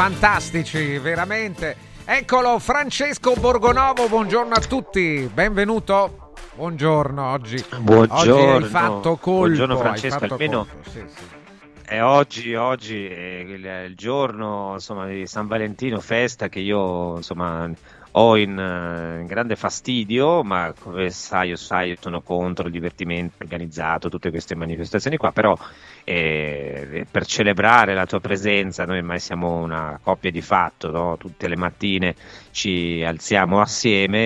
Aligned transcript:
Fantastici, 0.00 0.96
veramente. 0.96 1.76
Eccolo, 2.06 2.58
Francesco 2.58 3.34
Borgonovo, 3.34 4.08
buongiorno 4.08 4.54
a 4.54 4.60
tutti, 4.60 5.28
benvenuto. 5.30 6.32
Buongiorno, 6.54 7.30
oggi, 7.30 7.62
Buongiorno, 7.78 8.54
oggi 8.54 8.64
hai 8.64 8.70
fatto 8.70 9.16
colpo. 9.16 9.40
buongiorno 9.40 9.76
Francesco, 9.76 10.24
almeno 10.24 10.64
colpo, 10.64 10.88
sì, 10.88 11.04
sì. 11.06 11.24
è 11.84 12.02
oggi, 12.02 12.54
oggi 12.54 13.06
è 13.06 13.84
il, 13.84 13.94
giorno 13.94 14.70
insomma, 14.72 15.06
di 15.06 15.26
San 15.26 15.46
Valentino, 15.46 16.00
festa 16.00 16.48
che 16.48 16.60
io 16.60 17.16
insomma, 17.16 17.70
ho 18.12 18.36
in, 18.38 18.48
in 18.48 19.26
grande 19.26 19.54
fastidio, 19.54 20.42
ma 20.42 20.72
come 20.80 21.10
sai, 21.10 21.50
io, 21.50 21.56
sai, 21.56 21.90
io 21.90 21.96
sono 22.00 22.22
contro 22.22 22.66
il 22.66 22.72
divertimento 22.72 23.42
organizzato, 23.42 24.08
tutte 24.08 24.30
queste 24.30 24.54
manifestazioni 24.54 25.18
qua, 25.18 25.30
però 25.30 25.54
eh, 26.10 27.06
per 27.08 27.24
celebrare 27.24 27.94
la 27.94 28.04
tua 28.04 28.20
presenza, 28.20 28.84
noi 28.84 28.98
ormai 28.98 29.20
siamo 29.20 29.56
una 29.58 29.98
coppia 30.02 30.30
di 30.30 30.40
fatto, 30.42 30.90
no? 30.90 31.16
tutte 31.16 31.46
le 31.46 31.56
mattine 31.56 32.14
ci 32.50 33.02
alziamo 33.06 33.60
assieme 33.60 34.18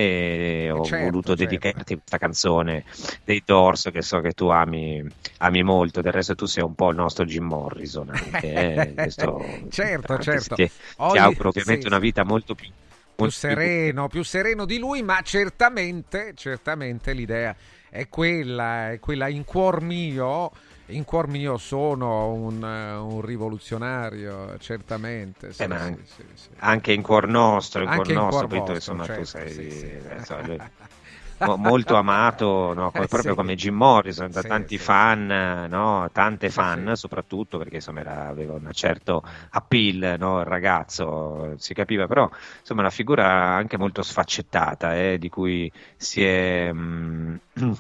e 0.65 0.71
ho 0.71 0.83
certo, 0.85 1.05
voluto 1.05 1.37
certo. 1.37 1.45
dedicarti 1.45 1.95
questa 1.97 2.17
canzone 2.19 2.85
dei 3.25 3.43
Doors 3.45 3.91
che 3.93 4.01
so 4.01 4.21
che 4.21 4.33
tu 4.33 4.47
ami, 4.47 5.05
ami 5.39 5.63
molto, 5.63 6.01
del 6.01 6.13
resto 6.13 6.35
tu 6.35 6.47
sei 6.47 6.65
un 6.65 6.75
po' 6.75 6.89
il 6.91 6.97
nostro 6.97 7.25
Jim 7.27 7.45
Morrison 7.45 8.09
anche, 8.09 8.53
eh, 8.53 8.95
questo- 9.01 9.45
certo, 9.69 10.19
certo. 10.19 10.55
Ti, 10.55 10.67
ti 10.67 10.73
Oggi- 10.97 11.19
auguro 11.19 11.49
ovviamente 11.51 11.83
sì, 11.83 11.87
una 11.89 11.99
vita 11.99 12.25
molto 12.25 12.55
più, 12.55 12.69
più 13.15 13.31
sereno, 13.31 14.09
più 14.09 14.23
sereno 14.23 14.65
di 14.65 14.79
lui, 14.79 15.03
ma 15.03 15.21
certamente, 15.23 16.33
certamente 16.35 17.13
l'idea 17.13 17.55
è 17.91 18.09
quella, 18.09 18.91
è 18.91 18.99
quella 18.99 19.29
in 19.29 19.45
cuor 19.45 19.81
mio, 19.81 20.51
in 20.87 21.05
cuor 21.05 21.29
mio 21.29 21.57
sono 21.59 22.33
un, 22.35 22.63
eh, 22.65 22.97
un 22.97 23.21
rivoluzionario, 23.21 24.57
certamente. 24.59 25.53
sì, 25.53 25.67
Eh, 25.67 25.67
ma 25.67 25.79
anche- 25.81 26.05
sì, 26.05 26.25
sì. 26.35 26.55
anche 26.59 26.93
in 26.93 27.03
cuor 27.03 27.27
nostro, 27.29 27.83
in 27.83 27.89
Anche 27.89 27.91
cuor 27.91 28.13
in 28.15 28.25
nostro, 28.25 28.47
cuor 28.47 28.49
poi 28.49 28.63
tu, 28.63 28.73
vostro, 28.73 28.75
insomma 28.75 29.09
tu 29.09 29.25
certo, 29.25 29.47
sei 29.47 29.63
sì. 29.69 29.87
eh, 30.03 30.17
insomma, 30.17 30.57
mo- 31.39 31.57
molto 31.57 31.95
amato, 31.97 32.73
no? 32.75 32.93
Eh, 32.93 33.07
proprio 33.09 33.35
sì. 33.35 33.35
come 33.35 33.55
Jim 33.55 33.75
Morrison, 33.75 34.31
da 34.33 34.43
Sì, 34.43 34.45
tanti 34.45 34.79
sì, 34.79 34.79
fan, 34.79 35.27
no? 35.69 36.09
tante 36.13 36.49
fan 36.51 36.93
soprattutto 36.97 37.59
perché 37.59 37.77
insomma 37.77 38.01
era- 38.01 38.27
aveva 38.29 38.55
un 38.55 38.69
certo 38.73 39.23
appeal, 39.51 40.17
no? 40.19 40.41
il 40.41 40.47
ragazzo, 40.47 41.55
si 41.59 41.75
capiva, 41.75 42.07
però 42.07 42.29
insomma 42.61 42.81
una 42.83 42.91
figura 42.91 43.55
anche 43.55 43.77
molto 43.77 44.03
sfaccettata, 44.03 44.97
eh, 44.97 45.19
di 45.19 45.29
cui 45.29 45.71
si 45.97 46.25
è... 46.25 46.71
mm, 46.73 47.37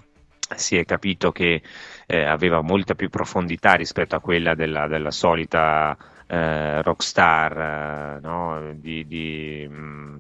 si 0.56 0.76
è 0.76 0.84
capito 0.84 1.32
che 1.32 1.62
eh, 2.06 2.24
aveva 2.24 2.60
molta 2.60 2.94
più 2.94 3.08
profondità 3.10 3.74
rispetto 3.74 4.16
a 4.16 4.20
quella 4.20 4.54
della, 4.54 4.86
della 4.86 5.10
solita 5.10 5.96
eh, 6.26 6.82
rockstar, 6.82 8.16
eh, 8.16 8.20
no? 8.20 8.72
di, 8.74 9.06
di, 9.06 9.66
mm, 9.70 10.16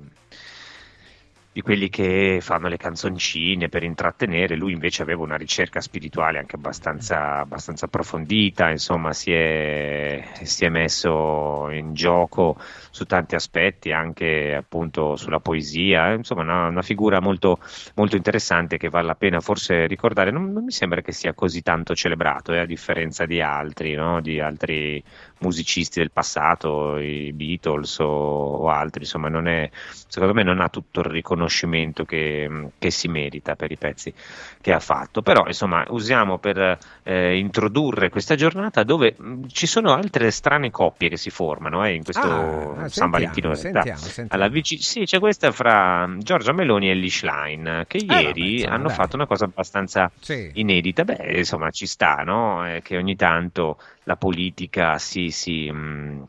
di 1.54 1.62
quelli 1.62 1.88
che 1.88 2.38
fanno 2.40 2.66
le 2.66 2.76
canzoncine 2.76 3.68
per 3.68 3.84
intrattenere, 3.84 4.56
lui 4.56 4.72
invece 4.72 5.02
aveva 5.02 5.22
una 5.22 5.36
ricerca 5.36 5.80
spirituale 5.80 6.40
anche 6.40 6.56
abbastanza, 6.56 7.38
abbastanza 7.38 7.86
approfondita, 7.86 8.70
insomma 8.70 9.12
si 9.12 9.30
è, 9.30 10.30
si 10.42 10.64
è, 10.64 10.68
messo 10.68 11.70
in 11.70 11.94
gioco 11.94 12.56
su 12.90 13.04
tanti 13.04 13.36
aspetti, 13.36 13.92
anche 13.92 14.52
appunto 14.52 15.14
sulla 15.14 15.38
poesia, 15.38 16.14
insomma 16.14 16.42
una, 16.42 16.66
una 16.66 16.82
figura 16.82 17.20
molto, 17.20 17.60
molto, 17.94 18.16
interessante 18.16 18.76
che 18.76 18.88
vale 18.88 19.06
la 19.06 19.14
pena 19.14 19.38
forse 19.38 19.86
ricordare, 19.86 20.32
non, 20.32 20.50
non 20.50 20.64
mi 20.64 20.72
sembra 20.72 21.02
che 21.02 21.12
sia 21.12 21.34
così 21.34 21.62
tanto 21.62 21.94
celebrato, 21.94 22.52
eh, 22.52 22.58
a 22.58 22.66
differenza 22.66 23.26
di 23.26 23.40
altri, 23.40 23.94
no? 23.94 24.20
di 24.20 24.40
altri 24.40 25.00
musicisti 25.38 25.98
del 25.98 26.10
passato, 26.10 26.98
i 26.98 27.32
Beatles 27.32 27.98
o, 27.98 28.06
o 28.06 28.68
altri, 28.68 29.02
insomma 29.02 29.28
è, 29.48 29.70
secondo 30.06 30.34
me 30.34 30.42
non 30.42 30.60
ha 30.60 30.68
tutto 30.68 31.00
il 31.00 31.06
riconoscimento 31.06 32.04
che, 32.04 32.70
che, 32.78 32.90
si 32.90 33.08
merita 33.08 33.56
per 33.56 33.70
i 33.70 33.76
pezzi 33.76 34.12
che 34.60 34.72
ha 34.72 34.80
fatto. 34.80 35.22
Però, 35.22 35.44
insomma, 35.46 35.84
usiamo 35.88 36.38
per 36.38 36.78
eh, 37.02 37.36
introdurre 37.36 38.10
questa 38.10 38.34
giornata 38.34 38.82
dove 38.82 39.14
mh, 39.16 39.46
ci 39.48 39.66
sono 39.66 39.92
altre 39.92 40.30
strane 40.30 40.70
coppie 40.70 41.08
che 41.08 41.16
si 41.16 41.30
formano 41.30 41.84
eh, 41.84 41.94
in 41.94 42.04
questo 42.04 42.76
ah, 42.78 42.88
San 42.88 43.10
Valentino. 43.10 43.54
Sentiamo, 43.54 43.98
sentiamo. 43.98 44.28
Alla 44.30 44.48
vic- 44.48 44.82
sì, 44.82 45.04
c'è 45.04 45.18
questa 45.18 45.50
fra 45.52 46.08
Giorgia 46.18 46.52
Meloni 46.52 46.90
e 46.90 46.94
Lee 46.94 47.10
Schlein 47.10 47.84
che 47.86 48.04
ah, 48.06 48.20
ieri 48.20 48.62
vabbè, 48.62 48.72
hanno 48.72 48.86
dai. 48.86 48.96
fatto 48.96 49.16
una 49.16 49.26
cosa 49.26 49.44
abbastanza 49.44 50.10
sì. 50.20 50.50
inedita. 50.54 51.04
Beh, 51.04 51.38
insomma, 51.38 51.70
ci 51.70 51.86
sta, 51.86 52.22
no? 52.24 52.66
Eh, 52.66 52.82
che 52.82 52.96
ogni 52.96 53.16
tanto 53.16 53.78
la 54.04 54.16
politica 54.16 54.98
si, 54.98 55.30
si 55.30 55.70
mh, 55.70 56.28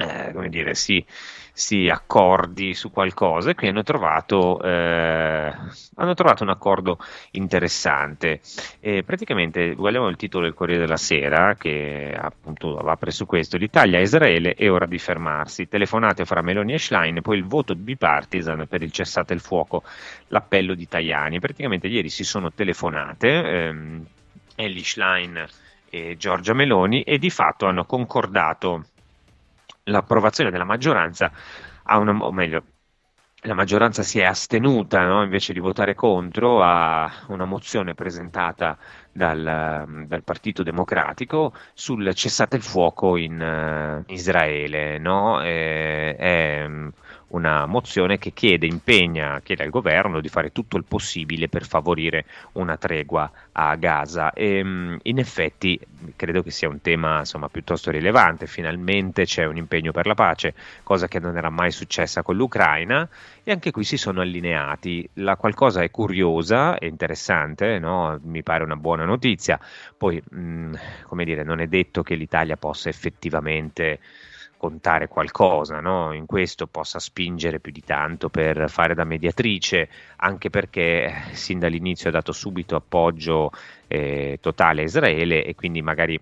eh, 0.00 0.32
come 0.32 0.48
dire, 0.48 0.74
si, 0.74 1.04
si, 1.52 1.88
accordi 1.90 2.72
su 2.72 2.90
qualcosa 2.90 3.50
e 3.50 3.54
qui 3.54 3.68
hanno 3.68 3.82
trovato, 3.82 4.58
eh, 4.62 5.52
hanno 5.96 6.14
trovato 6.14 6.42
un 6.42 6.48
accordo 6.48 6.98
interessante. 7.32 8.40
E 8.80 9.02
praticamente, 9.02 9.74
guardiamo 9.74 10.08
il 10.08 10.16
titolo 10.16 10.44
del 10.44 10.54
Corriere 10.54 10.80
della 10.80 10.96
Sera, 10.96 11.54
che 11.56 12.16
appunto 12.18 12.78
apre 12.78 13.10
su 13.10 13.26
questo, 13.26 13.58
l'Italia 13.58 13.98
a 13.98 14.00
Israele 14.00 14.54
è 14.54 14.70
ora 14.70 14.86
di 14.86 14.98
fermarsi, 14.98 15.68
telefonate 15.68 16.24
fra 16.24 16.40
Meloni 16.40 16.72
e 16.72 16.78
Schlein, 16.78 17.20
poi 17.20 17.36
il 17.36 17.44
voto 17.44 17.74
bipartisan 17.74 18.66
per 18.66 18.80
il 18.82 18.92
cessate 18.92 19.34
il 19.34 19.40
fuoco, 19.40 19.82
l'appello 20.28 20.74
di 20.74 20.88
Tajani. 20.88 21.40
Praticamente 21.40 21.88
ieri 21.88 22.08
si 22.08 22.24
sono 22.24 22.50
telefonate, 22.50 23.28
ehm, 23.28 24.06
Ellie 24.56 24.82
Schlein 24.82 25.46
e 25.90 26.16
Giorgia 26.16 26.54
Meloni 26.54 27.02
e 27.02 27.18
di 27.18 27.30
fatto 27.30 27.66
hanno 27.66 27.84
concordato 27.84 28.84
l'approvazione 29.84 30.50
della 30.50 30.64
maggioranza 30.64 31.30
ha 31.82 31.98
una, 31.98 32.12
o 32.12 32.32
meglio, 32.32 32.62
la 33.44 33.54
maggioranza 33.54 34.02
si 34.02 34.20
è 34.20 34.24
astenuta 34.24 35.04
no? 35.04 35.22
invece 35.22 35.52
di 35.52 35.60
votare 35.60 35.94
contro 35.94 36.62
a 36.62 37.10
una 37.28 37.46
mozione 37.46 37.94
presentata 37.94 38.76
dal, 39.10 40.04
dal 40.06 40.22
Partito 40.22 40.62
Democratico 40.62 41.54
sul 41.72 42.14
cessate 42.14 42.56
il 42.56 42.62
fuoco 42.62 43.16
in 43.16 44.04
uh, 44.06 44.12
Israele. 44.12 44.98
No? 44.98 45.42
E, 45.42 46.14
è, 46.16 46.68
una 47.30 47.66
mozione 47.66 48.18
che 48.18 48.32
chiede, 48.32 48.66
impegna, 48.66 49.40
chiede 49.40 49.62
al 49.62 49.70
governo 49.70 50.20
di 50.20 50.28
fare 50.28 50.52
tutto 50.52 50.76
il 50.76 50.84
possibile 50.84 51.48
per 51.48 51.66
favorire 51.66 52.24
una 52.52 52.76
tregua 52.76 53.30
a 53.52 53.74
Gaza. 53.76 54.32
E, 54.32 54.62
mm, 54.64 54.96
in 55.02 55.18
effetti 55.18 55.78
credo 56.16 56.42
che 56.42 56.50
sia 56.50 56.68
un 56.68 56.80
tema 56.80 57.20
insomma, 57.20 57.48
piuttosto 57.48 57.90
rilevante. 57.90 58.46
Finalmente 58.46 59.24
c'è 59.24 59.44
un 59.44 59.56
impegno 59.56 59.92
per 59.92 60.06
la 60.06 60.14
pace, 60.14 60.54
cosa 60.82 61.08
che 61.08 61.18
non 61.18 61.36
era 61.36 61.50
mai 61.50 61.70
successa 61.70 62.22
con 62.22 62.36
l'Ucraina, 62.36 63.08
e 63.42 63.52
anche 63.52 63.70
qui 63.70 63.84
si 63.84 63.96
sono 63.96 64.20
allineati. 64.20 65.08
La 65.14 65.36
qualcosa 65.36 65.82
è 65.82 65.90
curiosa 65.90 66.78
e 66.78 66.86
interessante, 66.86 67.78
no? 67.78 68.18
mi 68.24 68.42
pare 68.42 68.64
una 68.64 68.76
buona 68.76 69.04
notizia. 69.04 69.58
Poi, 69.96 70.22
mh, 70.30 70.40
mm, 70.40 70.74
come 71.04 71.24
dire, 71.24 71.42
non 71.42 71.60
è 71.60 71.66
detto 71.66 72.02
che 72.02 72.14
l'Italia 72.14 72.56
possa 72.56 72.88
effettivamente 72.88 74.00
contare 74.60 75.08
qualcosa, 75.08 75.80
no? 75.80 76.12
in 76.12 76.26
questo 76.26 76.66
possa 76.66 76.98
spingere 76.98 77.60
più 77.60 77.72
di 77.72 77.82
tanto 77.82 78.28
per 78.28 78.68
fare 78.68 78.94
da 78.94 79.04
mediatrice, 79.04 79.88
anche 80.16 80.50
perché 80.50 81.04
eh, 81.04 81.34
sin 81.34 81.58
dall'inizio 81.58 82.10
ha 82.10 82.12
dato 82.12 82.32
subito 82.32 82.76
appoggio 82.76 83.52
eh, 83.86 84.36
totale 84.38 84.82
a 84.82 84.84
Israele 84.84 85.46
e 85.46 85.54
quindi 85.54 85.80
magari 85.80 86.20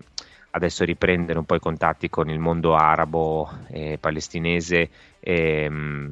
adesso 0.51 0.85
riprendere 0.85 1.37
un 1.37 1.43
po' 1.43 1.55
i 1.55 1.59
contatti 1.59 2.09
con 2.09 2.29
il 2.29 2.39
mondo 2.39 2.75
arabo 2.75 3.49
e 3.67 3.97
palestinese 3.99 4.89
ehm, 5.19 6.09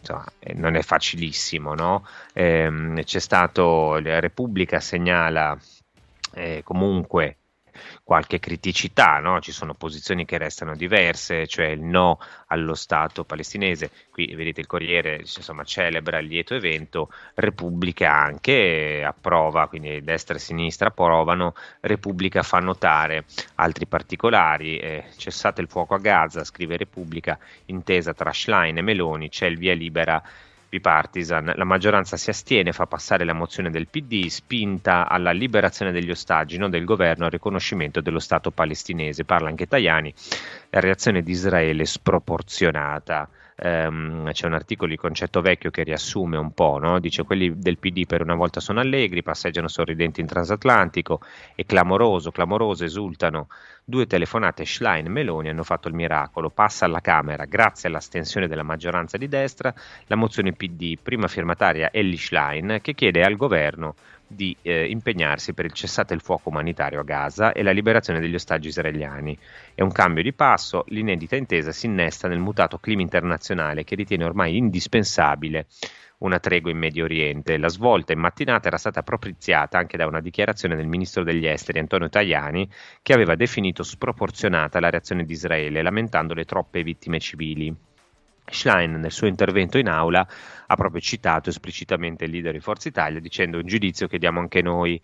insomma, 0.00 0.24
eh, 0.40 0.54
non 0.54 0.74
è 0.74 0.82
facilissimo. 0.82 1.74
No? 1.74 2.04
Eh, 2.32 3.02
c'è 3.04 3.20
stato, 3.20 4.00
la 4.00 4.18
Repubblica 4.18 4.80
segnala 4.80 5.56
eh, 6.32 6.62
comunque 6.64 7.36
qualche 8.04 8.38
criticità, 8.38 9.18
no? 9.18 9.40
ci 9.40 9.50
sono 9.50 9.72
posizioni 9.72 10.26
che 10.26 10.36
restano 10.36 10.76
diverse, 10.76 11.46
cioè 11.46 11.68
il 11.68 11.80
no 11.80 12.18
allo 12.48 12.74
Stato 12.74 13.24
palestinese, 13.24 13.90
qui 14.10 14.32
vedete 14.34 14.60
il 14.60 14.66
Corriere 14.66 15.20
insomma, 15.20 15.64
celebra 15.64 16.18
il 16.18 16.26
lieto 16.26 16.54
evento, 16.54 17.10
Repubblica 17.34 18.12
anche 18.12 19.02
approva, 19.02 19.68
quindi 19.68 20.04
destra 20.04 20.36
e 20.36 20.38
sinistra 20.38 20.88
approvano, 20.88 21.54
Repubblica 21.80 22.42
fa 22.42 22.58
notare 22.58 23.24
altri 23.54 23.86
particolari, 23.86 24.76
eh, 24.78 25.06
cessate 25.16 25.62
il 25.62 25.68
fuoco 25.68 25.94
a 25.94 25.98
Gaza, 25.98 26.44
scrive 26.44 26.76
Repubblica, 26.76 27.38
intesa 27.66 28.12
tra 28.12 28.32
Schlein 28.32 28.76
e 28.76 28.82
Meloni, 28.82 29.30
c'è 29.30 29.46
il 29.46 29.56
via 29.56 29.72
libera 29.72 30.22
bipartisan. 30.74 31.52
La 31.54 31.64
maggioranza 31.64 32.16
si 32.16 32.30
astiene, 32.30 32.72
fa 32.72 32.86
passare 32.86 33.24
la 33.24 33.32
mozione 33.32 33.70
del 33.70 33.86
PD, 33.86 34.26
spinta 34.26 35.08
alla 35.08 35.30
liberazione 35.30 35.92
degli 35.92 36.10
ostaggi, 36.10 36.58
non 36.58 36.70
del 36.70 36.84
governo, 36.84 37.26
al 37.26 37.30
riconoscimento 37.30 38.00
dello 38.00 38.18
Stato 38.18 38.50
palestinese. 38.50 39.24
Parla 39.24 39.48
anche 39.48 39.66
Tajani, 39.66 40.12
la 40.70 40.80
reazione 40.80 41.22
di 41.22 41.30
Israele 41.30 41.84
sproporzionata. 41.84 43.28
Um, 43.56 44.32
c'è 44.32 44.46
un 44.46 44.54
articolo 44.54 44.90
di 44.90 44.96
Concetto 44.96 45.40
Vecchio 45.40 45.70
che 45.70 45.84
riassume 45.84 46.36
un 46.36 46.52
po', 46.52 46.78
no? 46.78 46.98
dice 46.98 47.22
quelli 47.22 47.56
del 47.56 47.78
PD 47.78 48.04
per 48.04 48.20
una 48.20 48.34
volta 48.34 48.58
sono 48.58 48.80
allegri, 48.80 49.22
passeggiano 49.22 49.68
sorridenti 49.68 50.20
in 50.20 50.26
transatlantico, 50.26 51.20
è 51.54 51.64
clamoroso, 51.64 52.32
clamoroso, 52.32 52.84
esultano 52.84 53.46
Due 53.86 54.06
telefonate 54.06 54.64
Schlein-Meloni 54.64 55.50
hanno 55.50 55.62
fatto 55.62 55.88
il 55.88 55.94
miracolo. 55.94 56.48
Passa 56.48 56.86
alla 56.86 57.02
Camera, 57.02 57.44
grazie 57.44 57.90
all'astensione 57.90 58.48
della 58.48 58.62
maggioranza 58.62 59.18
di 59.18 59.28
destra, 59.28 59.74
la 60.06 60.16
mozione 60.16 60.54
PD, 60.54 60.96
prima 61.02 61.28
firmataria 61.28 61.90
Ellie 61.92 62.16
Schlein, 62.16 62.78
che 62.80 62.94
chiede 62.94 63.22
al 63.22 63.36
governo 63.36 63.94
di 64.34 64.56
eh, 64.62 64.86
impegnarsi 64.88 65.52
per 65.54 65.64
il 65.64 65.72
cessate 65.72 66.14
il 66.14 66.20
fuoco 66.20 66.48
umanitario 66.48 67.00
a 67.00 67.04
Gaza 67.04 67.52
e 67.52 67.62
la 67.62 67.70
liberazione 67.70 68.20
degli 68.20 68.34
ostaggi 68.34 68.68
israeliani. 68.68 69.38
È 69.74 69.82
un 69.82 69.92
cambio 69.92 70.22
di 70.22 70.32
passo, 70.32 70.84
l'inedita 70.88 71.36
intesa 71.36 71.72
si 71.72 71.86
innesta 71.86 72.28
nel 72.28 72.38
mutato 72.38 72.78
clima 72.78 73.02
internazionale 73.02 73.84
che 73.84 73.94
ritiene 73.94 74.24
ormai 74.24 74.56
indispensabile 74.56 75.66
una 76.18 76.38
tregua 76.38 76.70
in 76.70 76.78
Medio 76.78 77.04
Oriente. 77.04 77.58
La 77.58 77.68
svolta 77.68 78.12
in 78.12 78.18
mattinata 78.18 78.68
era 78.68 78.78
stata 78.78 79.02
propiziata 79.02 79.78
anche 79.78 79.96
da 79.96 80.06
una 80.06 80.20
dichiarazione 80.20 80.76
del 80.76 80.86
ministro 80.86 81.22
degli 81.22 81.46
esteri 81.46 81.78
Antonio 81.78 82.08
Tajani 82.08 82.68
che 83.02 83.12
aveva 83.12 83.34
definito 83.34 83.82
sproporzionata 83.82 84.80
la 84.80 84.90
reazione 84.90 85.24
di 85.24 85.32
Israele, 85.32 85.82
lamentando 85.82 86.34
le 86.34 86.44
troppe 86.44 86.82
vittime 86.82 87.18
civili. 87.18 87.74
Schlein 88.46 89.00
nel 89.00 89.10
suo 89.10 89.26
intervento 89.26 89.78
in 89.78 89.88
aula 89.88 90.26
ha 90.74 90.76
proprio 90.76 91.00
citato 91.00 91.48
esplicitamente 91.48 92.24
il 92.24 92.30
leader 92.30 92.52
di 92.52 92.60
Forza 92.60 92.88
Italia 92.88 93.20
dicendo 93.20 93.58
un 93.58 93.66
giudizio 93.66 94.06
che 94.06 94.18
diamo 94.18 94.40
anche 94.40 94.62
noi 94.62 95.00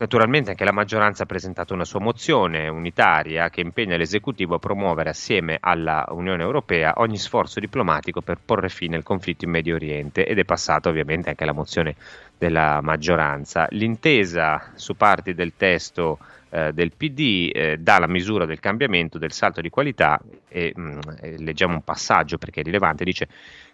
Naturalmente 0.00 0.50
anche 0.50 0.64
la 0.64 0.72
maggioranza 0.72 1.24
ha 1.24 1.26
presentato 1.26 1.74
una 1.74 1.84
sua 1.84 1.98
mozione 1.98 2.68
unitaria 2.68 3.50
che 3.50 3.60
impegna 3.60 3.96
l'esecutivo 3.96 4.54
a 4.54 4.60
promuovere 4.60 5.10
assieme 5.10 5.58
alla 5.58 6.06
Unione 6.10 6.44
Europea 6.44 6.94
ogni 6.98 7.18
sforzo 7.18 7.58
diplomatico 7.58 8.20
per 8.20 8.38
porre 8.44 8.68
fine 8.68 8.94
al 8.94 9.02
conflitto 9.02 9.44
in 9.44 9.50
Medio 9.50 9.74
Oriente 9.74 10.24
ed 10.24 10.38
è 10.38 10.44
passata 10.44 10.88
ovviamente 10.88 11.30
anche 11.30 11.44
la 11.44 11.52
mozione 11.52 11.96
della 12.38 12.78
maggioranza. 12.80 13.66
L'intesa 13.70 14.70
su 14.76 14.94
parti 14.94 15.34
del 15.34 15.54
testo 15.56 16.20
eh, 16.50 16.72
del 16.72 16.92
PD 16.96 17.50
eh, 17.52 17.78
dà 17.78 17.98
la 17.98 18.06
misura 18.06 18.46
del 18.46 18.60
cambiamento, 18.60 19.18
del 19.18 19.32
salto 19.32 19.60
di 19.60 19.68
qualità 19.68 20.20
e 20.46 20.72
mh, 20.76 20.80
mm, 20.80 20.98
leggiamo 21.38 21.74
un 21.74 21.82
passaggio 21.82 22.38
perché 22.38 22.60
è 22.60 22.62
rilevante, 22.62 23.02
dice 23.02 23.26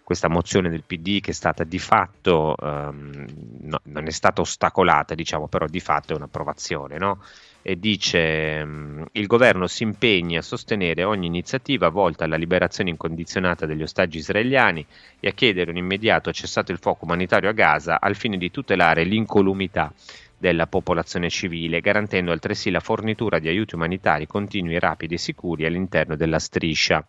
questa 0.05 0.29
mozione 0.29 0.69
del 0.69 0.83
PD 0.83 1.19
che 1.19 1.31
è 1.31 1.33
stata 1.33 1.63
di 1.63 1.79
fatto, 1.79 2.55
ehm, 2.55 3.25
no, 3.61 3.79
non 3.85 4.05
è 4.05 4.11
stata 4.11 4.39
ostacolata, 4.39 5.15
diciamo, 5.15 5.47
però 5.47 5.65
di 5.65 5.79
fatto 5.79 6.13
è 6.13 6.15
un'approvazione, 6.15 6.99
no? 6.99 7.23
E 7.63 7.79
dice 7.79 8.59
ehm, 8.59 9.07
il 9.13 9.25
governo 9.25 9.65
si 9.65 9.81
impegna 9.81 10.37
a 10.39 10.43
sostenere 10.43 11.03
ogni 11.03 11.25
iniziativa 11.25 11.89
volta 11.89 12.23
alla 12.23 12.35
liberazione 12.35 12.91
incondizionata 12.91 13.65
degli 13.65 13.81
ostaggi 13.81 14.19
israeliani 14.19 14.85
e 15.19 15.27
a 15.27 15.31
chiedere 15.31 15.71
un 15.71 15.77
immediato 15.77 16.31
cessato 16.31 16.71
il 16.71 16.77
fuoco 16.77 17.05
umanitario 17.05 17.49
a 17.49 17.53
Gaza 17.53 17.99
al 17.99 18.15
fine 18.15 18.37
di 18.37 18.51
tutelare 18.51 19.05
l'incolumità 19.05 19.91
della 20.37 20.67
popolazione 20.67 21.31
civile, 21.31 21.81
garantendo 21.81 22.31
altresì 22.31 22.69
la 22.69 22.79
fornitura 22.79 23.39
di 23.39 23.47
aiuti 23.47 23.73
umanitari 23.73 24.27
continui, 24.27 24.77
rapidi 24.77 25.15
e 25.15 25.17
sicuri 25.17 25.65
all'interno 25.65 26.15
della 26.15 26.37
striscia. 26.37 27.03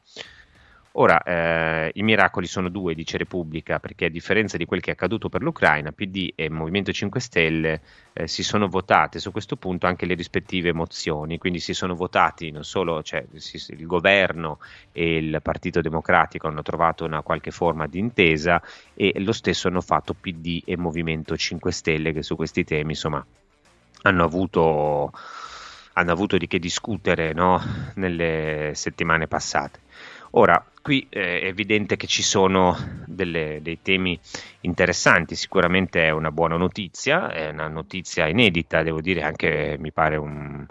Ora, 0.98 1.22
eh, 1.22 1.90
i 1.94 2.02
miracoli 2.02 2.46
sono 2.46 2.70
due, 2.70 2.94
dice 2.94 3.18
Repubblica, 3.18 3.78
perché 3.78 4.06
a 4.06 4.08
differenza 4.08 4.56
di 4.56 4.64
quel 4.64 4.80
che 4.80 4.90
è 4.90 4.92
accaduto 4.94 5.28
per 5.28 5.42
l'Ucraina, 5.42 5.92
PD 5.92 6.32
e 6.34 6.48
Movimento 6.48 6.90
5 6.90 7.20
Stelle 7.20 7.80
eh, 8.14 8.26
si 8.26 8.42
sono 8.42 8.66
votate 8.66 9.18
su 9.18 9.30
questo 9.30 9.56
punto 9.56 9.86
anche 9.86 10.06
le 10.06 10.14
rispettive 10.14 10.72
mozioni, 10.72 11.36
quindi 11.36 11.58
si 11.58 11.74
sono 11.74 11.94
votati 11.94 12.50
non 12.50 12.64
solo 12.64 13.02
cioè, 13.02 13.26
si, 13.34 13.62
il 13.74 13.86
governo 13.86 14.58
e 14.90 15.18
il 15.18 15.38
Partito 15.42 15.82
Democratico 15.82 16.46
hanno 16.46 16.62
trovato 16.62 17.04
una 17.04 17.20
qualche 17.20 17.50
forma 17.50 17.86
di 17.86 17.98
intesa 17.98 18.62
e 18.94 19.12
lo 19.18 19.32
stesso 19.32 19.68
hanno 19.68 19.82
fatto 19.82 20.14
PD 20.14 20.62
e 20.64 20.78
Movimento 20.78 21.36
5 21.36 21.72
Stelle 21.72 22.12
che 22.12 22.22
su 22.22 22.36
questi 22.36 22.64
temi 22.64 22.92
insomma 22.92 23.22
hanno 24.02 24.24
avuto, 24.24 25.12
hanno 25.92 26.12
avuto 26.12 26.38
di 26.38 26.46
che 26.46 26.58
discutere 26.58 27.34
no? 27.34 27.60
nelle 27.96 28.70
settimane 28.74 29.26
passate. 29.26 29.84
Ora, 30.38 30.62
qui 30.82 31.06
eh, 31.08 31.40
è 31.40 31.46
evidente 31.46 31.96
che 31.96 32.06
ci 32.06 32.22
sono 32.22 32.76
delle, 33.06 33.60
dei 33.62 33.80
temi 33.80 34.18
interessanti, 34.60 35.34
sicuramente 35.34 36.04
è 36.04 36.10
una 36.10 36.30
buona 36.30 36.56
notizia, 36.56 37.30
è 37.32 37.48
una 37.48 37.68
notizia 37.68 38.28
inedita, 38.28 38.82
devo 38.82 39.00
dire 39.00 39.22
anche 39.22 39.76
mi 39.78 39.92
pare 39.92 40.16
un, 40.16 40.28
un 40.28 40.66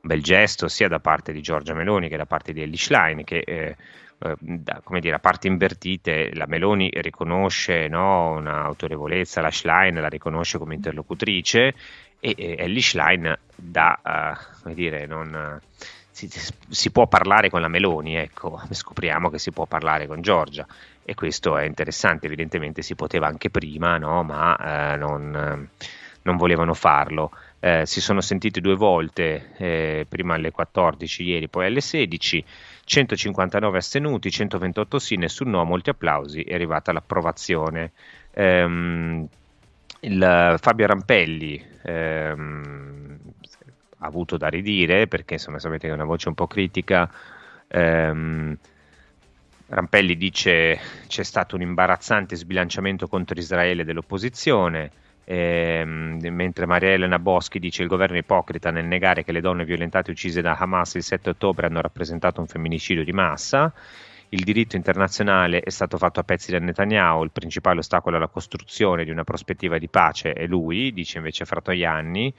bel 0.00 0.22
gesto 0.22 0.68
sia 0.68 0.86
da 0.86 1.00
parte 1.00 1.32
di 1.32 1.40
Giorgia 1.40 1.74
Meloni 1.74 2.08
che 2.08 2.16
da 2.16 2.26
parte 2.26 2.52
di 2.52 2.62
Ellie 2.62 2.76
Schlein 2.76 3.24
che 3.24 3.38
eh, 3.40 3.76
eh, 4.20 4.34
da, 4.38 4.80
come 4.84 5.00
dire, 5.00 5.16
a 5.16 5.18
parti 5.18 5.48
invertite, 5.48 6.32
la 6.34 6.46
Meloni 6.46 6.88
riconosce 6.94 7.88
no, 7.88 8.34
un'autorevolezza, 8.36 9.40
la 9.40 9.50
Schlein 9.50 10.00
la 10.00 10.08
riconosce 10.08 10.58
come 10.58 10.76
interlocutrice 10.76 11.74
e, 12.20 12.34
e 12.36 12.54
Ellie 12.56 12.80
Schlein 12.80 13.36
da, 13.56 13.98
uh, 14.00 14.62
come 14.62 14.74
dire, 14.74 15.06
non, 15.06 15.60
si, 16.26 16.52
si, 16.68 16.90
può 16.90 17.06
parlare 17.06 17.48
con 17.50 17.60
la 17.60 17.68
Meloni, 17.68 18.16
ecco, 18.16 18.60
scopriamo 18.68 19.30
che 19.30 19.38
si 19.38 19.52
può 19.52 19.66
parlare 19.66 20.08
con 20.08 20.20
Giorgia 20.20 20.66
e 21.04 21.14
questo 21.14 21.56
è 21.56 21.64
interessante, 21.64 22.26
evidentemente 22.26 22.82
si 22.82 22.96
poteva 22.96 23.28
anche 23.28 23.50
prima, 23.50 23.98
no? 23.98 24.24
ma 24.24 24.56
eh, 24.92 24.96
non, 24.96 25.68
non, 26.22 26.36
volevano 26.36 26.74
farlo. 26.74 27.30
Eh, 27.60 27.86
si 27.86 28.00
sono 28.00 28.20
sentiti 28.20 28.60
due 28.60 28.74
volte, 28.74 29.50
eh, 29.56 30.06
prima 30.08 30.34
alle 30.34 30.50
14 30.50 31.22
ieri, 31.22 31.48
poi 31.48 31.66
alle 31.66 31.80
16, 31.80 32.44
159 32.84 33.78
astenuti, 33.78 34.30
128 34.30 34.98
sì, 34.98 35.16
nessun 35.16 35.50
no, 35.50 35.64
molti 35.64 35.90
applausi, 35.90 36.42
è 36.42 36.54
arrivata 36.54 36.92
l'approvazione. 36.92 37.92
Ehm, 38.32 39.26
il, 40.00 40.56
Fabio 40.60 40.86
Rampelli 40.86 41.64
ehm, 41.82 43.18
avuto 43.98 44.36
da 44.36 44.48
ridire 44.48 45.06
perché 45.06 45.34
insomma 45.34 45.58
sapete 45.58 45.86
che 45.86 45.92
è 45.92 45.94
una 45.94 46.04
voce 46.04 46.28
un 46.28 46.34
po' 46.34 46.46
critica. 46.46 47.10
Ehm, 47.68 48.56
Rampelli 49.70 50.16
dice 50.16 50.78
c'è 51.06 51.22
stato 51.22 51.54
un 51.54 51.62
imbarazzante 51.62 52.36
sbilanciamento 52.36 53.06
contro 53.06 53.38
Israele 53.38 53.84
dell'opposizione, 53.84 54.90
ehm, 55.24 56.20
mentre 56.30 56.64
Maria 56.64 56.92
Elena 56.92 57.18
Boschi 57.18 57.58
dice 57.58 57.82
il 57.82 57.88
governo 57.88 58.16
è 58.16 58.20
ipocrita 58.20 58.70
nel 58.70 58.86
negare 58.86 59.24
che 59.24 59.32
le 59.32 59.42
donne 59.42 59.66
violentate 59.66 60.10
uccise 60.10 60.40
da 60.40 60.56
Hamas 60.56 60.94
il 60.94 61.02
7 61.02 61.30
ottobre 61.30 61.66
hanno 61.66 61.82
rappresentato 61.82 62.40
un 62.40 62.46
femminicidio 62.46 63.04
di 63.04 63.12
massa. 63.12 63.72
Il 64.30 64.44
diritto 64.44 64.76
internazionale 64.76 65.60
è 65.60 65.70
stato 65.70 65.96
fatto 65.96 66.20
a 66.20 66.22
pezzi 66.22 66.50
da 66.50 66.58
Netanyahu, 66.58 67.24
il 67.24 67.30
principale 67.30 67.78
ostacolo 67.78 68.16
alla 68.16 68.28
costruzione 68.28 69.04
di 69.04 69.10
una 69.10 69.24
prospettiva 69.24 69.78
di 69.78 69.88
pace 69.88 70.32
è 70.32 70.46
lui, 70.46 70.92
dice 70.92 71.16
invece 71.16 71.46
Fratoianni, 71.46 72.34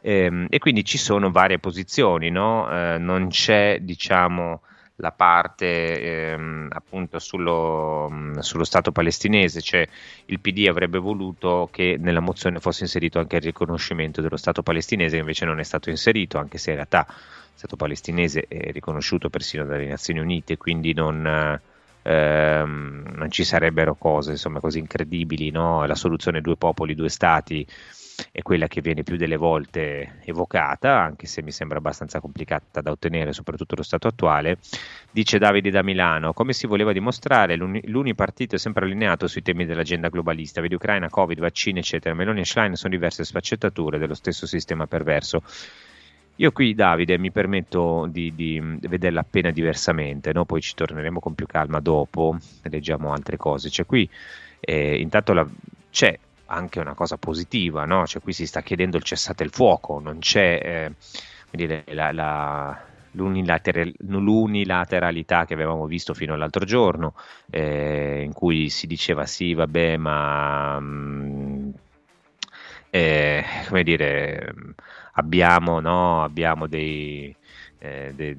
ehm, 0.00 0.46
e 0.50 0.58
quindi 0.58 0.84
ci 0.84 0.98
sono 0.98 1.30
varie 1.30 1.58
posizioni, 1.58 2.30
no? 2.30 2.70
eh, 2.70 2.98
non 2.98 3.28
c'è 3.28 3.78
diciamo 3.80 4.62
la 5.00 5.12
parte 5.12 6.32
ehm, 6.32 6.68
appunto 6.70 7.18
sullo, 7.18 8.10
sullo, 8.40 8.64
Stato 8.64 8.90
palestinese, 8.90 9.60
cioè 9.60 9.86
il 10.26 10.40
PD 10.40 10.66
avrebbe 10.68 10.98
voluto 10.98 11.68
che 11.70 11.96
nella 11.98 12.20
mozione 12.20 12.58
fosse 12.58 12.82
inserito 12.82 13.18
anche 13.18 13.36
il 13.36 13.42
riconoscimento 13.42 14.20
dello 14.20 14.36
Stato 14.36 14.62
palestinese, 14.62 15.16
invece 15.16 15.44
non 15.44 15.60
è 15.60 15.62
stato 15.62 15.90
inserito, 15.90 16.38
anche 16.38 16.58
se 16.58 16.70
in 16.70 16.76
realtà 16.76 17.06
Stato 17.54 17.76
palestinese 17.76 18.44
è 18.46 18.70
riconosciuto 18.70 19.30
persino 19.30 19.64
dalle 19.64 19.86
Nazioni 19.86 20.20
Unite, 20.20 20.56
quindi 20.56 20.94
non, 20.94 21.60
ehm, 22.02 23.12
non 23.14 23.30
ci 23.30 23.42
sarebbero 23.44 23.94
cose 23.96 24.32
insomma, 24.32 24.60
così 24.60 24.78
incredibili. 24.78 25.50
No? 25.50 25.84
La 25.84 25.96
soluzione 25.96 26.40
due 26.40 26.56
popoli, 26.56 26.94
due 26.94 27.08
stati 27.08 27.66
è 28.32 28.42
quella 28.42 28.66
che 28.66 28.80
viene 28.80 29.02
più 29.02 29.16
delle 29.16 29.36
volte 29.36 30.20
evocata, 30.24 31.00
anche 31.00 31.26
se 31.26 31.42
mi 31.42 31.50
sembra 31.50 31.78
abbastanza 31.78 32.20
complicata 32.20 32.80
da 32.80 32.90
ottenere, 32.90 33.32
soprattutto 33.32 33.76
lo 33.76 33.82
stato 33.82 34.08
attuale. 34.08 34.58
Dice 35.10 35.38
Davide 35.38 35.70
da 35.70 35.82
Milano, 35.82 36.32
come 36.32 36.52
si 36.52 36.66
voleva 36.66 36.92
dimostrare, 36.92 37.56
l'uni, 37.56 37.80
l'unipartito 37.86 38.56
è 38.56 38.58
sempre 38.58 38.84
allineato 38.84 39.26
sui 39.26 39.42
temi 39.42 39.64
dell'agenda 39.66 40.08
globalista, 40.08 40.60
vedi 40.60 40.74
Ucraina, 40.74 41.08
Covid, 41.08 41.38
vaccini, 41.38 41.78
eccetera. 41.78 42.14
Meloni 42.14 42.40
e 42.40 42.44
Schlein 42.44 42.74
sono 42.74 42.92
diverse 42.92 43.24
sfaccettature 43.24 43.98
dello 43.98 44.14
stesso 44.14 44.46
sistema 44.46 44.86
perverso. 44.86 45.42
Io 46.36 46.52
qui, 46.52 46.74
Davide, 46.74 47.18
mi 47.18 47.32
permetto 47.32 48.06
di, 48.08 48.32
di 48.32 48.60
vederla 48.82 49.20
appena 49.20 49.50
diversamente, 49.50 50.32
no? 50.32 50.44
poi 50.44 50.60
ci 50.60 50.74
torneremo 50.74 51.18
con 51.18 51.34
più 51.34 51.46
calma 51.46 51.80
dopo, 51.80 52.36
leggiamo 52.62 53.12
altre 53.12 53.36
cose. 53.36 53.70
Cioè, 53.70 53.86
qui 53.86 54.08
eh, 54.60 55.00
intanto 55.00 55.32
la, 55.32 55.44
c'è 55.90 56.16
anche 56.48 56.80
una 56.80 56.94
cosa 56.94 57.16
positiva, 57.16 57.84
no? 57.84 58.06
cioè, 58.06 58.22
qui 58.22 58.32
si 58.32 58.46
sta 58.46 58.62
chiedendo 58.62 58.96
il 58.96 59.02
cessate 59.02 59.44
il 59.44 59.50
fuoco, 59.50 59.98
non 59.98 60.18
c'è 60.18 60.94
eh, 61.52 61.94
la, 61.94 62.12
la, 62.12 62.80
l'unilater- 63.12 63.94
l'unilateralità 63.98 65.44
che 65.44 65.54
avevamo 65.54 65.86
visto 65.86 66.14
fino 66.14 66.34
all'altro 66.34 66.64
giorno, 66.64 67.14
eh, 67.50 68.22
in 68.24 68.32
cui 68.32 68.68
si 68.70 68.86
diceva 68.86 69.26
sì, 69.26 69.54
vabbè, 69.54 69.96
ma... 69.96 70.78
Mh, 70.80 70.84
mm, 70.84 71.70
eh, 72.90 73.44
come 73.68 73.82
dire 73.82 74.54
abbiamo, 75.12 75.80
no, 75.80 76.22
abbiamo 76.24 76.66
dei, 76.66 77.34
eh, 77.78 78.12
de, 78.14 78.36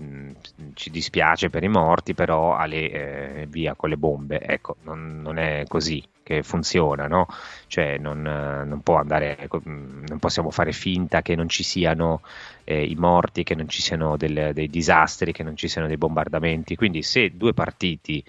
ci 0.74 0.90
dispiace 0.90 1.50
per 1.50 1.64
i 1.64 1.68
morti, 1.68 2.14
però 2.14 2.56
alle, 2.56 3.42
eh, 3.42 3.48
via 3.48 3.76
con 3.76 3.90
le 3.90 3.98
bombe. 3.98 4.40
Ecco, 4.42 4.78
non, 4.84 5.22
non 5.22 5.38
è 5.38 5.66
così 5.68 6.04
che 6.30 6.44
funziona, 6.44 7.08
no? 7.08 7.26
Cioè, 7.66 7.98
non, 7.98 8.22
non, 8.22 8.82
può 8.84 8.98
andare, 8.98 9.50
non 9.64 10.20
possiamo 10.20 10.52
fare 10.52 10.72
finta 10.74 11.24
che 11.24 11.36
non 11.36 11.50
ci 11.50 11.64
siano 11.64 12.22
eh, 12.66 12.84
i 12.84 12.94
morti, 12.94 13.42
che 13.42 13.56
non 13.56 13.68
ci 13.68 13.82
siano 13.82 14.16
del, 14.16 14.52
dei 14.54 14.70
disastri, 14.70 15.32
che 15.32 15.42
non 15.42 15.56
ci 15.56 15.68
siano 15.68 15.88
dei 15.88 15.98
bombardamenti. 15.98 16.76
Quindi, 16.76 17.02
se 17.02 17.36
due 17.36 17.56
partiti 17.56 18.24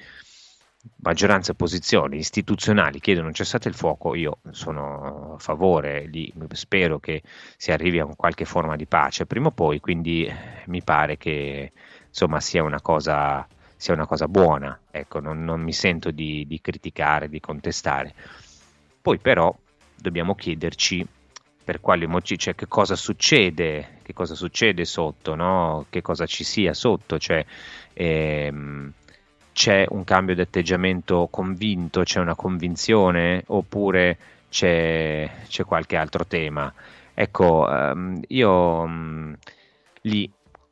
maggioranza 1.02 1.50
e 1.50 1.52
opposizione 1.52 2.16
istituzionali 2.16 3.00
chiedono 3.00 3.26
un 3.26 3.34
cessate 3.34 3.68
il 3.68 3.74
fuoco, 3.74 4.14
io 4.14 4.38
sono 4.50 5.34
a 5.34 5.38
favore, 5.38 6.08
di, 6.08 6.32
spero 6.52 6.98
che 6.98 7.22
si 7.58 7.70
arrivi 7.70 7.98
a 7.98 8.06
qualche 8.16 8.46
forma 8.46 8.76
di 8.76 8.86
pace 8.86 9.26
prima 9.26 9.48
o 9.48 9.50
poi, 9.50 9.78
quindi 9.78 10.26
mi 10.68 10.82
pare 10.82 11.18
che 11.18 11.72
insomma 12.08 12.40
sia 12.40 12.62
una 12.62 12.80
cosa, 12.80 13.46
sia 13.80 13.94
una 13.94 14.06
cosa 14.06 14.28
buona, 14.28 14.78
ecco, 14.90 15.20
non, 15.20 15.42
non 15.42 15.62
mi 15.62 15.72
sento 15.72 16.10
di, 16.10 16.44
di, 16.46 16.60
criticare, 16.60 17.30
di 17.30 17.40
contestare. 17.40 18.12
Poi 19.00 19.16
però 19.16 19.56
dobbiamo 19.96 20.34
chiederci 20.34 21.06
per 21.64 21.80
quali 21.80 22.06
motivi, 22.06 22.38
cioè 22.38 22.54
che 22.54 22.68
cosa 22.68 22.94
succede, 22.94 24.00
che 24.02 24.12
cosa 24.12 24.34
succede 24.34 24.84
sotto, 24.84 25.34
no? 25.34 25.86
che 25.88 26.02
cosa 26.02 26.26
ci 26.26 26.44
sia 26.44 26.74
sotto, 26.74 27.18
cioè 27.18 27.42
ehm, 27.94 28.92
c'è 29.54 29.86
un 29.88 30.04
cambio 30.04 30.34
di 30.34 30.42
atteggiamento 30.42 31.28
convinto, 31.30 32.02
c'è 32.02 32.20
una 32.20 32.34
convinzione 32.34 33.44
oppure 33.46 34.18
c'è, 34.50 35.26
c'è 35.48 35.64
qualche 35.64 35.96
altro 35.96 36.26
tema? 36.26 36.70
Ecco, 37.14 37.66
um, 37.66 38.20
io 38.28 38.80
um, 38.80 39.34
lì 40.02 40.30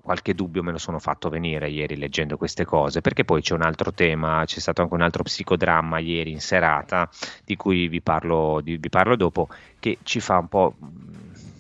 qualche 0.08 0.32
dubbio 0.32 0.62
me 0.62 0.72
lo 0.72 0.78
sono 0.78 0.98
fatto 0.98 1.28
venire 1.28 1.68
ieri 1.68 1.94
leggendo 1.94 2.38
queste 2.38 2.64
cose, 2.64 3.02
perché 3.02 3.26
poi 3.26 3.42
c'è 3.42 3.52
un 3.52 3.60
altro 3.60 3.92
tema, 3.92 4.42
c'è 4.46 4.58
stato 4.58 4.80
anche 4.80 4.94
un 4.94 5.02
altro 5.02 5.22
psicodramma 5.22 5.98
ieri 5.98 6.30
in 6.30 6.40
serata, 6.40 7.10
di 7.44 7.56
cui 7.56 7.88
vi 7.88 8.00
parlo, 8.00 8.62
di, 8.62 8.78
vi 8.78 8.88
parlo 8.88 9.16
dopo, 9.16 9.50
che 9.78 9.98
ci 10.04 10.20
fa 10.20 10.38
un 10.38 10.48
po' 10.48 10.76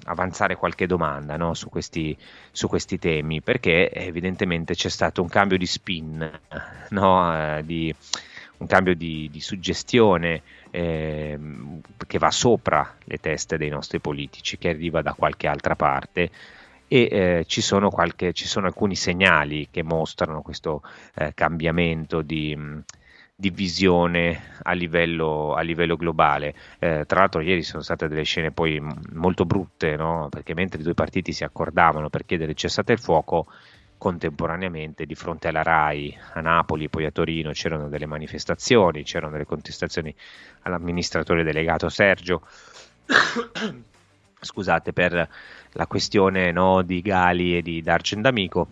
avanzare 0.04 0.56
qualche 0.56 0.86
domanda 0.86 1.36
no, 1.36 1.52
su, 1.52 1.68
questi, 1.68 2.16
su, 2.50 2.68
questi, 2.68 2.98
temi, 2.98 3.42
perché 3.42 3.90
evidentemente 3.92 4.72
c'è 4.72 4.88
stato 4.88 5.20
un 5.20 5.28
cambio 5.28 5.58
di 5.58 5.66
spin, 5.66 6.40
no, 6.88 7.56
eh, 7.58 7.62
di, 7.66 7.94
un 8.56 8.66
cambio 8.66 8.94
di, 8.94 9.28
di 9.30 9.40
suggestione 9.42 10.40
eh, 10.70 11.38
che 12.06 12.18
va 12.18 12.30
sopra 12.30 12.96
le 13.04 13.18
teste 13.18 13.58
dei 13.58 13.68
nostri 13.68 14.00
politici, 14.00 14.56
che 14.56 14.70
arriva 14.70 15.02
da 15.02 15.12
qualche 15.12 15.46
altra 15.48 15.76
parte 15.76 16.30
e 16.88 17.08
eh, 17.10 17.44
ci, 17.46 17.60
sono 17.60 17.90
qualche, 17.90 18.32
ci, 18.32 18.46
sono 18.46 18.66
alcuni 18.66 18.96
segnali 18.96 19.68
che 19.70 19.82
mostrano 19.82 20.42
questo 20.42 20.82
eh, 21.14 21.32
cambiamento 21.34 22.22
di, 22.22 22.56
di 23.34 23.50
visione 23.50 24.54
a 24.62 24.72
livello, 24.72 25.54
a 25.54 25.60
livello 25.60 25.96
globale. 25.96 26.54
Eh, 26.78 27.04
tra 27.06 27.20
l'altro 27.20 27.40
ieri 27.40 27.62
sono 27.62 27.82
state 27.82 28.08
delle 28.08 28.24
scene 28.24 28.50
poi 28.50 28.82
molto 29.12 29.44
brutte, 29.44 29.94
no? 29.96 30.28
perché 30.30 30.54
mentre 30.54 30.80
i 30.80 30.82
due 30.82 30.94
partiti 30.94 31.32
si 31.32 31.44
accordavano 31.44 32.08
per 32.08 32.24
chiedere 32.24 32.54
cessate 32.54 32.92
il 32.92 32.98
fuoco, 32.98 33.46
contemporaneamente 33.98 35.04
di 35.04 35.14
fronte 35.14 35.48
alla 35.48 35.62
RAI 35.62 36.16
a 36.34 36.40
Napoli, 36.40 36.88
poi 36.88 37.04
a 37.04 37.10
Torino 37.10 37.50
c'erano 37.50 37.88
delle 37.88 38.06
manifestazioni, 38.06 39.02
c'erano 39.02 39.32
delle 39.32 39.44
contestazioni 39.44 40.14
all'amministratore 40.62 41.42
delegato 41.42 41.88
Sergio, 41.88 42.42
scusate, 44.40 44.92
per 44.92 45.28
la 45.78 45.86
questione 45.86 46.50
no, 46.50 46.82
di 46.82 47.00
Gali 47.00 47.56
e 47.56 47.62
di 47.62 47.80
Darcen 47.80 48.20
D'Amico 48.20 48.66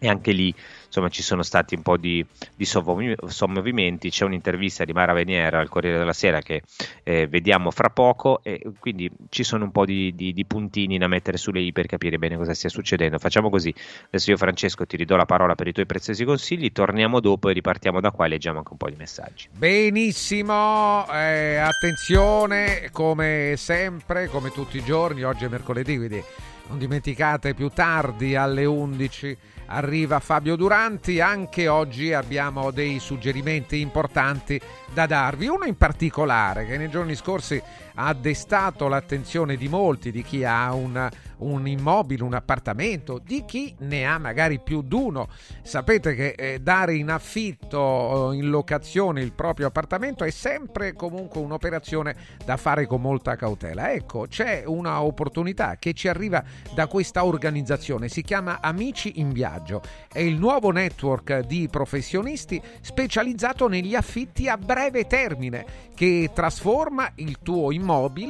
e 0.00 0.08
anche 0.08 0.32
lì 0.32 0.52
insomma 0.94 1.08
ci 1.08 1.22
sono 1.22 1.42
stati 1.42 1.74
un 1.74 1.82
po' 1.82 1.96
di, 1.96 2.24
di 2.54 2.64
sommovimenti, 2.64 4.10
c'è 4.10 4.24
un'intervista 4.24 4.84
di 4.84 4.92
Mara 4.92 5.12
Veniera 5.12 5.58
al 5.58 5.68
Corriere 5.68 5.98
della 5.98 6.12
Sera 6.12 6.40
che 6.40 6.62
eh, 7.02 7.26
vediamo 7.26 7.72
fra 7.72 7.90
poco 7.90 8.40
e 8.44 8.62
quindi 8.78 9.10
ci 9.28 9.42
sono 9.42 9.64
un 9.64 9.72
po' 9.72 9.84
di, 9.84 10.14
di, 10.14 10.32
di, 10.32 10.44
puntini 10.44 10.96
da 10.96 11.08
mettere 11.08 11.36
sulle 11.36 11.60
i 11.60 11.72
per 11.72 11.86
capire 11.86 12.18
bene 12.18 12.36
cosa 12.36 12.54
stia 12.54 12.68
succedendo. 12.68 13.18
Facciamo 13.18 13.50
così, 13.50 13.74
adesso 14.06 14.30
io 14.30 14.36
Francesco 14.36 14.86
ti 14.86 14.96
ridò 14.96 15.16
la 15.16 15.24
parola 15.24 15.56
per 15.56 15.66
i 15.66 15.72
tuoi 15.72 15.86
preziosi 15.86 16.24
consigli, 16.24 16.70
torniamo 16.70 17.18
dopo 17.18 17.48
e 17.48 17.54
ripartiamo 17.54 18.00
da 18.00 18.12
qua 18.12 18.26
e 18.26 18.28
leggiamo 18.28 18.58
anche 18.58 18.70
un 18.70 18.78
po' 18.78 18.88
di 18.88 18.96
messaggi. 18.96 19.48
Benissimo, 19.50 21.10
eh, 21.10 21.56
attenzione 21.56 22.90
come 22.92 23.54
sempre, 23.56 24.28
come 24.28 24.50
tutti 24.50 24.76
i 24.76 24.84
giorni, 24.84 25.24
oggi 25.24 25.44
è 25.44 25.48
mercoledì, 25.48 25.96
quindi 25.96 26.22
non 26.68 26.78
dimenticate 26.78 27.54
più 27.54 27.68
tardi 27.68 28.36
alle 28.36 28.64
11 28.64 29.36
arriva 29.66 30.20
Fabio 30.20 30.56
Duranti, 30.56 31.20
anche 31.20 31.68
oggi 31.68 32.12
abbiamo 32.12 32.70
dei 32.70 32.98
suggerimenti 32.98 33.80
importanti 33.80 34.60
da 34.92 35.06
darvi, 35.06 35.46
uno 35.46 35.64
in 35.64 35.76
particolare 35.76 36.66
che 36.66 36.76
nei 36.76 36.90
giorni 36.90 37.14
scorsi 37.14 37.60
ha 37.94 38.12
destato 38.14 38.88
l'attenzione 38.88 39.56
di 39.56 39.68
molti, 39.68 40.10
di 40.10 40.22
chi 40.22 40.44
ha 40.44 40.72
un, 40.72 41.08
un 41.38 41.68
immobile, 41.68 42.24
un 42.24 42.34
appartamento, 42.34 43.20
di 43.22 43.44
chi 43.44 43.74
ne 43.80 44.06
ha 44.06 44.18
magari 44.18 44.60
più 44.60 44.82
di 44.82 44.94
uno. 44.94 45.28
Sapete 45.62 46.14
che 46.14 46.34
eh, 46.36 46.58
dare 46.58 46.94
in 46.94 47.10
affitto, 47.10 48.32
in 48.32 48.48
locazione 48.48 49.22
il 49.22 49.32
proprio 49.32 49.68
appartamento 49.68 50.24
è 50.24 50.30
sempre 50.30 50.92
comunque 50.94 51.40
un'operazione 51.40 52.14
da 52.44 52.56
fare 52.56 52.86
con 52.86 53.00
molta 53.00 53.36
cautela. 53.36 53.92
Ecco, 53.92 54.26
c'è 54.28 54.64
una 54.66 55.02
opportunità 55.02 55.76
che 55.76 55.92
ci 55.92 56.08
arriva 56.08 56.42
da 56.74 56.86
questa 56.86 57.24
organizzazione, 57.24 58.08
si 58.08 58.22
chiama 58.22 58.58
Amici 58.60 59.20
in 59.20 59.32
Viaggio, 59.32 59.82
è 60.12 60.20
il 60.20 60.36
nuovo 60.36 60.70
network 60.70 61.40
di 61.40 61.68
professionisti 61.70 62.60
specializzato 62.80 63.68
negli 63.68 63.94
affitti 63.94 64.48
a 64.48 64.56
breve 64.56 65.06
termine 65.06 65.92
che 65.94 66.30
trasforma 66.34 67.10
il 67.16 67.38
tuo 67.40 67.70
immobile 67.70 67.83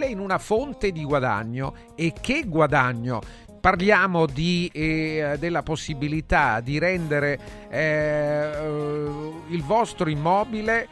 in 0.06 0.18
una 0.18 0.38
fonte 0.38 0.90
di 0.92 1.04
guadagno. 1.04 1.74
E 1.94 2.12
che 2.20 2.44
guadagno? 2.46 3.20
Parliamo 3.60 4.26
di, 4.26 4.70
eh, 4.72 5.36
della 5.38 5.62
possibilità 5.62 6.60
di 6.60 6.78
rendere 6.78 7.68
eh, 7.70 8.50
il 9.48 9.62
vostro 9.62 10.10
immobile 10.10 10.88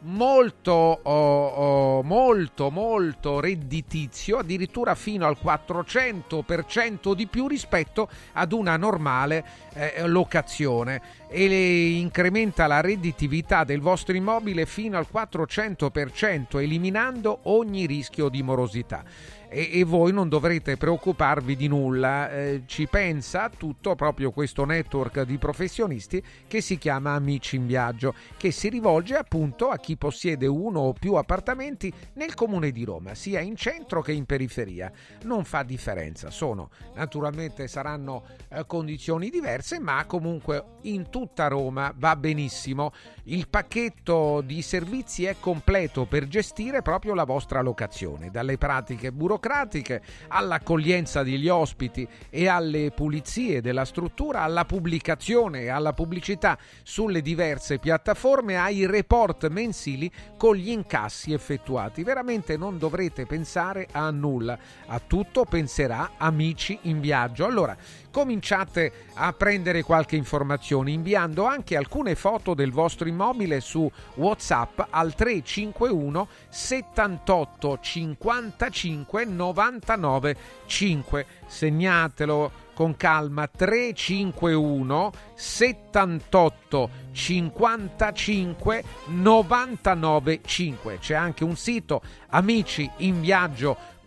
molto, 0.00 0.72
oh, 0.72 1.46
oh, 1.46 2.02
molto, 2.02 2.70
molto 2.70 3.40
redditizio, 3.40 4.38
addirittura 4.38 4.94
fino 4.94 5.26
al 5.26 5.36
400% 5.42 7.14
di 7.14 7.26
più 7.26 7.48
rispetto 7.48 8.08
ad 8.32 8.52
una 8.52 8.76
normale 8.76 9.44
eh, 9.74 10.06
locazione 10.06 11.17
e 11.28 11.98
incrementa 11.98 12.66
la 12.66 12.80
redditività 12.80 13.64
del 13.64 13.80
vostro 13.80 14.16
immobile 14.16 14.66
fino 14.66 14.96
al 14.96 15.06
400%, 15.12 16.60
eliminando 16.60 17.40
ogni 17.44 17.86
rischio 17.86 18.28
di 18.28 18.42
morosità 18.42 19.04
e, 19.48 19.70
e 19.72 19.84
voi 19.84 20.12
non 20.12 20.28
dovrete 20.28 20.76
preoccuparvi 20.76 21.56
di 21.56 21.68
nulla. 21.68 22.30
Eh, 22.30 22.62
ci 22.66 22.86
pensa 22.86 23.48
tutto 23.48 23.94
proprio 23.94 24.30
questo 24.30 24.64
network 24.64 25.22
di 25.22 25.38
professionisti 25.38 26.22
che 26.46 26.60
si 26.60 26.78
chiama 26.78 27.14
Amici 27.14 27.56
in 27.56 27.66
Viaggio, 27.66 28.14
che 28.36 28.50
si 28.50 28.68
rivolge 28.68 29.16
appunto 29.16 29.68
a 29.68 29.78
chi 29.78 29.96
possiede 29.96 30.46
uno 30.46 30.80
o 30.80 30.92
più 30.92 31.14
appartamenti 31.14 31.92
nel 32.14 32.34
comune 32.34 32.70
di 32.70 32.84
Roma, 32.84 33.14
sia 33.14 33.40
in 33.40 33.56
centro 33.56 34.02
che 34.02 34.12
in 34.12 34.26
periferia. 34.26 34.92
Non 35.22 35.44
fa 35.44 35.62
differenza, 35.62 36.30
sono 36.30 36.70
naturalmente 36.94 37.68
saranno 37.68 38.24
eh, 38.48 38.64
condizioni 38.66 39.30
diverse, 39.30 39.80
ma 39.80 40.04
comunque 40.06 40.64
in 40.82 41.08
tutta 41.10 41.48
Roma 41.48 41.92
va 41.96 42.16
benissimo. 42.16 42.92
Il 43.24 43.48
pacchetto 43.48 44.40
di 44.40 44.62
servizi 44.62 45.24
è 45.24 45.36
completo 45.38 46.06
per 46.06 46.26
gestire 46.28 46.82
proprio 46.82 47.14
la 47.14 47.24
vostra 47.24 47.60
locazione, 47.60 48.30
dalle 48.30 48.56
pratiche 48.58 49.12
burocratiche 49.12 49.37
burocratiche, 49.38 50.02
all'accoglienza 50.28 51.22
degli 51.22 51.48
ospiti 51.48 52.06
e 52.28 52.48
alle 52.48 52.90
pulizie 52.90 53.62
della 53.62 53.84
struttura, 53.84 54.42
alla 54.42 54.64
pubblicazione 54.64 55.62
e 55.62 55.68
alla 55.68 55.92
pubblicità 55.92 56.58
sulle 56.82 57.22
diverse 57.22 57.78
piattaforme, 57.78 58.58
ai 58.58 58.84
report 58.86 59.48
mensili 59.48 60.10
con 60.36 60.56
gli 60.56 60.70
incassi 60.70 61.32
effettuati. 61.32 62.02
Veramente 62.02 62.56
non 62.56 62.78
dovrete 62.78 63.24
pensare 63.24 63.86
a 63.92 64.10
nulla, 64.10 64.58
a 64.86 65.00
tutto 65.04 65.44
penserà 65.44 66.12
Amici 66.18 66.78
in 66.82 67.00
Viaggio. 67.00 67.46
Allora, 67.46 67.76
cominciate 68.10 68.92
a 69.14 69.32
prendere 69.32 69.82
qualche 69.82 70.16
informazione 70.16 70.90
inviando 70.90 71.44
anche 71.44 71.76
alcune 71.76 72.14
foto 72.16 72.54
del 72.54 72.72
vostro 72.72 73.06
immobile 73.08 73.60
su 73.60 73.90
WhatsApp 74.14 74.80
al 74.90 75.14
351 75.14 76.28
78 76.48 77.78
55 77.80 79.24
99 79.28 80.36
5. 80.66 81.26
Segnatelo 81.46 82.66
con 82.74 82.96
calma 82.96 83.48
351 83.48 85.12
78 85.34 86.90
55 87.10 88.84
99 89.06 90.40
5. 90.44 90.98
C'è 90.98 91.14
anche 91.14 91.44
un 91.44 91.56
sito 91.56 92.02
amici 92.28 92.88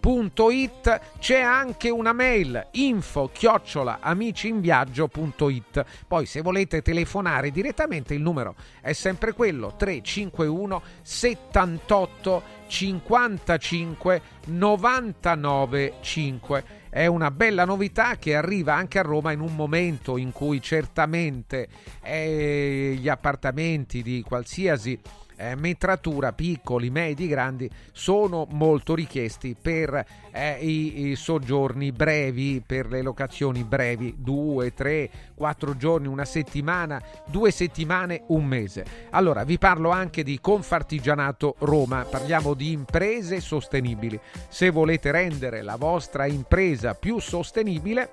in 0.01 0.29
viaggio 0.33 0.49
It, 0.49 0.99
c'è 1.19 1.39
anche 1.39 1.89
una 1.89 2.11
mail 2.11 2.67
info 2.71 3.29
chiocciola 3.31 3.99
amiciinviaggio.it 4.01 5.85
poi 6.07 6.25
se 6.25 6.41
volete 6.41 6.81
telefonare 6.81 7.51
direttamente 7.51 8.13
il 8.13 8.21
numero 8.21 8.55
è 8.81 8.93
sempre 8.93 9.33
quello 9.33 9.75
351 9.77 10.81
78 11.01 12.43
55 12.67 14.21
99 14.47 15.93
5 16.01 16.63
è 16.89 17.05
una 17.05 17.31
bella 17.31 17.63
novità 17.63 18.17
che 18.17 18.35
arriva 18.35 18.75
anche 18.75 18.99
a 18.99 19.03
Roma 19.03 19.31
in 19.31 19.39
un 19.39 19.55
momento 19.55 20.17
in 20.17 20.31
cui 20.33 20.61
certamente 20.61 21.69
eh, 22.01 22.97
gli 22.99 23.07
appartamenti 23.07 24.01
di 24.01 24.21
qualsiasi 24.27 24.99
eh, 25.41 25.55
metratura, 25.55 26.33
piccoli, 26.33 26.91
medi, 26.91 27.27
grandi, 27.27 27.69
sono 27.91 28.45
molto 28.51 28.93
richiesti 28.93 29.55
per 29.59 30.05
eh, 30.31 30.57
i, 30.59 31.07
i, 31.07 31.15
soggiorni 31.15 31.91
brevi, 31.91 32.61
per 32.63 32.87
le 32.87 33.01
locazioni 33.01 33.63
brevi, 33.63 34.15
due, 34.19 34.73
tre, 34.73 35.09
quattro 35.33 35.75
giorni, 35.75 36.07
una 36.07 36.25
settimana, 36.25 37.01
due 37.25 37.49
settimane, 37.49 38.23
un 38.27 38.45
mese. 38.45 38.85
Allora, 39.09 39.43
vi 39.43 39.57
parlo 39.57 39.89
anche 39.89 40.23
di 40.23 40.39
Confartigianato 40.39 41.55
Roma, 41.59 42.05
parliamo 42.07 42.53
di 42.53 42.71
imprese 42.71 43.39
sostenibili. 43.39 44.19
Se 44.47 44.69
volete 44.69 45.09
rendere 45.09 45.63
la 45.63 45.75
vostra 45.75 46.27
impresa 46.27 46.93
più 46.93 47.17
sostenibile, 47.19 48.11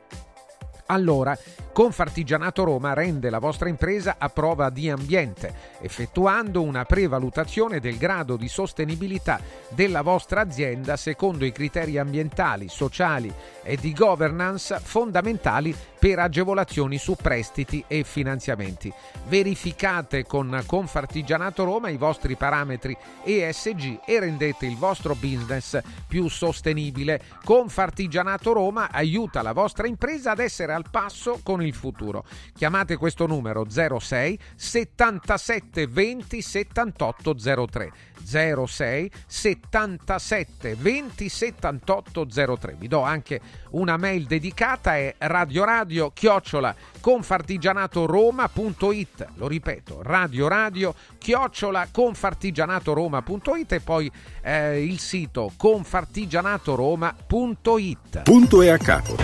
allora 0.89 1.37
Confartigianato 1.79 2.65
Roma 2.65 2.93
rende 2.93 3.31
la 3.31 3.39
vostra 3.39 3.69
impresa 3.69 4.17
a 4.19 4.29
prova 4.31 4.69
di 4.69 4.91
ambiente, 4.91 5.55
effettuando 5.81 6.61
una 6.61 6.85
prevalutazione 6.85 7.79
del 7.79 7.99
grado 7.99 8.37
di 8.37 8.49
sostenibilità 8.49 9.41
della 9.69 10.03
vostra 10.03 10.41
azienda 10.41 10.97
secondo 10.97 11.45
i 11.45 11.53
criteri 11.53 11.99
ambientali, 11.99 12.69
sociali 12.69 13.33
e 13.63 13.77
di 13.77 13.93
governance 13.93 14.81
fondamentali 14.83 15.73
per 15.99 16.19
agevolazioni 16.19 16.99
su 16.99 17.17
prestiti 17.21 17.85
e 17.87 18.05
finanziamenti. 18.05 18.93
Verificate 19.27 20.25
con 20.25 20.63
Confartigianato 20.65 21.65
Roma 21.65 21.89
i 21.89 21.97
vostri 21.97 22.37
parametri 22.37 22.97
ESG 23.25 24.01
e 24.05 24.21
rendete 24.21 24.67
il 24.67 24.77
vostro 24.77 25.15
business 25.15 25.81
più 26.07 26.29
sostenibile. 26.29 27.21
Confartigianato 27.45 28.53
Roma 28.53 28.91
aiuta 28.91 29.43
la 29.43 29.53
vostra 29.53 29.87
impresa 29.87 30.31
ad 30.31 30.39
essere 30.39 30.73
al 30.73 30.85
passo 30.91 31.41
con 31.43 31.63
il 31.63 31.75
futuro. 31.75 32.25
Chiamate 32.55 32.97
questo 32.97 33.27
numero 33.27 33.67
06 33.69 34.39
77 34.55 35.87
20 35.87 36.43
78 36.43 37.67
03 37.67 37.93
06 38.29 39.11
77 39.27 40.75
20 40.75 41.29
78 41.29 42.27
03. 42.59 42.77
Vi 42.79 42.89
do 42.89 43.03
anche 43.03 43.41
una 43.71 43.97
mail 43.97 44.27
dedicata 44.27 44.97
è 44.97 45.15
radioradio 45.19 46.11
chiocciola 46.13 46.75
confartigianatoroma.it. 47.01 49.29
Lo 49.37 49.47
ripeto, 49.49 50.03
radioradio 50.03 50.95
chiocciola 51.17 51.89
confartigianatoroma.it 51.91 53.73
e 53.73 53.81
poi 53.81 54.13
eh, 54.43 54.85
il 54.85 54.99
sito 54.99 55.53
confartigianatoroma.it. 55.57 58.23
Punto 58.25 58.63
e 58.63 58.69
a 58.69 58.79
capo. 58.79 59.17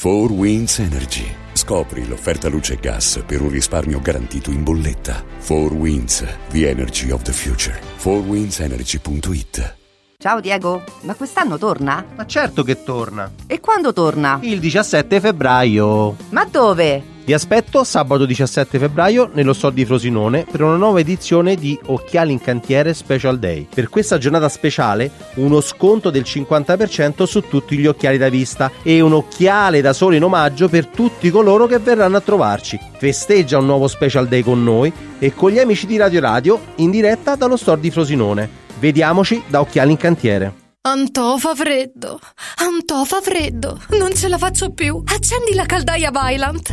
4 0.00 0.32
Winds 0.32 0.78
Energy. 0.78 1.49
Scopri 1.60 2.08
l'offerta 2.08 2.48
luce 2.48 2.72
e 2.72 2.76
gas 2.80 3.22
per 3.26 3.42
un 3.42 3.50
risparmio 3.50 4.00
garantito 4.00 4.50
in 4.50 4.64
bolletta. 4.64 5.22
4 5.46 5.74
Winds, 5.74 6.24
the 6.48 6.66
energy 6.66 7.10
of 7.10 7.20
the 7.20 7.32
future. 7.32 7.78
4windsenergy.it 7.98 9.76
Ciao 10.16 10.40
Diego, 10.40 10.82
ma 11.02 11.14
quest'anno 11.14 11.58
torna? 11.58 12.02
Ma 12.16 12.24
certo 12.24 12.62
che 12.62 12.82
torna. 12.82 13.30
E 13.46 13.60
quando 13.60 13.92
torna? 13.92 14.38
Il 14.40 14.58
17 14.58 15.20
febbraio. 15.20 16.16
Ma 16.30 16.46
dove? 16.46 17.02
Vi 17.30 17.36
aspetto 17.36 17.84
sabato 17.84 18.26
17 18.26 18.76
febbraio 18.76 19.30
nello 19.32 19.52
store 19.52 19.72
di 19.72 19.84
Frosinone 19.84 20.46
per 20.50 20.62
una 20.62 20.74
nuova 20.74 20.98
edizione 20.98 21.54
di 21.54 21.78
Occhiali 21.86 22.32
in 22.32 22.40
Cantiere 22.40 22.92
Special 22.92 23.38
Day. 23.38 23.68
Per 23.72 23.88
questa 23.88 24.18
giornata 24.18 24.48
speciale 24.48 25.08
uno 25.34 25.60
sconto 25.60 26.10
del 26.10 26.22
50% 26.22 27.22
su 27.22 27.42
tutti 27.42 27.78
gli 27.78 27.86
occhiali 27.86 28.18
da 28.18 28.28
vista 28.28 28.72
e 28.82 29.00
un 29.00 29.12
occhiale 29.12 29.80
da 29.80 29.92
sole 29.92 30.16
in 30.16 30.24
omaggio 30.24 30.68
per 30.68 30.88
tutti 30.88 31.30
coloro 31.30 31.68
che 31.68 31.78
verranno 31.78 32.16
a 32.16 32.20
trovarci. 32.20 32.76
Festeggia 32.98 33.58
un 33.58 33.66
nuovo 33.66 33.86
Special 33.86 34.26
Day 34.26 34.42
con 34.42 34.64
noi 34.64 34.92
e 35.20 35.32
con 35.32 35.52
gli 35.52 35.60
amici 35.60 35.86
di 35.86 35.96
Radio 35.96 36.18
Radio 36.18 36.60
in 36.78 36.90
diretta 36.90 37.36
dallo 37.36 37.56
store 37.56 37.80
di 37.80 37.92
Frosinone. 37.92 38.50
Vediamoci 38.80 39.40
da 39.46 39.60
Occhiali 39.60 39.92
in 39.92 39.98
Cantiere. 39.98 40.54
Antò 40.82 41.36
fa 41.36 41.54
freddo, 41.54 42.18
Antò 42.56 43.04
fa 43.04 43.20
freddo, 43.20 43.80
non 43.90 44.12
ce 44.16 44.26
la 44.26 44.36
faccio 44.36 44.72
più. 44.72 45.00
Accendi 45.06 45.54
la 45.54 45.66
caldaia 45.66 46.10
Vylant. 46.10 46.72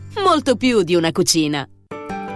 molto 0.23 0.55
più 0.55 0.83
di 0.83 0.95
una 0.95 1.11
cucina. 1.11 1.67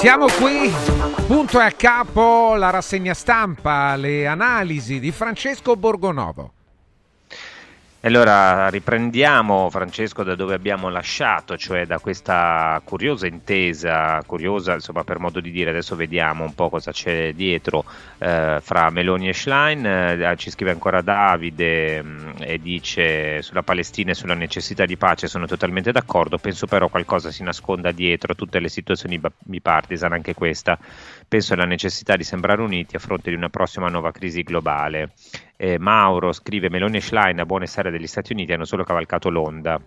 Siamo 0.00 0.24
qui, 0.28 0.72
punto 1.26 1.60
e 1.60 1.64
a 1.64 1.72
capo, 1.72 2.54
la 2.54 2.70
rassegna 2.70 3.12
stampa, 3.12 3.96
le 3.96 4.26
analisi 4.26 4.98
di 4.98 5.10
Francesco 5.12 5.76
Borgonovo. 5.76 6.54
Allora 8.02 8.70
riprendiamo 8.70 9.68
Francesco 9.68 10.22
da 10.22 10.34
dove 10.34 10.54
abbiamo 10.54 10.88
lasciato, 10.88 11.58
cioè 11.58 11.84
da 11.84 11.98
questa 11.98 12.80
curiosa 12.82 13.26
intesa, 13.26 14.22
curiosa 14.24 14.72
insomma 14.72 15.04
per 15.04 15.18
modo 15.18 15.38
di 15.38 15.50
dire, 15.50 15.68
adesso 15.68 15.96
vediamo 15.96 16.44
un 16.44 16.54
po' 16.54 16.70
cosa 16.70 16.92
c'è 16.92 17.34
dietro 17.34 17.84
eh, 18.16 18.58
fra 18.62 18.88
Meloni 18.88 19.28
e 19.28 19.34
Schlein, 19.34 19.84
eh, 19.84 20.34
ci 20.38 20.48
scrive 20.50 20.70
ancora 20.70 21.02
Davide 21.02 22.02
mh, 22.02 22.34
e 22.38 22.58
dice 22.58 23.42
sulla 23.42 23.62
Palestina 23.62 24.12
e 24.12 24.14
sulla 24.14 24.32
necessità 24.32 24.86
di 24.86 24.96
pace 24.96 25.26
sono 25.26 25.44
totalmente 25.44 25.92
d'accordo, 25.92 26.38
penso 26.38 26.66
però 26.66 26.88
qualcosa 26.88 27.30
si 27.30 27.42
nasconda 27.42 27.92
dietro 27.92 28.34
tutte 28.34 28.60
le 28.60 28.70
situazioni 28.70 29.20
bipartisan, 29.40 30.14
anche 30.14 30.32
questa, 30.32 30.78
penso 31.28 31.52
alla 31.52 31.66
necessità 31.66 32.16
di 32.16 32.24
sembrare 32.24 32.62
uniti 32.62 32.96
a 32.96 32.98
fronte 32.98 33.28
di 33.28 33.36
una 33.36 33.50
prossima 33.50 33.90
nuova 33.90 34.10
crisi 34.10 34.42
globale. 34.42 35.10
Eh, 35.62 35.78
Mauro 35.78 36.32
scrive 36.32 36.70
Meloni 36.70 36.96
e 36.96 37.00
Schlein 37.02 37.38
a 37.38 37.44
buone 37.44 37.66
serie 37.66 37.90
degli 37.90 38.06
Stati 38.06 38.32
Uniti 38.32 38.50
hanno 38.54 38.64
solo 38.64 38.82
cavalcato 38.82 39.28
l'onda. 39.28 39.78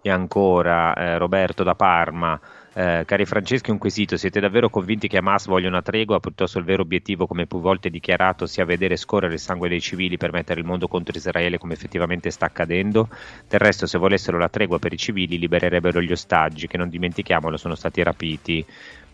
E 0.00 0.10
ancora 0.10 0.94
eh, 0.94 1.18
Roberto 1.18 1.62
da 1.62 1.74
Parma. 1.74 2.40
Eh, 2.72 3.04
cari 3.06 3.26
Franceschi, 3.26 3.70
un 3.70 3.76
quesito: 3.76 4.16
siete 4.16 4.40
davvero 4.40 4.70
convinti 4.70 5.06
che 5.06 5.18
Hamas 5.18 5.48
voglia 5.48 5.68
una 5.68 5.82
tregua 5.82 6.18
piuttosto 6.18 6.58
il 6.58 6.64
vero 6.64 6.80
obiettivo, 6.80 7.26
come 7.26 7.46
più 7.46 7.60
volte 7.60 7.90
dichiarato, 7.90 8.46
sia 8.46 8.64
vedere 8.64 8.96
scorrere 8.96 9.34
il 9.34 9.38
sangue 9.38 9.68
dei 9.68 9.82
civili 9.82 10.16
per 10.16 10.32
mettere 10.32 10.60
il 10.60 10.66
mondo 10.66 10.88
contro 10.88 11.14
Israele 11.14 11.58
come 11.58 11.74
effettivamente 11.74 12.30
sta 12.30 12.46
accadendo? 12.46 13.10
Del 13.46 13.60
resto, 13.60 13.84
se 13.84 13.98
volessero 13.98 14.38
la 14.38 14.48
tregua 14.48 14.78
per 14.78 14.94
i 14.94 14.96
civili, 14.96 15.38
libererebbero 15.38 16.00
gli 16.00 16.12
ostaggi, 16.12 16.68
che 16.68 16.78
non 16.78 16.88
dimentichiamolo 16.88 17.58
sono 17.58 17.74
stati 17.74 18.02
rapiti. 18.02 18.64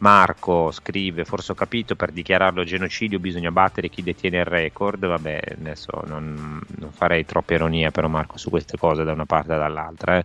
Marco 0.01 0.71
scrive: 0.71 1.25
Forse 1.25 1.53
ho 1.53 1.55
capito, 1.55 1.95
per 1.95 2.13
dichiararlo 2.13 2.65
genocidio 2.65 3.19
bisogna 3.19 3.51
battere 3.51 3.89
chi 3.89 4.03
detiene 4.03 4.39
il 4.39 4.45
record. 4.45 5.07
Vabbè, 5.07 5.41
adesso 5.59 6.03
non, 6.07 6.61
non 6.79 6.93
farei 6.93 7.25
troppa 7.25 7.55
ironia, 7.55 7.91
però, 7.91 8.09
Marco, 8.09 8.39
su 8.39 8.51
queste 8.51 8.77
cose 8.77 9.05
da 9.05 9.13
una 9.13 9.27
parte 9.27 9.55
e 9.55 9.59
dall'altra. 9.59 10.19
Eh. 10.19 10.25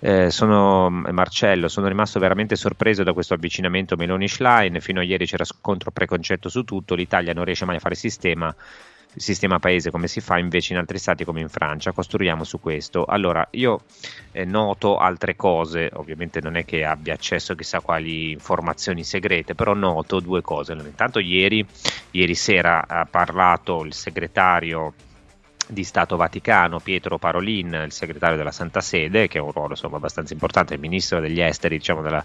Eh, 0.00 0.30
sono 0.30 0.90
Marcello, 0.90 1.68
sono 1.68 1.88
rimasto 1.88 2.18
veramente 2.18 2.56
sorpreso 2.56 3.02
da 3.02 3.12
questo 3.12 3.34
avvicinamento 3.34 3.96
Meloni-Schlein. 3.96 4.80
Fino 4.80 5.00
a 5.00 5.04
ieri 5.04 5.26
c'era 5.26 5.44
scontro 5.44 5.90
preconcetto 5.90 6.48
su 6.48 6.64
tutto. 6.64 6.94
L'Italia 6.94 7.32
non 7.32 7.44
riesce 7.44 7.64
mai 7.64 7.76
a 7.76 7.80
fare 7.80 7.94
sistema 7.94 8.54
sistema 9.20 9.58
paese 9.58 9.90
come 9.90 10.06
si 10.08 10.20
fa 10.20 10.38
invece 10.38 10.72
in 10.72 10.78
altri 10.78 10.98
stati 10.98 11.24
come 11.24 11.40
in 11.40 11.48
Francia, 11.48 11.92
costruiamo 11.92 12.44
su 12.44 12.60
questo. 12.60 13.04
Allora, 13.04 13.46
io 13.50 13.82
eh, 14.32 14.44
noto 14.44 14.96
altre 14.96 15.36
cose, 15.36 15.90
ovviamente 15.94 16.40
non 16.40 16.56
è 16.56 16.64
che 16.64 16.84
abbia 16.84 17.14
accesso 17.14 17.52
a 17.52 17.56
chissà 17.56 17.80
quali 17.80 18.30
informazioni 18.30 19.04
segrete, 19.04 19.54
però 19.54 19.74
noto 19.74 20.20
due 20.20 20.40
cose. 20.40 20.72
Allora, 20.72 20.88
intanto 20.88 21.18
ieri, 21.18 21.64
ieri 22.12 22.34
sera 22.34 22.84
ha 22.86 23.04
parlato 23.04 23.84
il 23.84 23.92
segretario 23.92 24.94
di 25.68 25.84
Stato 25.84 26.16
Vaticano, 26.16 26.80
Pietro 26.80 27.18
Parolin, 27.18 27.82
il 27.84 27.92
segretario 27.92 28.36
della 28.36 28.50
Santa 28.50 28.80
Sede, 28.80 29.28
che 29.28 29.38
ha 29.38 29.42
un 29.42 29.52
ruolo 29.52 29.70
insomma, 29.70 29.96
abbastanza 29.96 30.32
importante, 30.32 30.74
il 30.74 30.80
ministro 30.80 31.20
degli 31.20 31.40
esteri 31.40 31.78
diciamo, 31.78 32.02
della, 32.02 32.22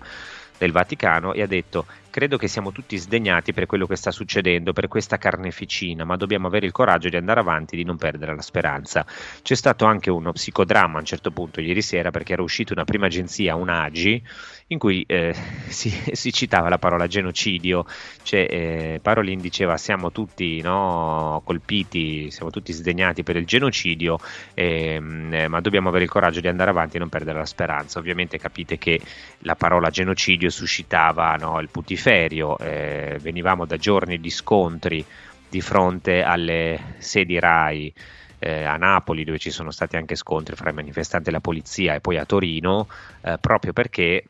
del 0.57 0.71
Vaticano, 0.71 1.33
e 1.33 1.41
ha 1.41 1.47
detto 1.47 1.85
credo 2.17 2.37
che 2.37 2.47
siamo 2.47 2.71
tutti 2.71 2.97
sdegnati 2.97 3.53
per 3.53 3.67
quello 3.67 3.85
che 3.85 3.95
sta 3.95 4.09
succedendo, 4.09 4.73
per 4.73 4.87
questa 4.87 5.19
carneficina, 5.19 6.03
ma 6.03 6.15
dobbiamo 6.15 6.47
avere 6.47 6.65
il 6.65 6.71
coraggio 6.71 7.09
di 7.09 7.15
andare 7.15 7.41
avanti 7.41 7.75
di 7.75 7.83
non 7.83 7.95
perdere 7.95 8.33
la 8.33 8.41
speranza. 8.41 9.05
C'è 9.43 9.53
stato 9.53 9.85
anche 9.85 10.09
uno 10.09 10.31
psicodramma 10.31 10.95
a 10.95 11.01
un 11.01 11.05
certo 11.05 11.29
punto 11.29 11.61
ieri 11.61 11.83
sera 11.83 12.09
perché 12.09 12.33
era 12.33 12.41
uscita 12.41 12.73
una 12.73 12.85
prima 12.85 13.05
agenzia, 13.05 13.53
un'AGI, 13.53 14.23
in 14.69 14.79
cui 14.79 15.03
eh, 15.07 15.35
si, 15.69 15.89
si, 16.11 16.33
citava 16.33 16.69
la 16.69 16.79
parola 16.79 17.05
genocidio, 17.05 17.85
cioè 18.23 18.47
eh, 18.49 18.99
Parolin 18.99 19.39
diceva 19.39 19.77
siamo 19.77 20.11
tutti 20.11 20.59
no, 20.61 21.43
colpiti, 21.45 22.31
siamo 22.31 22.49
tutti 22.49 22.73
sdegnati 22.73 23.21
per 23.21 23.35
il 23.35 23.45
genocidio, 23.45 24.17
ehm, 24.55 25.33
eh, 25.35 25.47
ma 25.47 25.61
dobbiamo 25.61 25.89
avere 25.89 26.05
il 26.05 26.09
coraggio 26.09 26.39
di 26.39 26.47
andare 26.47 26.71
avanti 26.71 26.95
e 26.95 26.99
non 26.99 27.09
perdere 27.09 27.37
la 27.37 27.45
speranza. 27.45 27.99
Ovviamente 27.99 28.39
capite 28.39 28.79
che 28.79 28.99
la 29.41 29.55
parola 29.55 29.91
genocidio 29.91 30.49
suscitava 30.49 31.35
no, 31.35 31.59
il 31.59 31.69
putiferio, 31.69 32.05
eh, 32.07 33.17
venivamo 33.19 33.65
da 33.65 33.75
giorni 33.75 34.19
di 34.21 34.29
scontri 34.29 35.03
di 35.49 35.59
fronte 35.59 36.23
alle 36.23 36.95
sedi 36.99 37.37
RAI. 37.37 37.93
Eh, 38.39 38.63
a 38.63 38.77
Napoli 38.77 39.23
dove 39.23 39.39
ci 39.39 39.49
sono 39.49 39.71
stati 39.71 39.95
anche 39.95 40.15
scontri 40.15 40.55
fra 40.55 40.69
i 40.69 40.73
manifestanti 40.73 41.29
e 41.29 41.31
la 41.31 41.39
polizia 41.39 41.95
e 41.95 42.01
poi 42.01 42.17
a 42.17 42.25
Torino 42.25 42.87
eh, 43.21 43.37
proprio 43.41 43.73
perché 43.73 44.23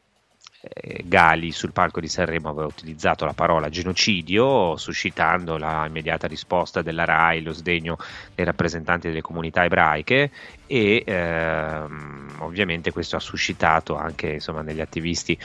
Gali 1.04 1.52
sul 1.52 1.72
palco 1.72 2.00
di 2.00 2.08
Sanremo 2.08 2.50
aveva 2.50 2.66
utilizzato 2.66 3.26
la 3.26 3.34
parola 3.34 3.70
genocidio, 3.70 4.76
suscitando 4.76 5.58
la 5.58 5.86
immediata 5.86 6.28
risposta 6.28 6.82
della 6.82 7.06
RAI, 7.06 7.44
lo 7.44 7.54
sdegno 7.54 7.98
dei 8.34 8.44
rappresentanti 8.44 9.08
delle 9.08 9.22
comunità 9.22 9.64
ebraiche 9.64 10.32
e 10.66 11.04
ehm, 11.06 12.38
ovviamente 12.40 12.92
questo 12.92 13.16
ha 13.16 13.20
suscitato 13.20 13.96
anche 13.96 14.34
insomma, 14.34 14.62
negli 14.62 14.82
attivisti 14.82 15.38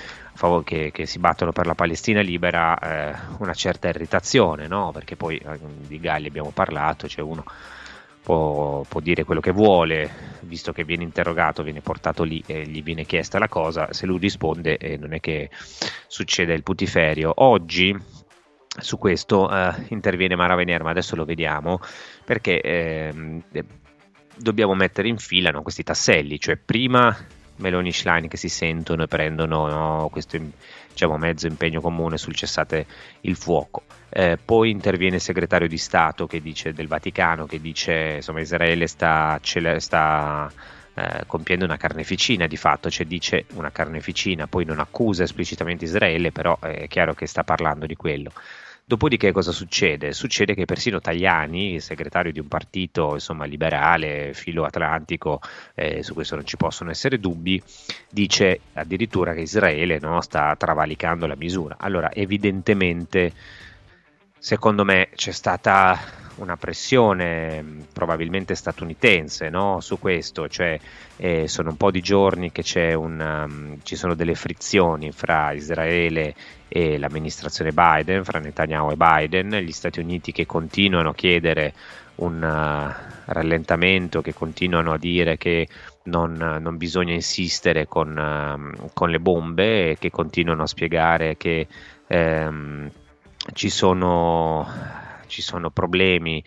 che, 0.64 0.90
che, 0.90 1.07
si 1.07 1.18
battono 1.18 1.53
per 1.53 1.66
la 1.66 1.75
Palestina 1.75 2.20
libera 2.22 2.79
eh, 2.79 3.14
una 3.38 3.55
certa 3.55 3.88
irritazione, 3.88 4.66
no? 4.66 4.92
perché 4.92 5.14
poi 5.14 5.37
eh, 5.37 5.59
di 5.87 6.01
Gali 6.01 6.27
abbiamo 6.27 6.51
parlato, 6.51 7.07
c'è 7.07 7.16
cioè 7.16 7.25
uno 7.25 7.44
può, 8.23 8.85
può, 8.89 9.01
dire 9.01 9.25
quello 9.25 9.41
che 9.41 9.51
vuole, 9.51 10.11
visto 10.43 10.73
che 10.73 10.85
viene 10.85 11.03
interrogato, 11.03 11.63
viene 11.63 11.81
portato 11.81 12.23
lì 12.23 12.43
e 12.47 12.67
gli 12.67 12.83
viene 12.83 13.05
chiesta 13.05 13.39
la 13.39 13.49
cosa, 13.49 13.93
se 13.93 14.07
lui 14.07 14.19
risponde 14.19 14.77
eh, 14.77 14.97
non 14.97 15.13
è 15.13 15.21
che 15.21 15.51
succede 16.07 16.55
il 16.55 16.63
putiferio. 16.63 17.33
Oggi 17.37 17.95
su 18.81 18.97
questo 18.97 19.51
eh, 19.51 19.87
interviene 19.89 20.37
Mara 20.37 20.55
Vener, 20.55 20.83
ma 20.83 20.91
adesso 20.91 21.17
lo 21.17 21.25
vediamo, 21.25 21.81
perché 22.25 22.61
eh, 22.61 23.43
dobbiamo 24.37 24.75
mettere 24.75 25.09
in 25.09 25.19
fila 25.19 25.51
no, 25.51 25.63
questi 25.63 25.83
tasselli, 25.83 26.39
cioè 26.39 26.57
prima 26.57 27.15
Meloni 27.57 27.93
Schlein 27.93 28.29
che 28.29 28.37
si 28.37 28.49
sentono 28.49 29.05
e 29.05 29.09
prendono 29.09 29.69
no, 29.69 30.09
questo 30.11 30.38
diciamo, 30.88 31.17
mezzo 31.17 31.47
impegno 31.47 31.81
comune 31.81 32.19
sul 32.19 32.35
cessate 32.35 32.87
il 33.23 33.37
fuoco. 33.37 33.83
Eh, 34.09 34.38
poi 34.43 34.71
interviene 34.71 35.17
il 35.17 35.23
segretario 35.23 35.69
di 35.69 35.79
Stato 35.79 36.29
dice, 36.43 36.73
del 36.73 36.87
Vaticano 36.87 37.47
che 37.47 37.61
dice 37.61 38.15
insomma 38.17 38.41
Israele 38.41 38.87
sta, 38.87 39.41
sta 39.79 40.53
eh, 40.95 41.25
compiendo 41.27 41.65
una 41.65 41.79
carneficina 41.79 42.47
di 42.47 42.57
fatto, 42.57 42.91
cioè 42.91 43.07
dice 43.07 43.47
una 43.55 43.71
carneficina, 43.71 44.47
poi 44.47 44.67
non 44.67 44.79
accusa 44.79 45.23
esplicitamente 45.23 45.85
Israele, 45.85 46.33
però 46.33 46.59
è 46.61 46.87
chiaro 46.88 47.15
che 47.15 47.27
sta 47.27 47.45
parlando 47.45 47.87
di 47.87 47.97
quello. 47.97 48.33
Dopodiché 48.92 49.33
cosa 49.33 49.52
succede? 49.52 50.12
Succede 50.12 50.52
che 50.52 50.66
persino 50.66 51.00
Tajani, 51.00 51.81
segretario 51.81 52.31
di 52.31 52.40
un 52.40 52.46
partito 52.46 53.14
insomma, 53.14 53.46
liberale, 53.46 54.35
filo 54.35 54.64
atlantico, 54.64 55.40
eh, 55.74 56.02
su 56.02 56.12
questo 56.12 56.35
non 56.35 56.44
ci 56.44 56.59
possono 56.59 56.90
essere 56.90 57.18
dubbi, 57.18 57.62
dice 58.11 58.61
addirittura 58.74 59.33
che 59.33 59.40
Israele 59.40 59.98
no, 59.98 60.20
sta 60.20 60.55
travalicando 60.57 61.26
la 61.26 61.37
misura. 61.37 61.76
Allora, 61.78 62.12
evidentemente, 62.12 63.33
secondo 64.38 64.85
me 64.85 65.09
c'è 65.14 65.33
stata 65.33 65.98
una 66.37 66.57
pressione 66.57 67.64
probabilmente 67.92 68.55
statunitense 68.55 69.49
no, 69.49 69.81
su 69.81 69.99
questo, 69.99 70.49
cioè 70.49 70.79
eh, 71.16 71.49
sono 71.49 71.71
un 71.71 71.77
po' 71.77 71.90
di 71.90 72.01
giorni 72.01 72.51
che 72.53 72.95
un, 72.95 73.21
um, 73.21 73.79
ci 73.83 73.97
sono 73.97 74.14
delle 74.14 74.35
frizioni 74.35 75.12
fra 75.12 75.53
Israele 75.53 76.35
e 76.68 76.99
l'amministrazione 76.99 77.73
Biden, 77.73 78.25
fra 78.25 78.38
Netanyahu 78.38 78.92
e 78.92 78.97
Biden, 78.97 79.51
gli 79.57 79.73
Stati 79.73 80.01
Uniti 80.01 80.33
che 80.33 80.47
continuano 80.47 81.11
a 81.11 81.14
chiedere 81.14 81.75
un 82.16 82.37
uh, 82.42 83.23
rallentamento, 83.27 84.21
che 84.21 84.33
continuano 84.33 84.92
a 84.92 84.99
dire 84.99 85.37
che 85.37 85.68
non, 86.05 86.33
non 86.61 86.77
bisogna 86.77 87.12
insistere 87.12 87.87
con, 87.87 88.16
uh, 88.16 88.90
con, 88.92 89.11
le 89.11 89.21
bombe 89.21 89.97
che 89.99 90.11
continuano 90.11 90.62
a 90.62 90.66
spiegare 90.66 91.37
che 91.37 91.66
um, 92.09 92.90
ci, 93.55 93.71
sono, 93.71 94.66
ci 95.33 95.42
sono 95.42 95.71
problemi 95.71 96.42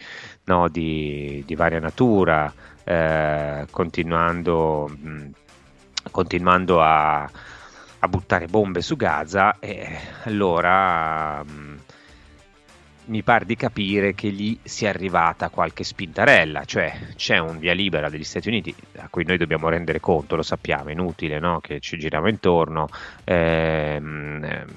no, 0.45 0.69
di, 0.69 1.43
di, 1.45 1.56
varia 1.56 1.80
natura, 1.80 2.54
uh, 2.84 3.65
continuando, 3.69 4.88
mh, 4.88 5.30
continuando 6.12 6.82
a 6.82 7.30
a 8.06 8.08
buttare 8.08 8.45
bombe 8.48 8.82
su 8.82 8.95
Gaza 8.95 9.58
e 9.60 9.98
allora 10.24 11.43
mh, 11.43 11.80
mi 13.06 13.24
pare 13.24 13.45
di 13.45 13.56
capire 13.56 14.13
che 14.13 14.30
lì 14.30 14.58
sia 14.63 14.89
arrivata 14.89 15.50
qualche 15.50 15.84
spintarella, 15.84 16.65
cioè 16.65 16.98
c'è 17.15 17.38
un 17.38 17.58
via 17.60 17.74
libera 17.74 18.10
degli 18.10 18.24
Stati 18.24 18.48
Uniti 18.48 18.74
a 18.98 19.08
cui 19.10 19.26
noi 19.26 19.38
dobbiamo 19.38 19.69
rendere 19.69 20.00
conto, 20.00 20.36
lo 20.36 20.43
sappiamo, 20.43 20.89
è 20.89 20.91
inutile 20.91 21.39
no? 21.39 21.60
che 21.60 21.80
ci 21.80 21.98
giriamo 21.98 22.30
intorno, 22.30 22.88
ehm, 23.24 24.43
ehm, 24.43 24.67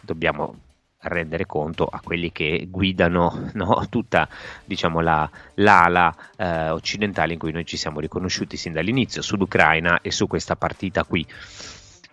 dobbiamo 0.00 0.56
rendere 1.02 1.46
conto 1.46 1.86
a 1.86 2.00
quelli 2.02 2.30
che 2.32 2.66
guidano 2.68 3.50
no, 3.54 3.86
tutta 3.88 4.28
diciamo, 4.64 5.00
la, 5.00 5.28
l'ala 5.54 6.14
eh, 6.36 6.70
occidentale 6.70 7.32
in 7.32 7.38
cui 7.38 7.52
noi 7.52 7.64
ci 7.64 7.76
siamo 7.76 8.00
riconosciuti 8.00 8.56
sin 8.56 8.72
dall'inizio 8.72 9.22
sull'Ucraina 9.22 10.00
e 10.02 10.10
su 10.10 10.26
questa 10.26 10.56
partita 10.56 11.04
qui 11.04 11.26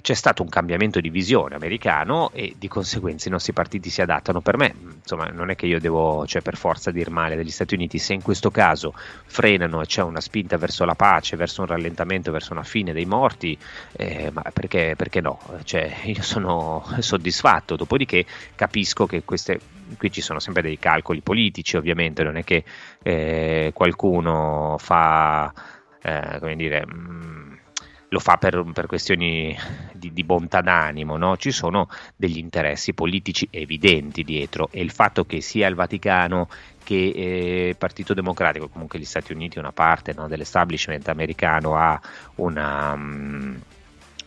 c'è 0.01 0.13
stato 0.13 0.41
un 0.41 0.49
cambiamento 0.49 0.99
di 0.99 1.09
visione 1.09 1.55
americano 1.55 2.31
e 2.31 2.55
di 2.57 2.67
conseguenza 2.67 3.27
i 3.27 3.31
nostri 3.31 3.53
partiti 3.53 3.89
si 3.89 4.01
adattano. 4.01 4.41
Per 4.41 4.57
me, 4.57 4.73
insomma, 4.95 5.25
non 5.25 5.49
è 5.49 5.55
che 5.55 5.65
io 5.65 5.79
devo, 5.79 6.25
cioè, 6.25 6.41
per 6.41 6.55
forza 6.55 6.91
dir 6.91 7.09
male 7.09 7.35
degli 7.35 7.49
Stati 7.49 7.73
Uniti, 7.73 7.97
se 7.97 8.13
in 8.13 8.21
questo 8.21 8.51
caso 8.51 8.93
frenano 9.25 9.81
e 9.81 9.85
c'è 9.85 10.01
una 10.03 10.21
spinta 10.21 10.57
verso 10.57 10.85
la 10.85 10.95
pace, 10.95 11.35
verso 11.35 11.61
un 11.61 11.67
rallentamento, 11.67 12.31
verso 12.31 12.53
una 12.53 12.63
fine 12.63 12.93
dei 12.93 13.05
morti, 13.05 13.57
eh, 13.93 14.29
ma 14.31 14.43
perché, 14.53 14.93
perché 14.95 15.21
no? 15.21 15.39
Cioè, 15.63 15.93
io 16.05 16.21
sono 16.21 16.85
soddisfatto, 16.99 17.75
dopodiché 17.75 18.25
capisco 18.55 19.05
che 19.05 19.23
queste 19.23 19.59
qui 19.97 20.11
ci 20.11 20.21
sono 20.21 20.39
sempre 20.39 20.61
dei 20.61 20.77
calcoli 20.79 21.21
politici, 21.21 21.77
ovviamente, 21.77 22.23
non 22.23 22.37
è 22.37 22.43
che 22.43 22.63
eh, 23.03 23.71
qualcuno 23.73 24.75
fa, 24.79 25.53
eh, 26.01 26.37
come 26.39 26.55
dire, 26.55 26.85
mh, 26.85 27.59
lo 28.09 28.19
fa 28.19 28.37
per, 28.37 28.63
per 28.73 28.85
questioni 28.85 29.57
di, 29.91 30.13
di, 30.13 30.23
bontà 30.23 30.61
d'animo, 30.61 31.17
no? 31.17 31.35
ci 31.37 31.51
sono 31.51 31.89
degli 32.15 32.37
interessi 32.37 32.93
politici 32.93 33.47
evidenti 33.51 34.23
dietro 34.23 34.69
e 34.71 34.81
il 34.81 34.91
fatto 34.91 35.25
che 35.25 35.41
sia 35.41 35.67
il 35.67 35.75
Vaticano 35.75 36.47
che 36.83 36.95
il 36.95 37.69
eh, 37.69 37.75
Partito 37.77 38.13
Democratico, 38.13 38.69
comunque 38.69 38.97
gli 38.97 39.05
Stati 39.05 39.33
Uniti, 39.33 39.59
una 39.59 39.73
parte 39.73 40.13
no, 40.13 40.27
dell'establishment 40.27 41.07
americano 41.09 41.75
ha 41.75 41.99
una... 42.35 42.93
Um, 42.93 43.61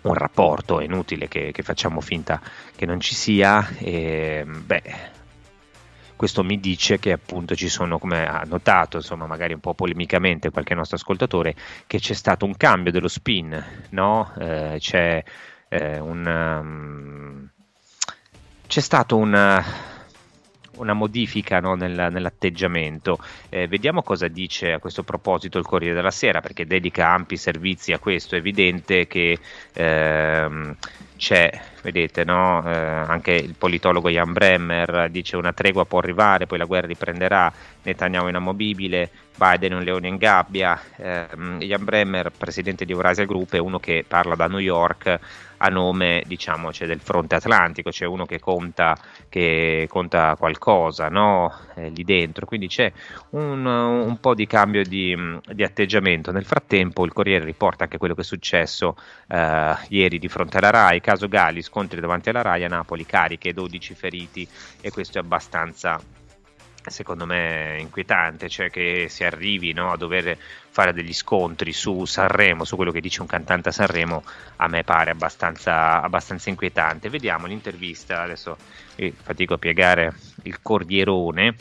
un 0.02 0.14
rapporto, 0.14 0.80
è 0.80 0.84
inutile 0.84 1.28
che, 1.28 1.52
che, 1.52 1.62
facciamo 1.62 2.00
finta 2.00 2.40
che 2.74 2.86
non 2.86 3.00
ci 3.00 3.14
sia, 3.14 3.68
e, 3.76 4.46
beh, 4.46 4.82
questo 6.20 6.44
mi 6.44 6.60
dice 6.60 6.98
che 6.98 7.12
appunto 7.12 7.54
ci 7.54 7.70
sono, 7.70 7.98
come 7.98 8.26
ha 8.26 8.42
notato, 8.46 8.98
insomma, 8.98 9.24
magari 9.24 9.54
un 9.54 9.60
po' 9.60 9.72
polemicamente 9.72 10.50
qualche 10.50 10.74
nostro 10.74 10.98
ascoltatore, 10.98 11.54
che 11.86 11.98
c'è 11.98 12.12
stato 12.12 12.44
un 12.44 12.58
cambio 12.58 12.92
dello 12.92 13.08
spin, 13.08 13.86
no? 13.92 14.30
Eh, 14.38 14.76
c'è 14.78 15.24
eh, 15.70 15.98
un... 15.98 16.26
Um, 16.26 17.50
c'è 18.66 18.80
stato 18.80 19.16
un 19.16 19.64
una 20.76 20.92
modifica 20.94 21.60
no, 21.60 21.74
nel, 21.74 22.08
nell'atteggiamento. 22.10 23.18
Eh, 23.48 23.66
vediamo 23.66 24.02
cosa 24.02 24.28
dice 24.28 24.72
a 24.72 24.78
questo 24.78 25.02
proposito 25.02 25.58
il 25.58 25.64
Corriere 25.64 25.94
della 25.94 26.10
Sera, 26.10 26.40
perché 26.40 26.66
dedica 26.66 27.08
ampi 27.08 27.36
servizi 27.36 27.92
a 27.92 27.98
questo. 27.98 28.34
È 28.34 28.38
evidente 28.38 29.06
che 29.06 29.38
ehm, 29.74 30.76
c'è, 31.20 31.52
vedete, 31.82 32.24
no? 32.24 32.64
eh, 32.64 32.74
anche 32.74 33.32
il 33.32 33.54
politologo 33.56 34.08
Jan 34.08 34.32
Bremmer 34.32 35.10
dice 35.10 35.36
una 35.36 35.52
tregua 35.52 35.84
può 35.84 35.98
arrivare, 35.98 36.46
poi 36.46 36.56
la 36.56 36.64
guerra 36.64 36.86
riprenderà, 36.86 37.52
Netanyahu 37.82 38.28
inamovibile, 38.28 39.10
Biden 39.36 39.74
un 39.74 39.82
leone 39.82 40.08
in 40.08 40.16
gabbia. 40.16 40.80
Eh, 40.96 41.26
Jan 41.58 41.84
Bremmer, 41.84 42.32
presidente 42.34 42.86
di 42.86 42.92
Eurasia 42.92 43.26
Group, 43.26 43.52
è 43.52 43.58
uno 43.58 43.78
che 43.78 44.02
parla 44.08 44.34
da 44.34 44.46
New 44.46 44.60
York 44.60 45.20
a 45.62 45.68
nome 45.68 46.22
diciamo, 46.26 46.72
cioè 46.72 46.86
del 46.86 47.00
fronte 47.00 47.34
atlantico, 47.34 47.90
c'è 47.90 48.06
uno 48.06 48.24
che 48.24 48.38
conta, 48.38 48.96
che 49.28 49.86
conta 49.88 50.36
qualcosa 50.38 51.08
no? 51.08 51.52
eh, 51.74 51.90
lì 51.90 52.04
dentro, 52.04 52.46
quindi 52.46 52.68
c'è 52.68 52.92
un, 53.30 53.64
un 53.64 54.20
po' 54.20 54.34
di 54.34 54.46
cambio 54.46 54.82
di, 54.84 55.16
di, 55.52 55.62
atteggiamento. 55.62 56.32
Nel 56.32 56.44
frattempo 56.44 57.04
il 57.04 57.12
Corriere 57.12 57.44
riporta 57.44 57.84
anche 57.84 57.98
quello 57.98 58.14
che 58.14 58.22
è 58.22 58.24
successo 58.24 58.96
eh, 59.28 59.74
ieri 59.88 60.18
di 60.18 60.28
fronte 60.28 60.58
alla 60.58 60.70
RAI, 60.70 61.00
caso 61.00 61.28
Gali, 61.28 61.62
scontri 61.62 62.00
davanti 62.00 62.30
alla 62.30 62.42
RAI 62.42 62.64
a 62.64 62.68
Napoli, 62.68 63.04
cariche, 63.04 63.52
12 63.52 63.94
feriti 63.94 64.48
e 64.80 64.90
questo 64.90 65.18
è 65.18 65.20
abbastanza 65.20 66.00
secondo 66.86 67.26
me 67.26 67.76
inquietante, 67.78 68.48
cioè 68.48 68.70
che 68.70 69.06
si 69.08 69.24
arrivi 69.24 69.72
no, 69.72 69.92
a 69.92 69.96
dover 69.96 70.36
fare 70.70 70.92
degli 70.92 71.12
scontri 71.12 71.72
su 71.72 72.04
Sanremo, 72.04 72.64
su 72.64 72.76
quello 72.76 72.92
che 72.92 73.00
dice 73.00 73.20
un 73.20 73.26
cantante 73.26 73.68
a 73.68 73.72
Sanremo, 73.72 74.22
a 74.56 74.68
me 74.68 74.84
pare 74.84 75.10
abbastanza, 75.10 76.00
abbastanza 76.00 76.48
inquietante. 76.48 77.08
Vediamo 77.08 77.46
l'intervista, 77.46 78.22
adesso 78.22 78.56
fatico 79.22 79.54
a 79.54 79.58
piegare 79.58 80.14
il 80.44 80.62
cordierone. 80.62 81.54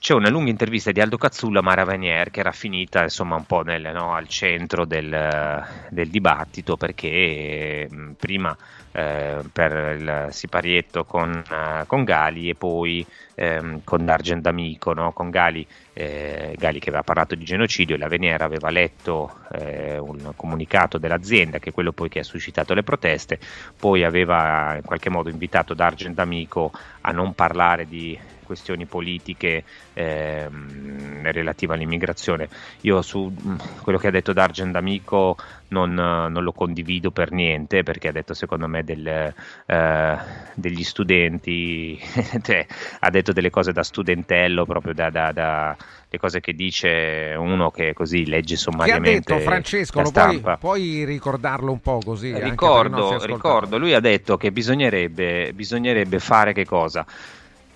C'è 0.00 0.14
una 0.14 0.30
lunga 0.30 0.48
intervista 0.48 0.92
di 0.92 1.00
Aldo 1.02 1.18
Cazzulla 1.18 1.58
a 1.58 1.62
Mara 1.62 1.84
Vanier 1.84 2.30
che 2.30 2.40
era 2.40 2.52
finita 2.52 3.02
insomma 3.02 3.36
un 3.36 3.44
po' 3.44 3.60
nel, 3.60 3.82
no, 3.92 4.14
al 4.14 4.28
centro 4.28 4.86
del, 4.86 5.62
del 5.90 6.08
dibattito 6.08 6.78
perché 6.78 7.86
mh, 7.86 8.12
prima 8.12 8.56
eh, 8.92 9.42
per 9.52 9.96
il 9.98 10.28
siparietto 10.30 11.04
con, 11.04 11.30
uh, 11.30 11.86
con 11.86 12.04
Gali 12.04 12.48
e 12.48 12.54
poi 12.54 13.04
ehm, 13.34 13.82
con 13.84 14.06
D'Argent 14.06 14.40
D'Amico, 14.40 14.94
no? 14.94 15.12
con 15.12 15.28
Gali, 15.28 15.66
eh, 15.92 16.54
Gali, 16.56 16.78
che 16.78 16.88
aveva 16.88 17.04
parlato 17.04 17.34
di 17.34 17.44
genocidio 17.44 17.94
e 17.94 17.98
la 17.98 18.08
Veniera 18.08 18.46
aveva 18.46 18.70
letto 18.70 19.40
eh, 19.52 19.98
un 19.98 20.32
comunicato 20.34 20.96
dell'azienda 20.96 21.58
che 21.58 21.70
è 21.70 21.72
quello 21.74 21.92
poi 21.92 22.08
che 22.08 22.20
ha 22.20 22.24
suscitato 22.24 22.72
le 22.72 22.82
proteste, 22.82 23.38
poi 23.78 24.02
aveva 24.02 24.76
in 24.76 24.82
qualche 24.82 25.10
modo 25.10 25.28
invitato 25.28 25.74
D'Argent 25.74 26.14
D'Amico 26.14 26.72
a 27.02 27.12
non 27.12 27.34
parlare 27.34 27.86
di 27.86 28.18
questioni 28.50 28.84
politiche 28.84 29.62
ehm, 29.94 31.30
relative 31.30 31.74
all'immigrazione. 31.74 32.48
Io 32.80 33.00
su 33.00 33.30
mm, 33.30 33.56
quello 33.82 33.96
che 33.96 34.08
ha 34.08 34.10
detto 34.10 34.32
D'Argent 34.32 34.72
D'Amico 34.72 35.36
non, 35.68 35.94
non, 35.94 36.42
lo 36.42 36.50
condivido 36.50 37.12
per 37.12 37.30
niente 37.30 37.84
perché 37.84 38.08
ha 38.08 38.12
detto 38.12 38.34
secondo 38.34 38.66
me 38.66 38.82
del, 38.82 39.06
eh, 39.06 40.18
degli 40.54 40.82
studenti, 40.82 41.96
cioè, 42.42 42.66
ha 42.98 43.10
detto 43.10 43.32
delle 43.32 43.50
cose 43.50 43.72
da 43.72 43.84
studentello 43.84 44.64
proprio 44.64 44.94
da, 44.94 45.10
da, 45.10 45.30
da 45.30 45.76
le 46.12 46.18
cose 46.18 46.40
che 46.40 46.54
dice 46.54 47.36
uno 47.38 47.70
che 47.70 47.92
così 47.92 48.26
legge 48.26 48.56
sommariamente. 48.56 49.22
Che 49.22 49.32
ha 49.32 49.36
detto 49.36 49.48
Francesco, 49.48 50.02
puoi, 50.10 50.42
puoi, 50.58 51.04
ricordarlo 51.04 51.70
un 51.70 51.80
po' 51.80 52.00
così? 52.04 52.36
Ricordo, 52.36 53.24
ricordo, 53.24 53.78
lui 53.78 53.94
ha 53.94 54.00
detto 54.00 54.36
che 54.36 54.50
bisognerebbe, 54.50 55.52
bisognerebbe 55.54 56.18
fare 56.18 56.52
che 56.52 56.64
cosa? 56.64 57.06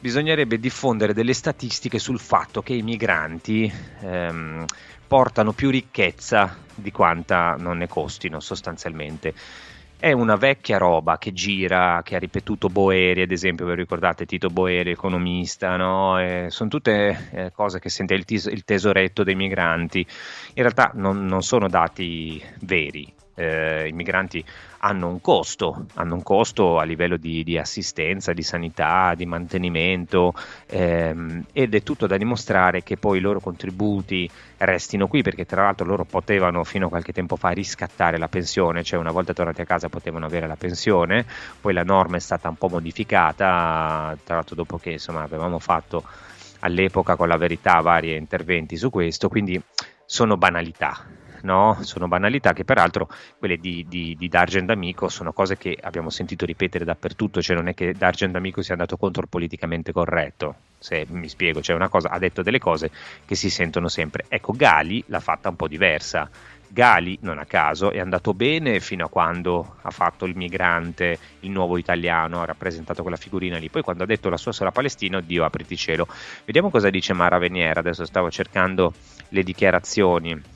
Bisognerebbe 0.04 0.58
diffondere 0.58 1.14
delle 1.14 1.32
statistiche 1.32 1.98
sul 1.98 2.20
fatto 2.20 2.60
che 2.60 2.74
i 2.74 2.82
migranti 2.82 3.72
ehm, 4.02 4.66
portano 5.06 5.52
più 5.52 5.70
ricchezza 5.70 6.58
di 6.74 6.90
quanta 6.90 7.56
non 7.58 7.78
ne 7.78 7.88
costino 7.88 8.38
sostanzialmente. 8.38 9.32
È 9.98 10.12
una 10.12 10.36
vecchia 10.36 10.76
roba 10.76 11.16
che 11.16 11.32
gira, 11.32 12.02
che 12.04 12.16
ha 12.16 12.18
ripetuto 12.18 12.68
Boeri, 12.68 13.22
ad 13.22 13.30
esempio, 13.30 13.64
vi 13.64 13.76
ricordate 13.76 14.26
Tito 14.26 14.48
Boeri, 14.48 14.90
economista, 14.90 15.74
no? 15.76 16.18
sono 16.50 16.68
tutte 16.68 17.30
eh, 17.32 17.52
cose 17.52 17.78
che 17.78 17.88
sente 17.88 18.12
il, 18.12 18.26
tes- 18.26 18.44
il, 18.44 18.62
tesoretto 18.62 19.24
dei 19.24 19.34
migranti. 19.34 20.00
In 20.00 20.62
realtà 20.62 20.90
non, 20.96 21.24
non 21.24 21.40
sono 21.40 21.66
dati 21.66 22.42
veri, 22.60 23.10
eh, 23.36 23.88
i 23.88 23.92
migranti 23.92 24.44
hanno 24.84 25.08
un 25.08 25.20
costo, 25.22 25.86
hanno 25.94 26.14
un 26.14 26.22
costo 26.22 26.78
a 26.78 26.84
livello 26.84 27.16
di, 27.16 27.42
di 27.42 27.56
assistenza, 27.56 28.34
di 28.34 28.42
sanità, 28.42 29.14
di 29.16 29.24
mantenimento 29.24 30.34
ehm, 30.66 31.46
ed 31.54 31.74
è 31.74 31.82
tutto 31.82 32.06
da 32.06 32.18
dimostrare 32.18 32.82
che 32.82 32.98
poi 32.98 33.16
i 33.16 33.20
loro 33.22 33.40
contributi 33.40 34.30
restino 34.58 35.08
qui 35.08 35.22
perché 35.22 35.46
tra 35.46 35.62
l'altro 35.62 35.86
loro 35.86 36.04
potevano 36.04 36.64
fino 36.64 36.86
a 36.86 36.88
qualche 36.90 37.14
tempo 37.14 37.36
fa 37.36 37.48
riscattare 37.48 38.18
la 38.18 38.28
pensione, 38.28 38.82
cioè 38.82 38.98
una 38.98 39.10
volta 39.10 39.32
tornati 39.32 39.62
a 39.62 39.64
casa 39.64 39.88
potevano 39.88 40.26
avere 40.26 40.46
la 40.46 40.56
pensione, 40.56 41.24
poi 41.62 41.72
la 41.72 41.82
norma 41.82 42.16
è 42.16 42.20
stata 42.20 42.50
un 42.50 42.56
po' 42.56 42.68
modificata, 42.68 44.14
tra 44.22 44.34
l'altro 44.34 44.54
dopo 44.54 44.76
che 44.76 44.90
insomma 44.90 45.22
avevamo 45.22 45.58
fatto 45.58 46.04
all'epoca 46.60 47.16
con 47.16 47.28
la 47.28 47.38
verità 47.38 47.80
vari 47.80 48.14
interventi 48.14 48.76
su 48.76 48.90
questo, 48.90 49.30
quindi 49.30 49.60
sono 50.04 50.36
banalità 50.36 51.23
no? 51.44 51.78
sono 51.82 52.08
banalità 52.08 52.52
che 52.52 52.64
peraltro 52.64 53.08
quelle 53.38 53.56
di, 53.56 53.86
di, 53.88 54.16
di 54.18 54.28
D'Argent 54.28 54.70
Amico 54.70 55.08
sono 55.08 55.32
cose 55.32 55.56
che 55.56 55.78
abbiamo 55.80 56.10
sentito 56.10 56.44
ripetere 56.44 56.84
dappertutto, 56.84 57.40
cioè 57.40 57.56
non 57.56 57.68
è 57.68 57.74
che 57.74 57.92
D'Argent 57.92 58.34
Amico 58.34 58.62
sia 58.62 58.74
andato 58.74 58.96
contro 58.96 59.22
il 59.22 59.28
politicamente 59.28 59.92
corretto, 59.92 60.56
se 60.78 61.06
mi 61.08 61.28
spiego, 61.28 61.62
cioè 61.62 61.76
una 61.76 61.88
cosa, 61.88 62.10
ha 62.10 62.18
detto 62.18 62.42
delle 62.42 62.58
cose 62.58 62.90
che 63.24 63.34
si 63.34 63.48
sentono 63.48 63.88
sempre. 63.88 64.24
Ecco, 64.28 64.52
Gali 64.52 65.02
l'ha 65.06 65.20
fatta 65.20 65.48
un 65.48 65.56
po' 65.56 65.68
diversa. 65.68 66.28
Gali, 66.66 67.18
non 67.20 67.38
a 67.38 67.44
caso, 67.44 67.92
è 67.92 68.00
andato 68.00 68.34
bene 68.34 68.80
fino 68.80 69.04
a 69.04 69.08
quando 69.08 69.76
ha 69.82 69.90
fatto 69.90 70.24
il 70.24 70.34
migrante, 70.34 71.16
il 71.40 71.50
nuovo 71.50 71.78
italiano, 71.78 72.42
ha 72.42 72.44
rappresentato 72.44 73.02
quella 73.02 73.16
figurina 73.16 73.58
lì. 73.58 73.68
Poi 73.70 73.82
quando 73.82 74.02
ha 74.02 74.06
detto 74.06 74.28
la 74.28 74.36
sua 74.36 74.50
sulla 74.50 74.72
Palestina, 74.72 75.20
Dio 75.20 75.44
apriti 75.44 75.76
cielo. 75.76 76.08
Vediamo 76.44 76.70
cosa 76.70 76.90
dice 76.90 77.12
Mara 77.12 77.38
Veniera, 77.38 77.78
adesso 77.78 78.04
stavo 78.04 78.28
cercando 78.28 78.92
le 79.28 79.42
dichiarazioni 79.44 80.52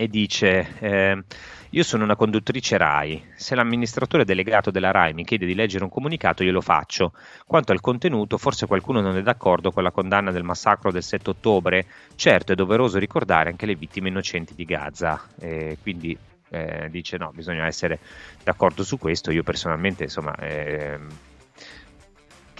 e 0.00 0.08
dice 0.08 0.66
eh, 0.78 1.22
io 1.68 1.82
sono 1.82 2.04
una 2.04 2.16
conduttrice 2.16 2.78
RAI, 2.78 3.32
se 3.34 3.54
l'amministratore 3.54 4.24
delegato 4.24 4.70
della 4.70 4.92
RAI 4.92 5.12
mi 5.12 5.24
chiede 5.24 5.44
di 5.44 5.54
leggere 5.54 5.84
un 5.84 5.90
comunicato 5.90 6.42
io 6.42 6.52
lo 6.52 6.62
faccio. 6.62 7.12
Quanto 7.44 7.72
al 7.72 7.82
contenuto, 7.82 8.38
forse 8.38 8.66
qualcuno 8.66 9.02
non 9.02 9.18
è 9.18 9.22
d'accordo 9.22 9.70
con 9.70 9.82
la 9.82 9.90
condanna 9.90 10.30
del 10.30 10.42
massacro 10.42 10.90
del 10.90 11.02
7 11.02 11.28
ottobre, 11.28 11.84
certo 12.14 12.52
è 12.52 12.54
doveroso 12.54 12.98
ricordare 12.98 13.50
anche 13.50 13.66
le 13.66 13.74
vittime 13.74 14.08
innocenti 14.08 14.54
di 14.54 14.64
Gaza, 14.64 15.20
eh, 15.38 15.76
quindi 15.82 16.16
eh, 16.48 16.88
dice 16.88 17.18
no, 17.18 17.30
bisogna 17.34 17.66
essere 17.66 17.98
d'accordo 18.42 18.82
su 18.82 18.98
questo, 18.98 19.30
io 19.30 19.42
personalmente 19.42 20.04
insomma... 20.04 20.34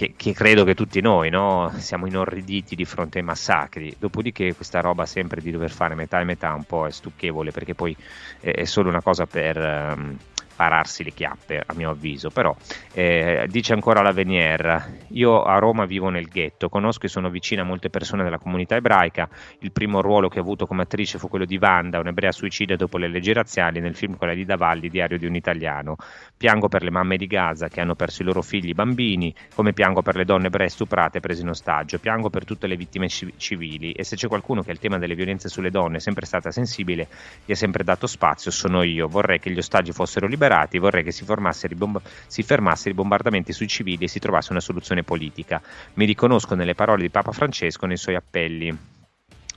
che, 0.01 0.15
che, 0.17 0.33
credo 0.33 0.65
che 0.65 0.75
tutti 0.75 1.03
noi 1.03 1.29
no? 1.29 1.71
siamo 1.77 2.07
inorriditi 2.07 2.75
di 2.75 2.87
fronte 2.87 3.19
ai 3.19 3.25
massacri. 3.25 3.95
Dopodiché, 3.99 4.55
questa 4.55 4.81
roba 4.81 5.05
sempre 5.05 5.43
di 5.43 5.51
dover 5.51 5.71
fare 5.71 5.95
metà 5.95 6.21
e 6.21 6.25
metà 6.25 6.55
un 6.55 6.65
po' 6.65 6.87
è 6.87 6.91
stucchevole 6.91 7.51
perché 7.51 7.75
poi 7.75 7.95
è, 8.41 8.51
è 8.51 8.65
solo 8.65 8.89
una 8.89 9.03
cosa 9.03 9.27
per. 9.27 9.59
Um, 9.59 10.17
pararsi 10.61 11.03
le 11.05 11.13
chiappe, 11.13 11.63
a 11.65 11.73
mio 11.73 11.89
avviso. 11.89 12.29
Però 12.29 12.55
eh, 12.93 13.47
dice 13.49 13.73
ancora 13.73 14.03
la 14.03 14.13
Venier: 14.13 14.99
Io 15.13 15.43
a 15.43 15.59
Roma 15.59 15.87
vivo 15.87 16.11
nel 16.11 16.29
ghetto, 16.29 16.69
conosco 16.69 17.07
e 17.07 17.09
sono 17.09 17.31
vicina 17.31 17.63
a 17.63 17.65
molte 17.65 17.89
persone 17.89 18.25
della 18.25 18.37
comunità 18.37 18.77
ebraica. 18.77 19.27
Il 19.61 19.73
primo 19.73 20.03
ruolo 20.03 20.29
che 20.29 20.39
ho 20.39 20.43
avuto 20.43 20.67
come 20.67 20.83
attrice 20.83 21.19
fu 21.19 21.31
quello 21.31 21.47
di 21.47 21.57
Wanda, 21.59 21.99
un'ebrea 21.99 22.31
suicida 22.31 22.77
dopo 22.77 22.99
le 22.99 23.09
leggi 23.09 23.33
razziali, 23.33 23.81
nel 23.81 23.95
film 23.95 24.19
con 24.19 24.29
la 24.29 24.35
Lida 24.35 24.57
Valli, 24.57 24.91
Diario 24.91 25.17
di 25.17 25.25
un 25.25 25.35
italiano. 25.35 25.97
Piango 26.41 26.69
per 26.69 26.83
le 26.83 26.91
mamme 26.91 27.19
di 27.19 27.27
Gaza 27.27 27.69
che 27.69 27.83
hanno 27.83 27.95
perso 27.95 28.23
i 28.23 28.25
loro 28.25 28.41
figli 28.41 28.73
bambini, 28.73 29.35
come 29.53 29.75
piango 29.75 30.01
per 30.01 30.17
le 30.17 30.25
donne 30.25 30.47
ebree 30.47 30.71
stuprate 30.71 31.21
prese 31.21 31.43
in 31.43 31.51
ostaggio. 31.51 31.99
Piango 31.99 32.31
per 32.31 32.47
tutte 32.47 32.67
le 32.67 32.77
vittime 32.77 33.09
civili. 33.09 33.93
E 33.93 34.05
se 34.05 34.17
c'è 34.17 34.27
qualcuno 34.27 34.63
che 34.63 34.71
il 34.71 34.79
tema 34.79 34.97
delle 34.97 35.15
violenze 35.15 35.51
sulle 35.51 35.71
donne 35.71 35.99
è 35.99 36.01
sempre 36.01 36.25
stata 36.25 36.51
sensibile, 36.51 37.09
gli 37.45 37.53
ha 37.53 37.55
sempre 37.55 37.85
dato 37.85 38.07
spazio, 38.07 38.51
sono 38.51 38.83
io. 38.83 39.07
Vorrei 39.07 39.39
che 39.39 39.51
gli 39.51 39.59
ostaggi 39.59 39.93
fossero 39.93 40.27
liberati 40.27 40.79
vorrei 40.79 41.05
che 41.05 41.13
si, 41.13 41.27
bomb- 41.27 42.01
si 42.27 42.43
fermassero 42.43 42.93
i 42.93 42.95
bombardamenti 42.95 43.53
sui 43.53 43.69
civili 43.69 44.05
e 44.05 44.09
si 44.09 44.19
trovasse 44.19 44.53
una 44.53 44.61
soluzione 44.61 45.03
politica. 45.03 45.61
Mi 45.97 46.07
riconosco 46.07 46.55
nelle 46.55 46.75
parole 46.75 47.03
di 47.03 47.11
Papa 47.11 47.33
Francesco 47.33 47.85
nei 47.85 47.99
suoi 47.99 48.15
appelli 48.15 48.75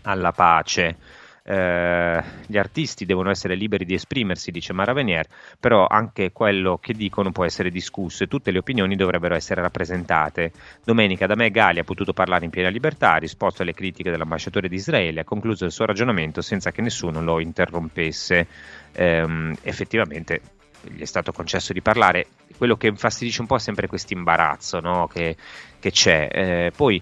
alla 0.01 0.33
pace. 0.33 0.97
Eh, 1.45 2.23
gli 2.47 2.57
artisti 2.57 3.05
devono 3.05 3.29
essere 3.29 3.55
liberi 3.55 3.83
di 3.83 3.93
esprimersi, 3.93 4.49
dice 4.49 4.71
Maravenier, 4.71 5.27
però 5.59 5.85
anche 5.85 6.31
quello 6.31 6.77
che 6.77 6.93
dicono 6.93 7.31
può 7.31 7.43
essere 7.43 7.69
discusso 7.69 8.23
e 8.23 8.27
tutte 8.27 8.51
le 8.51 8.59
opinioni 8.59 8.95
dovrebbero 8.95 9.35
essere 9.35 9.61
rappresentate. 9.61 10.53
Domenica 10.83 11.27
da 11.27 11.35
me 11.35 11.51
Gali 11.51 11.79
ha 11.79 11.83
potuto 11.83 12.13
parlare 12.13 12.45
in 12.45 12.51
piena 12.51 12.69
libertà, 12.69 13.13
ha 13.13 13.17
risposto 13.17 13.61
alle 13.61 13.73
critiche 13.73 14.09
dell'ambasciatore 14.09 14.69
di 14.69 14.75
Israele, 14.75 15.21
ha 15.21 15.25
concluso 15.25 15.65
il 15.65 15.71
suo 15.71 15.85
ragionamento 15.85 16.41
senza 16.41 16.71
che 16.71 16.81
nessuno 16.81 17.21
lo 17.21 17.39
interrompesse. 17.39 18.47
Eh, 18.93 19.55
effettivamente 19.63 20.41
gli 20.81 21.01
è 21.01 21.05
stato 21.05 21.31
concesso 21.33 21.73
di 21.73 21.81
parlare. 21.81 22.27
Quello 22.57 22.77
che 22.77 22.87
infastidisce 22.87 23.41
un 23.41 23.47
po' 23.47 23.55
è 23.55 23.59
sempre 23.59 23.87
questo 23.87 24.13
imbarazzo 24.13 24.79
no? 24.79 25.07
che, 25.07 25.35
che, 25.79 25.91
c'è. 25.91 26.29
Eh, 26.31 26.71
poi, 26.75 27.01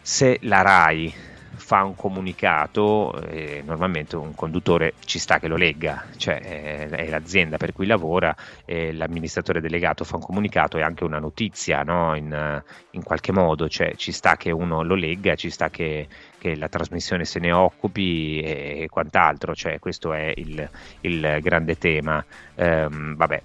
se 0.00 0.38
la 0.42 0.62
RAI 0.62 1.14
fa 1.56 1.82
un 1.82 1.94
comunicato, 1.94 3.20
eh, 3.28 3.62
normalmente 3.64 4.16
un 4.16 4.34
conduttore 4.34 4.94
ci 5.04 5.18
sta 5.18 5.38
che 5.38 5.48
lo 5.48 5.56
legga, 5.56 6.04
cioè 6.16 6.40
eh, 6.42 6.88
è 6.88 7.08
l'azienda 7.08 7.56
per 7.56 7.72
cui 7.72 7.86
lavora, 7.86 8.34
eh, 8.64 8.92
l'amministratore 8.92 9.60
delegato 9.60 10.04
fa 10.04 10.16
un 10.16 10.22
comunicato, 10.22 10.78
è 10.78 10.82
anche 10.82 11.04
una 11.04 11.18
notizia 11.18 11.82
no? 11.82 12.14
in, 12.14 12.62
in, 12.90 13.02
qualche 13.02 13.32
modo, 13.32 13.68
cioè 13.68 13.94
ci 13.96 14.12
sta 14.12 14.36
che 14.36 14.50
uno 14.50 14.82
lo 14.82 14.94
legga, 14.94 15.34
ci 15.34 15.50
sta 15.50 15.70
che, 15.70 16.06
che 16.38 16.56
la 16.56 16.68
trasmissione 16.68 17.24
se 17.24 17.38
ne 17.40 17.52
occupi 17.52 18.40
e 18.40 18.86
quant'altro, 18.90 19.54
cioè 19.54 19.78
questo 19.78 20.12
è 20.12 20.32
il, 20.36 20.68
il 21.00 21.38
grande 21.40 21.78
tema. 21.78 22.24
Ehm, 22.54 23.16
vabbè, 23.16 23.42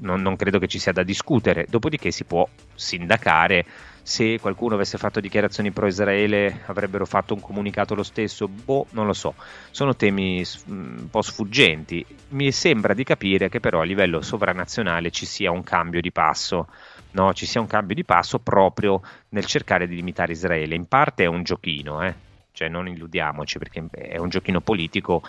non, 0.00 0.20
non, 0.22 0.36
credo 0.36 0.58
che 0.58 0.68
ci 0.68 0.78
sia 0.78 0.92
da 0.92 1.02
discutere, 1.02 1.66
dopodiché 1.68 2.10
si 2.10 2.24
può 2.24 2.46
sindacare 2.74 3.64
se 4.02 4.38
qualcuno 4.40 4.74
avesse 4.74 4.98
fatto 4.98 5.20
dichiarazioni 5.20 5.70
pro 5.70 5.86
Israele 5.86 6.62
avrebbero 6.66 7.06
fatto 7.06 7.34
un 7.34 7.40
comunicato 7.40 7.94
lo 7.94 8.02
stesso, 8.02 8.48
boh, 8.48 8.86
non 8.90 9.06
lo 9.06 9.12
so, 9.12 9.34
sono 9.70 9.94
temi 9.94 10.44
un 10.66 11.08
po' 11.10 11.22
sfuggenti. 11.22 12.04
Mi 12.30 12.50
sembra 12.52 12.94
di 12.94 13.04
capire 13.04 13.48
che 13.48 13.60
però 13.60 13.80
a 13.80 13.84
livello 13.84 14.20
sovranazionale 14.20 15.10
ci 15.10 15.26
sia 15.26 15.50
un 15.50 15.62
cambio 15.62 16.00
di 16.00 16.10
passo 16.10 16.68
no, 17.12 17.32
ci 17.32 17.46
sia 17.46 17.60
un 17.60 17.66
cambio 17.66 17.94
di 17.94 18.04
passo 18.04 18.38
proprio 18.38 19.00
nel 19.30 19.44
cercare 19.44 19.86
di 19.86 19.94
limitare 19.94 20.32
Israele. 20.32 20.74
In 20.74 20.86
parte 20.86 21.24
è 21.24 21.26
un 21.26 21.42
giochino, 21.42 22.02
eh? 22.02 22.14
cioè 22.52 22.68
non 22.68 22.88
illudiamoci 22.88 23.58
perché 23.58 23.84
è 23.90 24.18
un 24.18 24.28
giochino 24.28 24.60
politico 24.60 25.22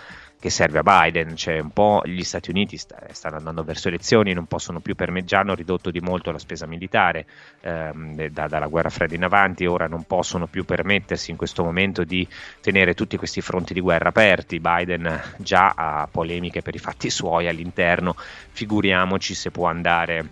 che 0.43 0.49
serve 0.49 0.79
a 0.79 0.83
Biden, 0.83 1.37
cioè 1.37 1.59
un 1.59 1.69
po' 1.69 2.01
gli 2.03 2.21
Stati 2.21 2.49
Uniti 2.49 2.75
sta, 2.75 2.97
stanno 3.13 3.37
andando 3.37 3.63
verso 3.63 3.87
elezioni, 3.87 4.33
non 4.33 4.45
possono 4.45 4.81
più 4.81 4.93
permettere, 4.93 5.39
hanno 5.39 5.55
ridotto 5.55 5.89
di 5.89 6.01
molto 6.01 6.31
la 6.31 6.37
spesa 6.37 6.65
militare 6.65 7.25
ehm, 7.61 8.27
da, 8.27 8.49
dalla 8.49 8.67
guerra 8.67 8.89
fredda 8.89 9.15
in 9.15 9.23
avanti, 9.23 9.65
ora 9.65 9.87
non 9.87 10.03
possono 10.03 10.47
più 10.47 10.65
permettersi 10.65 11.31
in 11.31 11.37
questo 11.37 11.63
momento 11.63 12.03
di 12.03 12.27
tenere 12.59 12.93
tutti 12.93 13.15
questi 13.15 13.39
fronti 13.39 13.73
di 13.73 13.79
guerra 13.79 14.09
aperti, 14.09 14.59
Biden 14.59 15.21
già 15.37 15.75
ha 15.77 16.09
polemiche 16.11 16.61
per 16.61 16.75
i 16.75 16.79
fatti 16.79 17.09
suoi 17.09 17.47
all'interno, 17.47 18.13
figuriamoci 18.51 19.33
se 19.33 19.49
può 19.49 19.67
andare 19.67 20.27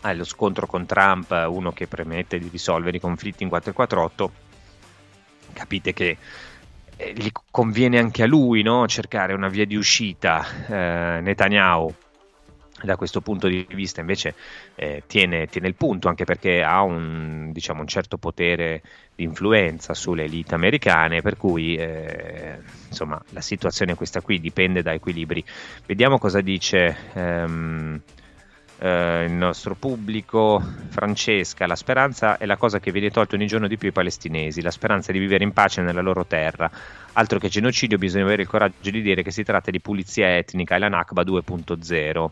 allo 0.00 0.24
scontro 0.24 0.66
con 0.66 0.86
Trump, 0.86 1.44
uno 1.46 1.72
che 1.72 1.86
promette 1.86 2.38
di 2.38 2.48
risolvere 2.50 2.96
i 2.96 3.00
conflitti 3.00 3.42
in 3.42 3.50
448, 3.50 4.32
capite 5.52 5.92
che 5.92 6.16
gli 6.96 7.28
conviene 7.50 7.98
anche 7.98 8.22
a 8.22 8.26
lui 8.26 8.62
no? 8.62 8.86
cercare 8.86 9.34
una 9.34 9.48
via 9.48 9.66
di 9.66 9.76
uscita. 9.76 10.44
Eh, 10.66 11.20
Netanyahu 11.20 11.94
da 12.82 12.96
questo 12.96 13.22
punto 13.22 13.48
di 13.48 13.66
vista 13.70 14.00
invece 14.00 14.34
eh, 14.74 15.02
tiene, 15.06 15.46
tiene, 15.46 15.66
il 15.66 15.74
punto 15.74 16.08
anche 16.08 16.24
perché 16.24 16.62
ha 16.62 16.82
un, 16.82 17.50
diciamo, 17.50 17.80
un, 17.80 17.86
certo 17.86 18.18
potere 18.18 18.82
di 19.14 19.24
influenza 19.24 19.94
sulle 19.94 20.24
elite 20.24 20.54
americane 20.54 21.22
per 21.22 21.38
cui 21.38 21.74
eh, 21.76 22.58
insomma 22.88 23.20
la 23.30 23.40
situazione 23.40 23.92
è 23.92 23.94
questa 23.94 24.20
qui 24.20 24.38
dipende 24.40 24.82
da 24.82 24.92
equilibri 24.92 25.42
vediamo 25.86 26.18
cosa 26.18 26.42
dice 26.42 26.94
ehm, 27.14 28.00
eh, 28.78 29.24
il 29.24 29.32
nostro 29.32 29.74
pubblico, 29.74 30.62
Francesca, 30.88 31.66
la 31.66 31.76
speranza 31.76 32.36
è 32.38 32.46
la 32.46 32.56
cosa 32.56 32.78
che 32.78 32.92
viene 32.92 33.10
tolta 33.10 33.36
ogni 33.36 33.46
giorno 33.46 33.68
di 33.68 33.76
più 33.76 33.88
ai 33.88 33.94
palestinesi, 33.94 34.62
la 34.62 34.70
speranza 34.70 35.12
di 35.12 35.18
vivere 35.18 35.44
in 35.44 35.52
pace 35.52 35.82
nella 35.82 36.02
loro 36.02 36.26
terra. 36.26 36.70
Altro 37.12 37.38
che 37.38 37.48
genocidio, 37.48 37.98
bisogna 37.98 38.24
avere 38.24 38.42
il 38.42 38.48
coraggio 38.48 38.90
di 38.90 39.00
dire 39.00 39.22
che 39.22 39.30
si 39.30 39.42
tratta 39.42 39.70
di 39.70 39.80
pulizia 39.80 40.36
etnica 40.36 40.76
e 40.76 40.78
la 40.78 40.88
Nakba 40.88 41.22
2.0. 41.22 42.30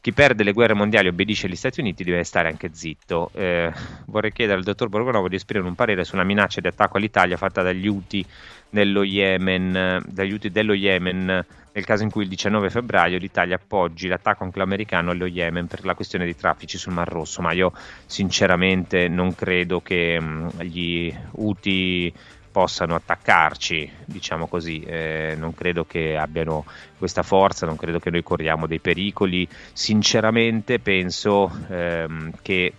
Chi 0.00 0.12
perde 0.12 0.44
le 0.44 0.52
guerre 0.52 0.74
mondiali 0.74 1.08
obbedisce 1.08 1.46
agli 1.46 1.56
Stati 1.56 1.80
Uniti 1.80 2.04
deve 2.04 2.24
stare 2.24 2.48
anche 2.48 2.70
zitto. 2.72 3.30
Eh, 3.34 3.72
vorrei 4.06 4.32
chiedere 4.32 4.58
al 4.58 4.64
dottor 4.64 4.88
Borgonovo 4.88 5.28
di 5.28 5.36
esprimere 5.36 5.68
un 5.68 5.74
parere 5.74 6.04
sulla 6.04 6.24
minaccia 6.24 6.60
di 6.60 6.68
attacco 6.68 6.96
all'Italia 6.96 7.36
fatta 7.36 7.62
dagli 7.62 7.86
UTI 7.86 8.24
Yemen, 8.70 10.02
dagli 10.06 10.32
UTI 10.32 10.50
dello 10.50 10.74
Yemen 10.74 11.44
nel 11.78 11.86
caso 11.86 12.02
in 12.02 12.10
cui 12.10 12.24
il 12.24 12.28
19 12.28 12.70
febbraio 12.70 13.18
l'Italia 13.18 13.54
appoggi 13.54 14.08
l'attacco 14.08 14.42
anglo-americano 14.42 15.12
allo 15.12 15.26
Yemen 15.26 15.68
per 15.68 15.84
la 15.84 15.94
questione 15.94 16.24
dei 16.24 16.34
traffici 16.34 16.76
sul 16.76 16.92
Mar 16.92 17.08
Rosso, 17.08 17.40
ma 17.40 17.52
io 17.52 17.72
sinceramente 18.04 19.06
non 19.06 19.32
credo 19.36 19.80
che 19.80 20.20
mh, 20.20 20.62
gli 20.62 21.14
UTI 21.32 22.12
possano 22.58 22.96
attaccarci, 22.96 23.88
diciamo 24.04 24.48
così, 24.48 24.80
eh, 24.80 25.36
non 25.38 25.54
credo 25.54 25.84
che 25.84 26.16
abbiano 26.16 26.64
questa 26.98 27.22
forza, 27.22 27.66
non 27.66 27.76
credo 27.76 28.00
che 28.00 28.10
noi 28.10 28.24
corriamo 28.24 28.66
dei 28.66 28.80
pericoli, 28.80 29.46
sinceramente 29.72 30.80
penso 30.80 31.48
ehm, 31.68 32.32
che 32.42 32.72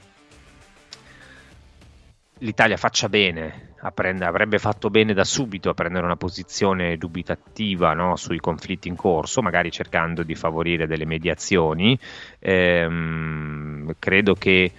l'Italia 2.40 2.76
faccia 2.76 3.08
bene, 3.08 3.72
prendere, 3.94 4.30
avrebbe 4.30 4.60
fatto 4.60 4.90
bene 4.90 5.14
da 5.14 5.24
subito 5.24 5.70
a 5.70 5.74
prendere 5.74 6.04
una 6.04 6.18
posizione 6.18 6.98
dubitativa 6.98 7.94
no, 7.94 8.18
sui 8.18 8.42
conflitti 8.42 8.90
in 8.90 8.98
corso, 8.98 9.42
magari 9.42 9.72
cercando 9.72 10.24
di 10.24 10.36
favorire 10.36 10.88
delle 10.88 11.06
mediazioni. 11.06 11.98
Ehm, 12.40 13.94
credo 13.98 14.34
che 14.34 14.74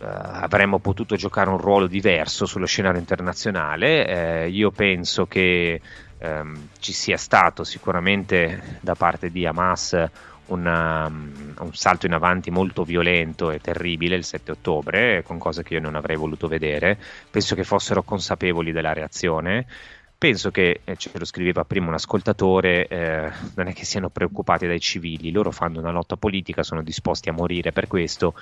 avremmo 0.00 0.78
potuto 0.78 1.16
giocare 1.16 1.50
un 1.50 1.58
ruolo 1.58 1.86
diverso 1.86 2.46
sullo 2.46 2.66
scenario 2.66 3.00
internazionale. 3.00 4.06
Eh, 4.44 4.48
io 4.48 4.70
penso 4.70 5.26
che 5.26 5.80
ehm, 6.18 6.68
ci 6.78 6.92
sia 6.92 7.16
stato 7.16 7.64
sicuramente 7.64 8.78
da 8.80 8.94
parte 8.94 9.30
di 9.30 9.46
Hamas 9.46 9.96
una, 10.48 11.06
um, 11.06 11.54
un 11.58 11.74
salto 11.74 12.06
in 12.06 12.12
avanti 12.12 12.50
molto 12.50 12.84
violento 12.84 13.50
e 13.50 13.60
terribile 13.60 14.16
il 14.16 14.24
7 14.24 14.52
ottobre, 14.52 15.22
con 15.22 15.38
cose 15.38 15.62
che 15.62 15.74
io 15.74 15.80
non 15.80 15.94
avrei 15.94 16.16
voluto 16.16 16.48
vedere. 16.48 16.98
Penso 17.30 17.54
che 17.54 17.64
fossero 17.64 18.02
consapevoli 18.02 18.72
della 18.72 18.92
reazione. 18.92 19.66
Penso 20.18 20.50
che, 20.50 20.80
eh, 20.82 20.96
ce 20.96 21.10
lo 21.14 21.24
scriveva 21.24 21.64
prima 21.64 21.86
un 21.86 21.94
ascoltatore, 21.94 22.88
eh, 22.88 23.30
non 23.54 23.68
è 23.68 23.72
che 23.72 23.84
siano 23.84 24.08
preoccupati 24.08 24.66
dai 24.66 24.80
civili, 24.80 25.30
loro 25.30 25.52
fanno 25.52 25.78
una 25.78 25.92
lotta 25.92 26.16
politica, 26.16 26.64
sono 26.64 26.82
disposti 26.82 27.28
a 27.28 27.32
morire 27.32 27.70
per 27.70 27.86
questo 27.86 28.34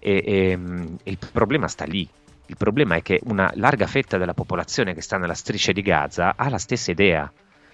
e, 0.00 0.22
e, 0.26 0.56
mm, 0.56 0.94
e 1.04 1.10
il 1.10 1.18
problema 1.30 1.68
sta 1.68 1.84
lì. 1.84 2.08
Il 2.46 2.56
problema 2.56 2.96
è 2.96 3.02
che 3.02 3.20
una 3.24 3.52
larga 3.54 3.86
fetta 3.86 4.18
della 4.18 4.34
popolazione 4.34 4.92
che 4.92 5.02
sta 5.02 5.18
nella 5.18 5.34
striscia 5.34 5.70
di 5.70 5.82
Gaza 5.82 6.34
ha 6.36 6.48
la 6.48 6.58
stessa 6.58 6.90
idea 6.90 7.30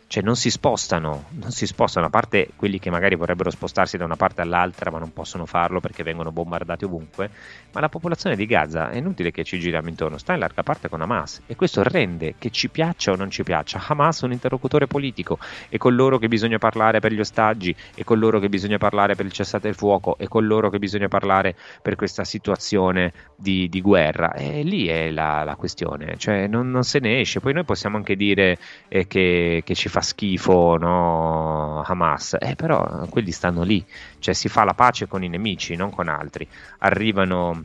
cioè 0.09 0.23
non 0.23 0.37
si 0.37 0.51
spostano, 0.51 1.25
non 1.31 1.51
si 1.51 1.67
spostano, 1.67 2.07
a 2.07 2.11
parte 2.11 2.51
quelli 2.57 2.79
che 2.79 2.91
magari 2.91 3.17
vorrebbero 3.17 3.51
spostarsi 3.51 3.97
da 3.97 4.05
una 4.05 4.17
parte 4.17 4.41
all'altra 4.41 4.91
ma 4.91 4.99
non 4.99 5.13
possono 5.13 5.47
farlo 5.47 5.81
perché 5.81 6.03
vengono 6.03 6.31
bombardati 6.31 6.85
ovunque, 6.85 7.31
ma 7.73 7.81
la 7.81 7.89
popolazione 7.89 8.37
di 8.37 8.47
Gaza 8.47 8.91
è 8.91 8.97
inutile 8.97 9.31
che 9.31 9.45
ci 9.45 9.59
giriamo 9.59 9.89
intorno, 9.89 10.19
sta 10.19 10.33
in 10.33 10.39
larga 10.39 10.63
parte 10.63 10.89
con 10.89 11.01
Hamas. 11.01 11.43
E 11.47 11.57
questo 11.57 11.83
rende 11.83 12.35
che 12.39 12.51
ci 12.51 12.69
piaccia 12.69 13.13
o 13.13 13.17
non 13.17 13.31
ci 13.31 13.43
piaccia 13.43 13.83
Hamas 13.87 14.21
un 14.21 14.33
interlocutore 14.33 14.87
politico. 14.87 15.39
E 15.69 15.79
con 15.79 15.95
loro 15.95 16.19
che 16.19 16.29
bisogna 16.29 16.59
parlare 16.59 17.01
per 17.01 17.13
gli 17.13 17.21
ostaggi 17.21 17.75
e 17.95 18.05
con 18.05 18.19
loro 18.19 18.39
che 18.39 18.49
bisogna 18.49 18.79
parlare 18.79 19.15
per 19.15 19.27
il 19.27 19.33
cessate 19.33 19.69
il 19.69 19.75
fuoco 19.75 20.17
e 20.19 20.29
con 20.29 20.47
loro 20.47 20.71
che 20.71 20.79
bisogna 20.79 21.09
parlare 21.09 21.57
per 21.83 21.97
questa 21.97 22.25
situazione 22.25 23.13
di, 23.37 23.69
di 23.69 23.81
guerra. 23.81 24.33
E 24.33 24.63
lì 24.63 24.87
è 24.87 25.11
la, 25.11 25.43
la 25.45 25.57
questione, 25.57 26.17
cioè 26.17 26.47
non, 26.47 26.71
non, 26.71 26.85
se 26.85 26.99
ne 26.99 27.21
esce, 27.21 27.41
poi 27.41 27.53
noi 27.53 27.65
possiamo 27.65 27.97
anche 27.97 28.17
dire 28.17 28.59
eh, 28.89 29.07
che, 29.07 29.63
che 29.65 29.75
ci 29.75 29.89
fa 29.97 30.03
schifo 30.03 30.77
no, 30.77 31.83
Hamas, 31.83 32.37
eh, 32.39 32.55
però 32.55 33.07
quelli 33.09 33.31
stanno 33.31 33.63
lì, 33.63 33.83
cioè 34.19 34.35
si 34.35 34.49
fa 34.49 34.65
la 34.65 34.75
pace 34.75 35.09
con 35.09 35.25
i 35.25 35.29
nemici, 35.29 35.75
non 35.75 35.91
con 35.91 36.09
altri. 36.09 36.47
Arrivano 36.79 37.65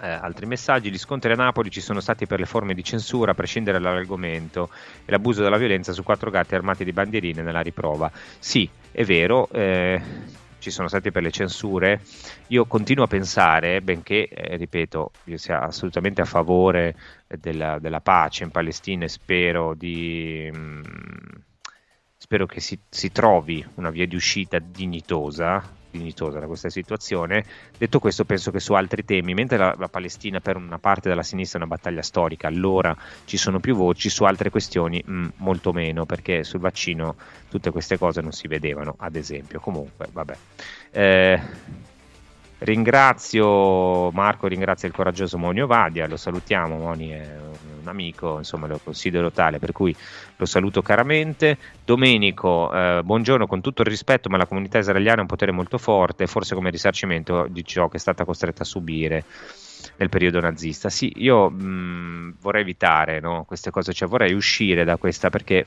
eh, 0.00 0.08
altri 0.08 0.46
messaggi, 0.46 0.90
gli 0.90 0.96
scontri 0.96 1.30
a 1.32 1.34
Napoli 1.34 1.70
ci 1.70 1.82
sono 1.82 2.00
stati 2.00 2.26
per 2.26 2.38
le 2.38 2.46
forme 2.46 2.72
di 2.72 2.82
censura, 2.82 3.32
a 3.32 3.34
prescindere 3.34 3.78
dall'argomento, 3.78 4.70
e 5.04 5.10
l'abuso 5.10 5.42
della 5.42 5.58
violenza 5.58 5.92
su 5.92 6.02
quattro 6.02 6.30
gatti 6.30 6.54
armati 6.54 6.84
di 6.84 6.92
bandierine 6.92 7.42
nella 7.42 7.60
riprova. 7.60 8.10
Sì, 8.38 8.66
è 8.90 9.04
vero, 9.04 9.50
eh, 9.52 10.00
ci 10.66 10.72
sono 10.72 10.88
stati 10.88 11.12
per 11.12 11.22
le 11.22 11.30
censure. 11.30 12.00
Io 12.48 12.66
continuo 12.66 13.04
a 13.04 13.06
pensare, 13.06 13.80
benché, 13.82 14.26
eh, 14.26 14.56
ripeto, 14.56 15.12
io 15.24 15.36
sia 15.36 15.60
assolutamente 15.60 16.22
a 16.22 16.24
favore 16.24 16.96
della, 17.28 17.78
della 17.78 18.00
pace 18.00 18.42
in 18.42 18.50
Palestina 18.50 19.04
e 19.04 19.08
spero 19.08 19.74
di... 19.74 20.50
Mh, 20.52 20.58
mm, 20.58 20.82
spero 22.16 22.46
che 22.46 22.58
si, 22.58 22.76
si, 22.88 23.12
trovi 23.12 23.64
una 23.74 23.90
via 23.90 24.08
di 24.08 24.16
uscita 24.16 24.58
dignitosa, 24.58 25.62
dignitosa 25.96 26.38
da 26.38 26.46
questa 26.46 26.70
situazione. 26.70 27.44
Detto 27.76 27.98
questo, 27.98 28.24
penso 28.24 28.50
che 28.50 28.60
su 28.60 28.72
altri 28.74 29.04
temi, 29.04 29.34
mentre 29.34 29.56
la, 29.56 29.74
la, 29.78 29.88
Palestina 29.88 30.40
per 30.40 30.56
una 30.56 30.78
parte 30.78 31.08
della 31.08 31.22
sinistra 31.22 31.58
è 31.58 31.62
una 31.62 31.74
battaglia 31.74 32.02
storica, 32.02 32.48
allora 32.48 32.96
ci 33.24 33.36
sono 33.36 33.60
più 33.60 33.74
voci, 33.76 34.08
su 34.08 34.24
altre 34.24 34.50
questioni 34.50 35.02
mh, 35.04 35.12
mm, 35.12 35.26
molto 35.36 35.72
meno, 35.72 36.06
perché 36.06 36.44
sul 36.44 36.60
vaccino 36.60 37.16
tutte 37.48 37.70
queste 37.70 37.98
cose 37.98 38.20
non 38.20 38.32
si 38.32 38.48
vedevano, 38.48 38.94
ad 38.98 39.16
esempio. 39.16 39.60
Comunque, 39.60 40.08
vabbè. 40.12 40.36
Eh, 40.90 41.40
Ringrazio 42.58 44.10
Marco, 44.12 44.46
ringrazio 44.46 44.88
il 44.88 44.94
coraggioso 44.94 45.36
Monio 45.36 45.66
Vadia, 45.66 46.06
lo 46.06 46.16
salutiamo, 46.16 46.78
Moni 46.78 47.10
è 47.10 47.36
un 47.38 47.75
amico, 47.90 48.38
insomma 48.38 48.66
lo 48.66 48.80
considero 48.82 49.30
tale, 49.30 49.58
per 49.58 49.72
cui 49.72 49.94
lo 50.36 50.44
saluto 50.44 50.82
caramente. 50.82 51.56
Domenico, 51.84 52.72
eh, 52.72 53.00
buongiorno, 53.04 53.46
con 53.46 53.60
tutto 53.60 53.82
il 53.82 53.88
rispetto, 53.88 54.28
ma 54.28 54.36
la 54.36 54.46
comunità 54.46 54.78
israeliana 54.78 55.18
ha 55.18 55.22
un 55.22 55.28
potere 55.28 55.52
molto 55.52 55.78
forte, 55.78 56.26
forse 56.26 56.54
come 56.54 56.70
risarcimento 56.70 57.46
di 57.48 57.64
ciò 57.64 57.88
che 57.88 57.96
è 57.96 58.00
stata 58.00 58.24
costretta 58.24 58.62
a 58.62 58.66
subire 58.66 59.24
nel 59.96 60.08
periodo 60.08 60.40
nazista. 60.40 60.88
Sì, 60.88 61.12
io 61.16 61.50
mh, 61.50 62.36
vorrei 62.40 62.62
evitare 62.62 63.20
no, 63.20 63.44
queste 63.44 63.70
cose, 63.70 63.92
cioè 63.92 64.08
vorrei 64.08 64.32
uscire 64.32 64.84
da 64.84 64.96
questa 64.96 65.30
perché 65.30 65.66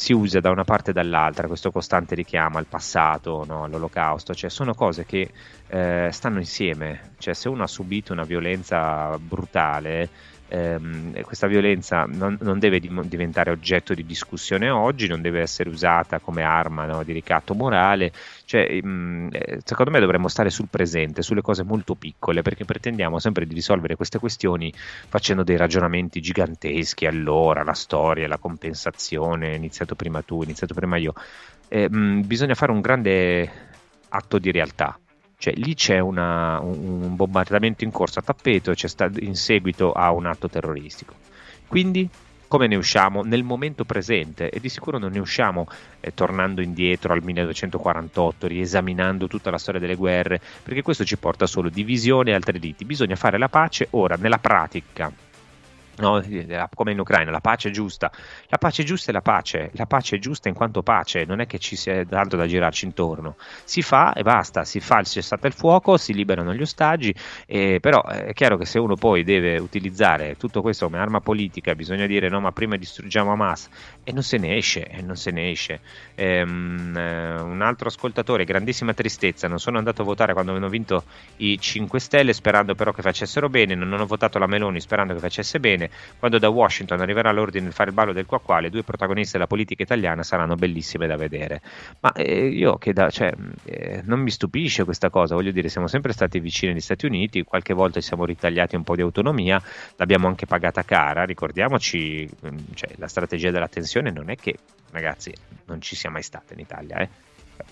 si 0.00 0.14
usa 0.14 0.40
da 0.40 0.48
una 0.48 0.64
parte 0.64 0.90
e 0.90 0.94
dall'altra 0.94 1.46
questo 1.46 1.70
costante 1.70 2.14
richiamo 2.14 2.56
al 2.56 2.64
passato, 2.64 3.44
no, 3.46 3.64
all'olocausto, 3.64 4.32
cioè 4.32 4.48
sono 4.48 4.72
cose 4.72 5.04
che 5.04 5.30
eh, 5.68 6.08
stanno 6.10 6.38
insieme, 6.38 7.12
cioè 7.18 7.34
se 7.34 7.50
uno 7.50 7.64
ha 7.64 7.66
subito 7.66 8.14
una 8.14 8.24
violenza 8.24 9.18
brutale, 9.18 10.08
ehm, 10.50 11.22
questa 11.22 11.46
violenza 11.46 12.04
non, 12.06 12.36
non 12.40 12.58
deve 12.58 12.80
di, 12.80 12.90
diventare 13.04 13.50
oggetto 13.50 13.94
di 13.94 14.04
discussione 14.04 14.68
oggi, 14.68 15.06
non 15.06 15.22
deve 15.22 15.40
essere 15.40 15.68
usata 15.68 16.18
come 16.18 16.42
arma 16.42 16.84
no, 16.86 17.02
di 17.04 17.12
ricatto 17.12 17.54
morale, 17.54 18.12
cioè, 18.44 18.80
mh, 18.82 18.88
mm, 18.88 19.28
eh, 19.32 19.60
secondo 19.64 19.90
me 19.90 20.00
dovremmo 20.00 20.28
stare 20.28 20.50
sul 20.50 20.68
presente, 20.68 21.22
sulle 21.22 21.40
cose 21.40 21.62
molto 21.62 21.94
piccole, 21.94 22.42
perché 22.42 22.64
pretendiamo 22.64 23.18
sempre 23.18 23.46
di 23.46 23.54
risolvere 23.54 23.96
queste 23.96 24.18
questioni 24.18 24.72
facendo 24.74 25.44
dei 25.44 25.56
ragionamenti 25.56 26.20
giganteschi, 26.20 27.06
allora 27.06 27.62
la 27.62 27.74
storia, 27.74 28.26
la 28.28 28.38
compensazione, 28.38 29.54
iniziato 29.54 29.94
prima 29.94 30.22
tu, 30.22 30.42
iniziato 30.42 30.74
prima 30.74 30.96
io, 30.96 31.14
eh, 31.68 31.88
mh, 31.88 31.96
mm, 31.96 32.20
bisogna 32.26 32.54
fare 32.54 32.72
un 32.72 32.80
grande 32.80 33.50
atto 34.08 34.38
di 34.38 34.50
realtà 34.50 34.98
cioè, 35.40 35.54
lì 35.54 35.74
c'è 35.74 35.98
una, 35.98 36.60
un 36.60 37.16
bombardamento 37.16 37.82
in 37.82 37.90
corso 37.90 38.18
a 38.18 38.22
tappeto 38.22 38.74
in 39.20 39.34
seguito 39.34 39.90
a 39.92 40.12
un 40.12 40.26
atto 40.26 40.50
terroristico. 40.50 41.14
Quindi 41.66 42.06
come 42.46 42.66
ne 42.66 42.76
usciamo 42.76 43.22
nel 43.22 43.42
momento 43.42 43.86
presente 43.86 44.50
e 44.50 44.60
di 44.60 44.68
sicuro 44.68 44.98
non 44.98 45.12
ne 45.12 45.18
usciamo 45.18 45.66
eh, 46.00 46.12
tornando 46.12 46.60
indietro 46.60 47.14
al 47.14 47.22
1948, 47.22 48.48
riesaminando 48.48 49.28
tutta 49.28 49.50
la 49.50 49.56
storia 49.56 49.80
delle 49.80 49.94
guerre, 49.94 50.42
perché 50.62 50.82
questo 50.82 51.06
ci 51.06 51.16
porta 51.16 51.46
solo 51.46 51.70
divisione 51.70 52.32
e 52.32 52.34
altri 52.34 52.58
diti. 52.58 52.84
Bisogna 52.84 53.16
fare 53.16 53.38
la 53.38 53.48
pace 53.48 53.86
ora 53.92 54.16
nella 54.16 54.38
pratica 54.38 55.10
No, 56.00 56.22
come 56.74 56.92
in 56.92 56.98
Ucraina, 56.98 57.30
la 57.30 57.40
pace 57.40 57.68
è 57.68 57.72
giusta. 57.72 58.10
La 58.48 58.56
pace 58.56 58.84
giusta 58.84 59.10
è 59.10 59.12
la 59.14 59.20
pace, 59.20 59.70
la 59.74 59.84
pace 59.86 60.16
è 60.16 60.18
giusta 60.18 60.48
in 60.48 60.54
quanto 60.54 60.82
pace, 60.82 61.24
non 61.24 61.40
è 61.40 61.46
che 61.46 61.58
ci 61.58 61.76
sia 61.76 62.04
tanto 62.06 62.36
da 62.36 62.46
girarci 62.46 62.86
intorno. 62.86 63.36
Si 63.64 63.82
fa 63.82 64.14
e 64.14 64.22
basta, 64.22 64.64
si 64.64 64.80
fa 64.80 64.98
il 65.00 65.06
cessate 65.06 65.46
il 65.46 65.52
fuoco, 65.52 65.98
si 65.98 66.14
liberano 66.14 66.54
gli 66.54 66.62
ostaggi, 66.62 67.14
eh, 67.46 67.78
però 67.80 68.02
è 68.02 68.32
chiaro 68.32 68.56
che 68.56 68.64
se 68.64 68.78
uno 68.78 68.96
poi 68.96 69.24
deve 69.24 69.58
utilizzare 69.58 70.36
tutto 70.36 70.62
questo 70.62 70.86
come 70.86 70.98
arma 70.98 71.20
politica, 71.20 71.74
bisogna 71.74 72.06
dire 72.06 72.28
no, 72.28 72.40
ma 72.40 72.50
prima 72.52 72.76
distruggiamo 72.76 73.32
Hamas 73.32 73.68
e 74.02 74.12
non 74.12 74.22
se 74.22 74.38
ne 74.38 74.56
esce, 74.56 74.86
e 74.86 75.02
non 75.02 75.16
se 75.16 75.30
ne 75.30 75.50
esce. 75.50 75.80
Ehm, 76.14 76.96
eh, 76.96 77.40
un 77.40 77.60
altro 77.60 77.88
ascoltatore, 77.88 78.44
grandissima 78.44 78.94
tristezza, 78.94 79.48
non 79.48 79.58
sono 79.58 79.76
andato 79.76 80.00
a 80.00 80.04
votare 80.06 80.32
quando 80.32 80.54
hanno 80.54 80.68
vinto 80.68 81.04
i 81.36 81.58
5 81.60 82.00
Stelle 82.00 82.32
sperando 82.32 82.74
però 82.74 82.92
che 82.92 83.02
facessero 83.02 83.50
bene, 83.50 83.74
non 83.74 84.00
ho 84.00 84.06
votato 84.06 84.38
la 84.38 84.46
Meloni 84.46 84.80
sperando 84.80 85.12
che 85.12 85.20
facesse 85.20 85.60
bene 85.60 85.89
quando 86.18 86.38
da 86.38 86.48
Washington 86.48 87.00
arriverà 87.00 87.32
l'ordine 87.32 87.66
di 87.66 87.72
fare 87.72 87.90
il 87.90 87.94
ballo 87.94 88.12
del 88.12 88.26
qua 88.26 88.40
qua, 88.40 88.60
le 88.60 88.70
due 88.70 88.82
protagoniste 88.82 89.32
della 89.32 89.46
politica 89.46 89.82
italiana 89.82 90.22
saranno 90.22 90.54
bellissime 90.54 91.06
da 91.06 91.16
vedere. 91.16 91.60
Ma 92.00 92.12
eh, 92.12 92.46
io 92.46 92.76
che 92.76 92.92
da, 92.92 93.10
cioè, 93.10 93.32
eh, 93.64 94.02
non 94.04 94.20
mi 94.20 94.30
stupisce 94.30 94.84
questa 94.84 95.10
cosa, 95.10 95.34
voglio 95.34 95.52
dire, 95.52 95.68
siamo 95.68 95.86
sempre 95.86 96.12
stati 96.12 96.40
vicini 96.40 96.72
agli 96.72 96.80
Stati 96.80 97.06
Uniti, 97.06 97.42
qualche 97.42 97.74
volta 97.74 98.00
ci 98.00 98.06
siamo 98.06 98.24
ritagliati 98.24 98.76
un 98.76 98.82
po' 98.82 98.94
di 98.94 99.02
autonomia, 99.02 99.62
l'abbiamo 99.96 100.28
anche 100.28 100.46
pagata 100.46 100.82
cara, 100.82 101.24
ricordiamoci, 101.24 102.28
mm, 102.46 102.58
cioè, 102.74 102.90
la 102.96 103.08
strategia 103.08 103.50
della 103.50 103.68
tensione 103.68 104.10
non 104.10 104.30
è 104.30 104.36
che, 104.36 104.56
ragazzi, 104.90 105.32
non 105.66 105.80
ci 105.80 105.96
sia 105.96 106.10
mai 106.10 106.22
stata 106.22 106.52
in 106.52 106.60
Italia, 106.60 106.98
eh? 106.98 107.08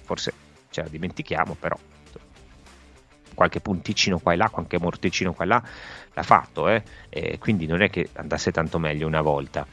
forse 0.04 0.32
ce 0.70 0.82
la 0.82 0.88
dimentichiamo, 0.88 1.56
però 1.58 1.76
qualche 3.38 3.60
punticino 3.60 4.18
qua 4.18 4.32
e 4.32 4.36
là, 4.36 4.48
qualche 4.50 4.80
morticino 4.80 5.32
qua 5.32 5.44
e 5.44 5.48
là 5.48 5.62
l'ha 6.12 6.22
fatto, 6.24 6.68
eh? 6.68 6.82
E 7.08 7.38
quindi 7.38 7.66
non 7.66 7.82
è 7.82 7.88
che 7.88 8.08
andasse 8.14 8.50
tanto 8.50 8.80
meglio 8.80 9.06
una 9.06 9.20
volta. 9.20 9.64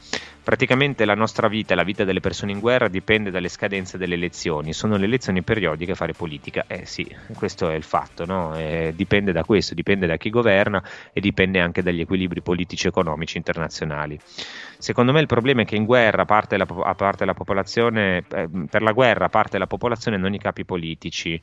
Praticamente 0.44 1.04
la 1.04 1.16
nostra 1.16 1.48
vita 1.48 1.72
e 1.72 1.76
la 1.76 1.82
vita 1.82 2.04
delle 2.04 2.20
persone 2.20 2.52
in 2.52 2.60
guerra 2.60 2.86
dipende 2.86 3.32
dalle 3.32 3.48
scadenze 3.48 3.98
delle 3.98 4.14
elezioni, 4.14 4.72
sono 4.72 4.96
le 4.96 5.06
elezioni 5.06 5.42
periodiche 5.42 5.96
fare 5.96 6.12
politica, 6.12 6.64
eh 6.68 6.86
sì, 6.86 7.04
questo 7.34 7.68
è 7.68 7.74
il 7.74 7.82
fatto, 7.82 8.24
no? 8.24 8.56
eh, 8.56 8.92
dipende 8.94 9.32
da 9.32 9.42
questo, 9.42 9.74
dipende 9.74 10.06
da 10.06 10.16
chi 10.16 10.30
governa 10.30 10.80
e 11.12 11.20
dipende 11.20 11.58
anche 11.58 11.82
dagli 11.82 12.00
equilibri 12.00 12.42
politici 12.42 12.86
e 12.86 12.90
economici 12.90 13.36
internazionali. 13.36 14.16
Secondo 14.78 15.10
me 15.10 15.18
il 15.18 15.26
problema 15.26 15.62
è 15.62 15.64
che 15.64 15.74
in 15.74 15.84
guerra 15.84 16.24
parte 16.24 16.56
la, 16.56 16.66
a 16.84 16.94
parte 16.94 17.24
la 17.24 17.34
popolazione, 17.34 18.22
eh, 18.32 18.48
per 18.70 18.82
la 18.82 18.92
guerra 18.92 19.28
parte 19.28 19.58
la 19.58 19.66
popolazione 19.66 20.16
non 20.16 20.32
i 20.32 20.38
capi 20.38 20.64
politici. 20.64 21.42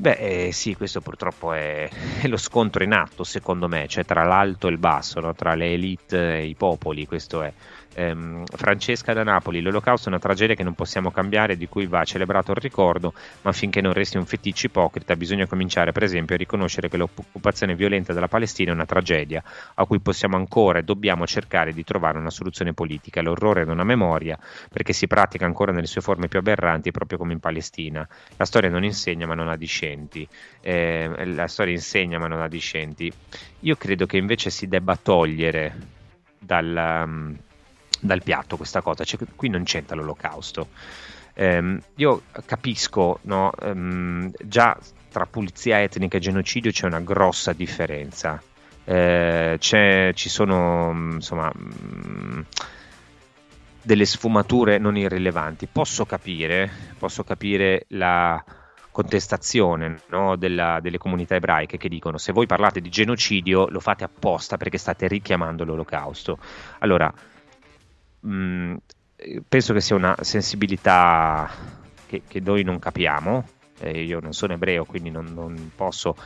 Beh, 0.00 0.46
eh, 0.46 0.52
sì, 0.52 0.76
questo 0.76 1.00
purtroppo 1.00 1.52
è, 1.52 1.88
è, 2.22 2.28
lo 2.28 2.36
scontro 2.36 2.84
in 2.84 2.92
atto, 2.92 3.24
secondo 3.24 3.66
me, 3.66 3.88
cioè 3.88 4.04
tra 4.04 4.22
l'alto 4.22 4.68
e 4.68 4.70
il 4.70 4.78
basso, 4.78 5.18
no? 5.18 5.34
tra 5.34 5.54
le 5.54 5.72
elite 5.72 6.36
e 6.36 6.46
i 6.46 6.54
popoli, 6.54 7.04
questo 7.04 7.42
è 7.42 7.52
ehm, 7.98 8.44
Francesca 8.46 9.12
da 9.12 9.24
Napoli, 9.24 9.60
l'olocausto 9.60 10.06
è 10.06 10.12
una 10.12 10.20
tragedia 10.20 10.54
che 10.54 10.62
non 10.62 10.74
possiamo 10.74 11.10
cambiare, 11.10 11.56
di 11.56 11.66
cui 11.66 11.86
va 11.86 12.04
celebrato 12.04 12.52
il 12.52 12.58
ricordo, 12.58 13.12
ma 13.42 13.52
finché 13.52 13.80
non 13.80 13.92
resti 13.92 14.16
un 14.16 14.24
feticcio 14.24 14.66
ipocrita 14.66 15.16
bisogna 15.16 15.46
cominciare 15.46 15.90
per 15.90 16.04
esempio 16.04 16.36
a 16.36 16.38
riconoscere 16.38 16.88
che 16.88 16.96
l'occupazione 16.96 17.74
violenta 17.74 18.12
della 18.12 18.28
Palestina 18.28 18.70
è 18.70 18.74
una 18.74 18.86
tragedia 18.86 19.42
a 19.74 19.84
cui 19.84 19.98
possiamo 20.00 20.36
ancora 20.36 20.78
e 20.78 20.82
dobbiamo 20.82 21.26
cercare 21.26 21.72
di 21.72 21.82
trovare 21.82 22.18
una 22.18 22.30
soluzione 22.30 22.72
politica. 22.72 23.20
L'orrore 23.20 23.64
non 23.64 23.80
ha 23.80 23.84
memoria 23.84 24.38
perché 24.72 24.92
si 24.92 25.06
pratica 25.06 25.44
ancora 25.44 25.72
nelle 25.72 25.86
sue 25.86 26.00
forme 26.00 26.28
più 26.28 26.38
aberranti 26.38 26.92
proprio 26.92 27.18
come 27.18 27.32
in 27.32 27.40
Palestina. 27.40 28.06
La 28.36 28.44
storia 28.44 28.70
non 28.70 28.84
insegna 28.84 29.26
ma 29.26 29.34
non 29.34 29.48
ha 29.48 29.56
discenti. 29.56 30.26
Eh, 30.60 31.24
la 31.26 31.48
storia 31.48 31.72
insegna 31.72 32.18
ma 32.18 32.28
non 32.28 32.40
ha 32.40 32.48
discenti. 32.48 33.12
Io 33.60 33.74
credo 33.76 34.06
che 34.06 34.18
invece 34.18 34.50
si 34.50 34.68
debba 34.68 34.96
togliere 34.96 35.96
dal, 36.38 37.02
um, 37.04 37.36
dal 38.00 38.22
piatto 38.22 38.56
questa 38.56 38.80
cosa, 38.80 39.04
cioè, 39.04 39.20
qui 39.34 39.48
non 39.48 39.64
c'entra 39.64 39.96
l'olocausto. 39.96 40.68
Um, 41.34 41.80
io 41.96 42.22
capisco, 42.44 43.20
no, 43.22 43.52
um, 43.60 44.30
già 44.42 44.76
tra 45.10 45.26
pulizia 45.26 45.80
etnica 45.82 46.16
e 46.16 46.20
genocidio 46.20 46.70
c'è 46.70 46.86
una 46.86 47.00
grossa 47.00 47.52
differenza. 47.52 48.42
Eh, 48.84 49.56
ci 49.58 50.28
sono, 50.28 50.90
insomma, 51.12 51.52
delle 53.82 54.04
sfumature 54.04 54.78
non 54.78 54.96
irrilevanti. 54.96 55.68
Posso 55.70 56.04
capire, 56.06 56.70
posso 56.98 57.24
capire 57.24 57.84
la 57.88 58.42
contestazione 58.90 60.00
no, 60.08 60.36
della, 60.36 60.80
delle 60.80 60.98
comunità 60.98 61.36
ebraiche 61.36 61.76
che 61.76 61.88
dicono 61.88 62.18
se 62.18 62.32
voi 62.32 62.46
parlate 62.46 62.80
di 62.80 62.88
genocidio 62.88 63.68
lo 63.68 63.78
fate 63.78 64.02
apposta 64.02 64.56
perché 64.56 64.76
state 64.76 65.06
richiamando 65.06 65.64
l'olocausto. 65.64 66.38
Allora, 66.80 67.12
mh, 68.28 68.76
penso 69.48 69.72
che 69.72 69.80
sia 69.80 69.96
una 69.96 70.16
sensibilità 70.20 71.50
che, 72.06 72.22
che 72.26 72.40
noi 72.40 72.62
non 72.62 72.78
capiamo, 72.78 73.46
eh, 73.80 74.02
io 74.02 74.20
non 74.20 74.32
sono 74.32 74.54
ebreo 74.54 74.84
quindi 74.84 75.10
non, 75.10 75.26
non 75.32 75.70
posso 75.74 76.16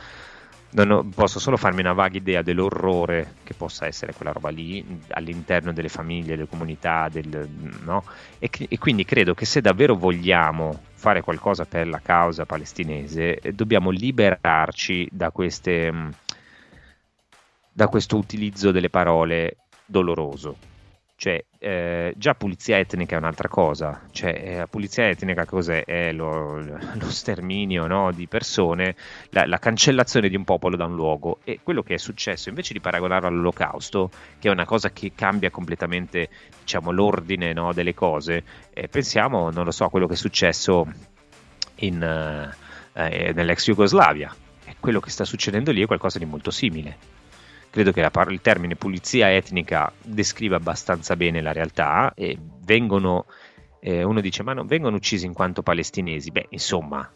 non 0.73 1.09
posso 1.09 1.39
solo 1.39 1.55
farmi 1.55 1.81
una 1.81 1.93
vaga 1.93 2.17
idea 2.17 2.41
dell'orrore 2.41 3.35
che 3.43 3.53
possa 3.53 3.85
essere 3.85 4.13
quella 4.13 4.31
roba 4.31 4.49
lì 4.49 4.83
all'interno 5.09 5.71
delle 5.71 5.87
famiglie, 5.87 6.35
delle 6.35 6.47
comunità, 6.47 7.09
del, 7.09 7.47
no? 7.83 8.03
e, 8.39 8.49
e 8.67 8.77
quindi 8.79 9.05
credo 9.05 9.35
che 9.35 9.45
se 9.45 9.61
davvero 9.61 9.95
vogliamo 9.95 10.81
fare 10.93 11.21
qualcosa 11.21 11.65
per 11.65 11.87
la 11.87 11.99
causa 11.99 12.45
palestinese, 12.45 13.37
eh, 13.37 13.53
dobbiamo 13.53 13.91
liberarci 13.91 15.09
da 15.11 15.29
queste 15.29 15.91
mh, 15.91 16.11
da 17.71 17.87
questo 17.87 18.17
utilizzo 18.17 18.71
delle 18.71 18.89
parole 18.89 19.57
doloroso. 19.85 20.72
Cioè, 21.23 21.41
eh, 21.57 22.13
già 22.17 22.35
pulizia 22.35 22.79
etnica 22.79 23.15
è 23.15 23.17
un'altra 23.17 23.47
cosa. 23.47 24.01
Cioè, 24.11 24.41
eh, 24.43 24.57
la 24.57 24.67
pulizia 24.67 25.07
etnica 25.07 25.45
cos'è? 25.45 25.85
È 25.85 26.11
lo, 26.11 26.57
lo 26.59 27.09
sterminio 27.09 27.87
no, 27.87 28.11
di 28.11 28.27
persone, 28.27 28.97
la, 29.29 29.45
la 29.45 29.57
cancellazione 29.57 30.27
di 30.27 30.35
un 30.35 30.43
popolo 30.43 30.75
da 30.75 30.83
un 30.83 30.95
luogo. 30.95 31.39
E 31.45 31.61
quello 31.63 31.81
che 31.81 31.93
è 31.93 31.97
successo, 31.97 32.49
invece 32.49 32.73
di 32.73 32.81
paragonarlo 32.81 33.29
all'olocausto, 33.29 34.09
che 34.37 34.49
è 34.49 34.51
una 34.51 34.65
cosa 34.65 34.91
che 34.91 35.13
cambia 35.15 35.49
completamente 35.49 36.27
diciamo, 36.59 36.91
l'ordine 36.91 37.53
no, 37.53 37.71
delle 37.71 37.93
cose, 37.93 38.43
eh, 38.73 38.89
pensiamo, 38.89 39.49
non 39.49 39.63
lo 39.63 39.71
so, 39.71 39.85
a 39.85 39.89
quello 39.89 40.07
che 40.07 40.15
è 40.15 40.17
successo 40.17 40.85
in, 41.75 42.03
eh, 42.03 43.27
eh, 43.27 43.31
nell'ex 43.31 43.63
Jugoslavia. 43.63 44.35
Quello 44.77 44.99
che 44.99 45.09
sta 45.09 45.23
succedendo 45.23 45.71
lì 45.71 45.81
è 45.81 45.85
qualcosa 45.85 46.19
di 46.19 46.25
molto 46.25 46.51
simile 46.51 47.12
credo 47.73 47.91
che 47.91 48.07
par- 48.11 48.31
il 48.31 48.39
termine 48.39 48.75
pulizia 48.75 49.33
etnica 49.33 49.91
descriva 49.99 50.57
abbastanza 50.57 51.15
bene 51.15 51.41
la 51.41 51.51
realtà 51.51 52.13
e 52.13 52.37
vengono, 52.63 53.25
eh, 53.79 54.03
uno 54.03 54.21
dice 54.21 54.43
ma 54.43 54.53
non 54.53 54.67
vengono 54.67 54.95
uccisi 54.95 55.25
in 55.25 55.33
quanto 55.33 55.63
palestinesi, 55.63 56.29
beh 56.29 56.45
insomma 56.49 57.09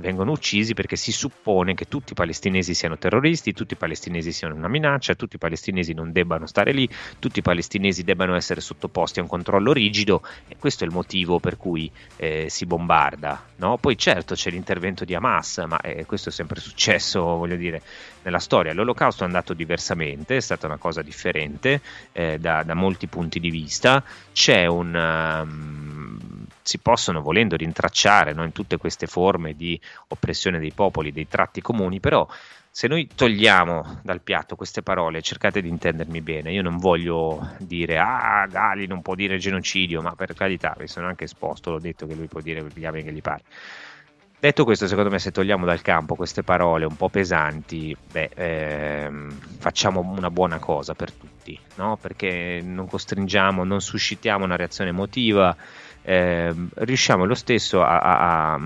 vengono 0.00 0.32
uccisi 0.32 0.74
perché 0.74 0.96
si 0.96 1.12
suppone 1.12 1.74
che 1.74 1.86
tutti 1.86 2.12
i 2.12 2.14
palestinesi 2.14 2.74
siano 2.74 2.98
terroristi, 2.98 3.52
tutti 3.52 3.74
i 3.74 3.76
palestinesi 3.76 4.32
siano 4.32 4.54
una 4.54 4.68
minaccia, 4.68 5.14
tutti 5.14 5.36
i 5.36 5.38
palestinesi 5.38 5.92
non 5.92 6.12
debbano 6.12 6.46
stare 6.46 6.72
lì, 6.72 6.88
tutti 7.18 7.38
i 7.38 7.42
palestinesi 7.42 8.02
debbano 8.02 8.34
essere 8.34 8.60
sottoposti 8.60 9.20
a 9.20 9.22
un 9.22 9.28
controllo 9.28 9.72
rigido 9.72 10.22
e 10.48 10.56
questo 10.58 10.84
è 10.84 10.86
il 10.86 10.92
motivo 10.92 11.38
per 11.38 11.56
cui 11.56 11.90
eh, 12.16 12.46
si 12.48 12.66
bombarda. 12.66 13.44
No? 13.56 13.78
Poi 13.78 13.96
certo 13.96 14.34
c'è 14.34 14.50
l'intervento 14.50 15.04
di 15.04 15.14
Hamas, 15.14 15.64
ma 15.66 15.80
eh, 15.80 16.04
questo 16.04 16.30
è 16.30 16.32
sempre 16.32 16.60
successo, 16.60 17.22
voglio 17.36 17.56
dire, 17.56 17.82
nella 18.22 18.38
storia. 18.38 18.72
L'olocausto 18.72 19.22
è 19.22 19.26
andato 19.26 19.54
diversamente, 19.54 20.36
è 20.36 20.40
stata 20.40 20.66
una 20.66 20.78
cosa 20.78 21.02
differente 21.02 21.80
eh, 22.12 22.38
da, 22.38 22.62
da 22.62 22.74
molti 22.74 23.06
punti 23.06 23.40
di 23.40 23.50
vista. 23.50 24.02
C'è 24.32 24.66
un... 24.66 24.94
um, 24.94 26.45
si 26.66 26.78
possono 26.78 27.22
volendo 27.22 27.54
rintracciare 27.54 28.32
no, 28.32 28.42
in 28.42 28.50
tutte 28.50 28.76
queste 28.76 29.06
forme 29.06 29.54
di 29.54 29.80
oppressione 30.08 30.58
dei 30.58 30.72
popoli, 30.72 31.12
dei 31.12 31.28
tratti 31.28 31.60
comuni, 31.60 32.00
però 32.00 32.26
se 32.68 32.88
noi 32.88 33.08
togliamo 33.14 34.00
dal 34.02 34.20
piatto 34.20 34.56
queste 34.56 34.82
parole, 34.82 35.22
cercate 35.22 35.62
di 35.62 35.68
intendermi 35.68 36.20
bene, 36.20 36.52
io 36.52 36.62
non 36.62 36.76
voglio 36.76 37.54
dire 37.58 37.98
ah 37.98 38.46
Gali 38.50 38.86
non 38.86 39.00
può 39.00 39.14
dire 39.14 39.38
genocidio, 39.38 40.02
ma 40.02 40.14
per 40.16 40.34
carità, 40.34 40.74
mi 40.78 40.88
sono 40.88 41.06
anche 41.06 41.24
esposto, 41.24 41.70
l'ho 41.70 41.78
detto 41.78 42.06
che 42.06 42.14
lui 42.14 42.26
può 42.26 42.40
dire 42.40 42.62
gli 42.74 42.80
che 42.80 43.12
gli 43.12 43.22
pare. 43.22 43.44
Detto 44.38 44.64
questo, 44.64 44.86
secondo 44.86 45.08
me, 45.08 45.18
se 45.18 45.30
togliamo 45.30 45.64
dal 45.64 45.80
campo 45.80 46.14
queste 46.14 46.42
parole 46.42 46.84
un 46.84 46.96
po' 46.96 47.08
pesanti, 47.08 47.96
beh, 48.12 48.30
ehm, 48.34 49.30
facciamo 49.58 50.00
una 50.00 50.30
buona 50.30 50.58
cosa 50.58 50.94
per 50.94 51.10
tutti, 51.10 51.58
no? 51.76 51.96
perché 51.96 52.60
non 52.62 52.86
costringiamo, 52.86 53.64
non 53.64 53.80
suscitiamo 53.80 54.44
una 54.44 54.56
reazione 54.56 54.90
emotiva, 54.90 55.56
ehm, 56.06 56.68
riusciamo 56.76 57.24
lo 57.24 57.34
stesso 57.34 57.82
a, 57.82 57.98
a- 57.98 58.58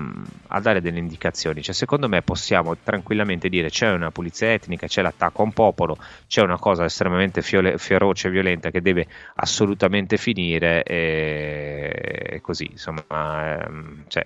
a- 0.47 0.59
dare 0.59 0.81
delle 0.81 0.99
indicazioni. 0.99 1.61
Cioè, 1.61 1.73
secondo 1.73 2.07
me 2.07 2.21
possiamo 2.21 2.77
tranquillamente 2.81 3.49
dire 3.49 3.69
c'è 3.69 3.89
una 3.91 4.11
pulizia 4.11 4.51
etnica, 4.53 4.87
c'è 4.87 5.01
l'attacco 5.01 5.41
a 5.41 5.45
un 5.45 5.53
popolo, 5.53 5.97
c'è 6.27 6.41
una 6.41 6.57
cosa 6.59 6.85
estremamente 6.85 7.41
fiole- 7.41 7.77
feroce 7.77 8.27
e 8.27 8.31
violenta 8.31 8.69
che 8.69 8.81
deve 8.81 9.07
assolutamente 9.35 10.17
finire 10.17 10.83
e, 10.83 12.29
e 12.35 12.41
così, 12.41 12.67
insomma, 12.71 13.03
ehm, 13.65 14.03
cioè, 14.07 14.23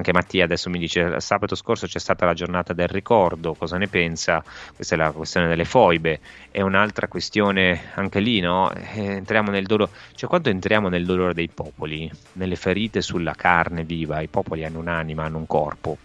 anche 0.00 0.12
Mattia 0.12 0.44
adesso 0.44 0.70
mi 0.70 0.78
dice 0.78 1.20
sabato 1.20 1.54
scorso 1.54 1.86
c'è 1.86 1.98
stata 1.98 2.24
la 2.24 2.34
giornata 2.34 2.72
del 2.72 2.88
ricordo, 2.88 3.54
cosa 3.54 3.76
ne 3.76 3.86
pensa? 3.86 4.42
Questa 4.74 4.94
è 4.94 4.98
la 4.98 5.10
questione 5.12 5.46
delle 5.46 5.64
foibe, 5.64 6.20
è 6.50 6.62
un'altra 6.62 7.06
questione 7.06 7.90
anche 7.94 8.20
lì, 8.20 8.40
no? 8.40 8.72
Eh, 8.72 9.16
entriamo 9.16 9.50
nel 9.50 9.66
dolore, 9.66 9.90
cioè 10.14 10.28
quando 10.28 10.48
entriamo 10.48 10.88
nel 10.88 11.04
dolore 11.04 11.34
dei 11.34 11.48
popoli, 11.48 12.10
nelle 12.32 12.56
ferite 12.56 13.02
sulla 13.02 13.34
carne 13.34 13.84
viva, 13.84 14.20
i 14.20 14.28
popoli 14.28 14.64
hanno 14.64 14.78
un'anima, 14.78 15.24
hanno 15.24 15.38
un 15.38 15.46
corpo. 15.46 15.98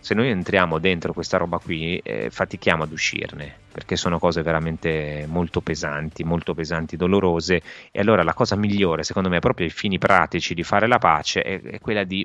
Se 0.00 0.14
noi 0.14 0.28
entriamo 0.28 0.78
dentro 0.78 1.12
questa 1.12 1.36
roba 1.36 1.58
qui, 1.58 1.98
eh, 1.98 2.30
fatichiamo 2.30 2.84
ad 2.84 2.92
uscirne, 2.92 3.52
perché 3.72 3.96
sono 3.96 4.20
cose 4.20 4.40
veramente 4.40 5.26
molto 5.28 5.60
pesanti, 5.60 6.22
molto 6.22 6.54
pesanti, 6.54 6.96
dolorose, 6.96 7.60
e 7.90 8.00
allora 8.00 8.22
la 8.22 8.32
cosa 8.32 8.54
migliore, 8.54 9.02
secondo 9.02 9.28
me, 9.28 9.40
proprio 9.40 9.66
ai 9.66 9.72
fini 9.72 9.98
pratici 9.98 10.54
di 10.54 10.62
fare 10.62 10.86
la 10.86 10.98
pace, 10.98 11.42
è, 11.42 11.60
è 11.60 11.80
quella 11.80 12.04
di 12.04 12.24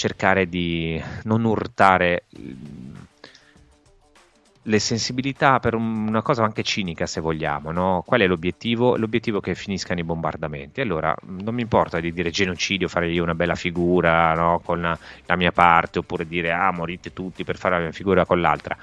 cercare 0.00 0.48
di 0.48 0.98
non 1.24 1.44
urtare 1.44 2.24
mm, 2.38 2.94
le 4.64 4.78
sensibilità 4.78 5.58
per 5.58 5.74
un- 5.74 6.08
una 6.08 6.22
cosa 6.22 6.42
anche 6.42 6.62
cinica 6.62 7.04
se 7.06 7.20
vogliamo, 7.20 7.70
no? 7.70 8.02
Qual 8.06 8.20
è 8.22 8.26
l'obiettivo? 8.26 8.96
L'obiettivo 8.96 9.38
è 9.38 9.40
che 9.42 9.54
finiscano 9.54 10.00
i 10.00 10.04
bombardamenti. 10.04 10.80
Allora, 10.80 11.14
mh, 11.20 11.42
non 11.42 11.54
mi 11.54 11.60
importa 11.62 12.00
di 12.00 12.12
dire 12.14 12.30
genocidio, 12.30 12.88
fare 12.88 13.10
io 13.10 13.22
una 13.22 13.34
bella 13.34 13.54
figura 13.54 14.32
no? 14.34 14.60
con 14.64 14.80
la, 14.80 15.36
mia 15.36 15.52
parte, 15.52 15.98
oppure 15.98 16.26
dire 16.26 16.50
ah, 16.50 16.70
morite 16.72 17.12
tutti 17.12 17.44
per 17.44 17.56
fare 17.58 17.84
la 17.84 17.92
figura 17.92 18.24
con 18.24 18.40
l'altra. 18.40 18.76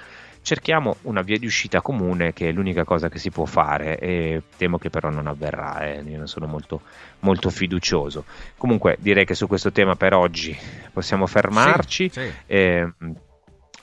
Cerchiamo 0.48 0.96
una 1.02 1.24
via 1.24 1.38
di 1.38 1.46
uscita 1.46 1.82
comune 1.82 2.32
che 2.32 2.48
è 2.48 2.52
l'unica 2.54 2.86
cosa 2.86 3.10
che 3.10 3.20
si 3.20 3.30
può 3.32 3.44
fare 3.44 4.00
e 4.00 4.44
temo 4.56 4.78
che 4.78 4.90
però 4.90 5.10
non 5.10 5.28
avverrà, 5.28 5.82
eh. 5.82 6.02
io 6.08 6.16
non 6.18 6.28
sono 6.30 6.48
molto, 6.48 6.84
molto 7.20 7.50
fiducioso. 7.50 8.24
Comunque 8.58 8.96
direi 8.98 9.26
che 9.26 9.34
su 9.34 9.46
questo 9.46 9.74
tema 9.74 9.98
per 9.98 10.14
oggi 10.14 10.58
possiamo 10.94 11.28
fermarci. 11.28 12.10
Sì, 12.10 12.22
sì. 12.22 12.34
Eh, 12.46 12.90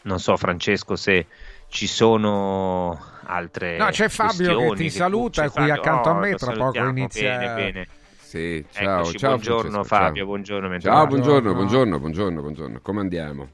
non 0.05 0.19
so 0.19 0.39
Francesco 0.39 0.97
se 0.97 1.27
ci 1.69 1.87
sono 1.87 2.99
altre 3.25 3.77
No, 3.77 3.89
c'è 3.91 4.09
Fabio 4.09 4.57
che 4.57 4.73
ti 4.77 4.89
saluta 4.89 5.43
c'è 5.43 5.51
qui 5.51 5.67
Fabio? 5.69 5.83
accanto 5.83 6.09
a 6.09 6.13
Oh, 6.15 6.19
me, 6.19 6.35
tra 6.35 6.53
poco 6.55 6.79
inizia- 6.79 7.37
bene, 7.37 7.55
bene. 7.55 7.89
Sì, 8.19 8.65
ciao, 8.73 9.01
Eccoci, 9.01 9.19
ciao 9.19 9.29
buongiorno 9.33 9.71
Francesco, 9.71 9.95
Fabio, 9.95 10.15
ciao. 10.21 10.27
buongiorno, 10.29 10.79
Ciao, 10.79 11.07
buongiorno, 11.09 11.53
buongiorno, 11.53 11.99
buongiorno, 11.99 12.41
buongiorno. 12.41 12.81
Come 12.81 13.01
andiamo? 13.01 13.49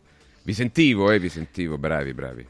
Vi 0.44 0.52
sentivo, 0.52 1.10
eh, 1.10 1.18
vi 1.18 1.28
sentivo, 1.28 1.76
bravi, 1.76 2.14
bravi. 2.14 2.46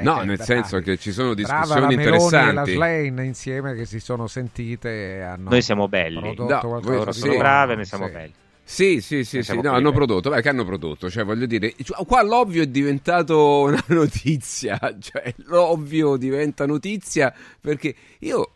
No, 0.00 0.16
nel 0.18 0.36
bravi. 0.36 0.42
senso 0.42 0.78
che 0.80 0.96
ci 0.96 1.12
sono 1.12 1.34
Brava 1.34 1.56
la 1.80 1.86
discussioni 1.86 1.96
Meloni 1.96 2.02
e 2.02 2.30
la 2.30 2.48
interessanti. 2.48 2.72
Slane 2.72 3.24
insieme 3.24 3.74
che 3.74 3.84
si 3.86 4.00
sono 4.00 4.26
sentite 4.26 5.16
e 5.16 5.20
hanno 5.22 5.50
Noi 5.50 5.62
siamo 5.62 5.88
belli. 5.88 6.20
prodotto 6.34 6.66
No, 6.68 6.80
Loro 6.80 7.10
di 7.10 7.18
sono 7.18 7.32
sì. 7.32 7.38
brave, 7.38 7.74
noi 7.74 7.84
siamo 7.84 8.06
Sì. 8.06 8.12
belli. 8.12 8.32
Sì, 8.68 9.00
sì, 9.00 9.22
sì, 9.22 9.42
sì, 9.44 9.60
no, 9.60 9.70
hanno 9.72 9.92
prodotto, 9.92 10.28
beh, 10.28 10.42
che 10.42 10.48
hanno 10.48 10.64
prodotto, 10.64 11.08
cioè 11.08 11.22
voglio 11.24 11.46
dire, 11.46 11.72
cioè, 11.84 12.04
qua 12.04 12.22
l'ovvio 12.22 12.62
è 12.64 12.66
diventato 12.66 13.60
una 13.60 13.80
notizia, 13.88 14.76
cioè 14.98 15.32
l'ovvio 15.44 16.16
diventa 16.16 16.66
notizia 16.66 17.32
perché 17.60 17.94
io, 18.18 18.50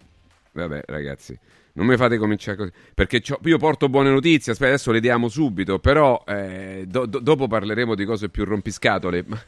vabbè 0.51 0.83
ragazzi, 0.87 1.39
non 1.75 1.87
mi 1.87 1.97
fate 1.97 2.19
cominciare 2.19 2.57
così, 2.57 2.73
perché 2.95 3.23
io 3.43 3.59
porto 3.59 3.89
buone 3.89 4.11
notizie, 4.11 4.53
aspetta 4.53 4.73
adesso 4.73 4.91
le 4.93 5.01
diamo 5.01 5.29
subito, 5.29 5.79
però 5.79 6.23
eh, 6.27 6.85
do- 6.87 7.07
do- 7.07 7.21
dopo 7.21 7.47
parleremo 7.47 7.95
di 7.95 8.05
cose 8.05 8.29
più 8.29 8.45
rompiscatole, 8.45 9.25
ma, 9.27 9.41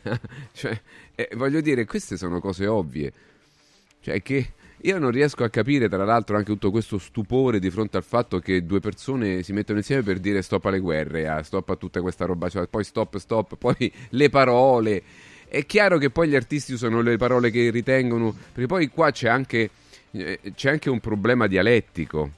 cioè, 0.52 0.80
eh, 1.14 1.30
voglio 1.34 1.60
dire, 1.60 1.84
queste 1.84 2.16
sono 2.16 2.40
cose 2.40 2.66
ovvie, 2.66 3.12
cioè 4.00 4.22
che 4.22 4.52
io 4.84 4.98
non 4.98 5.10
riesco 5.12 5.44
a 5.44 5.48
capire, 5.48 5.88
tra 5.88 6.04
l'altro, 6.04 6.36
anche 6.36 6.50
tutto 6.50 6.72
questo 6.72 6.98
stupore 6.98 7.60
di 7.60 7.70
fronte 7.70 7.96
al 7.96 8.02
fatto 8.02 8.40
che 8.40 8.66
due 8.66 8.80
persone 8.80 9.42
si 9.44 9.52
mettono 9.52 9.78
insieme 9.78 10.02
per 10.02 10.18
dire 10.18 10.42
stop 10.42 10.64
alle 10.64 10.80
guerre, 10.80 11.28
ah, 11.28 11.42
stop 11.42 11.68
a 11.70 11.76
tutta 11.76 12.00
questa 12.00 12.24
roba, 12.24 12.48
cioè, 12.48 12.66
poi 12.66 12.82
stop, 12.82 13.18
stop, 13.18 13.56
poi 13.56 13.92
le 14.10 14.28
parole. 14.28 15.02
È 15.46 15.64
chiaro 15.66 15.98
che 15.98 16.10
poi 16.10 16.28
gli 16.28 16.34
artisti 16.34 16.72
usano 16.72 17.00
le 17.00 17.16
parole 17.16 17.50
che 17.50 17.70
ritengono, 17.70 18.34
perché 18.52 18.66
poi 18.66 18.88
qua 18.88 19.12
c'è 19.12 19.28
anche, 19.28 19.70
c'è 20.54 20.70
anche 20.70 20.90
un 20.90 21.00
problema 21.00 21.46
dialettico. 21.46 22.30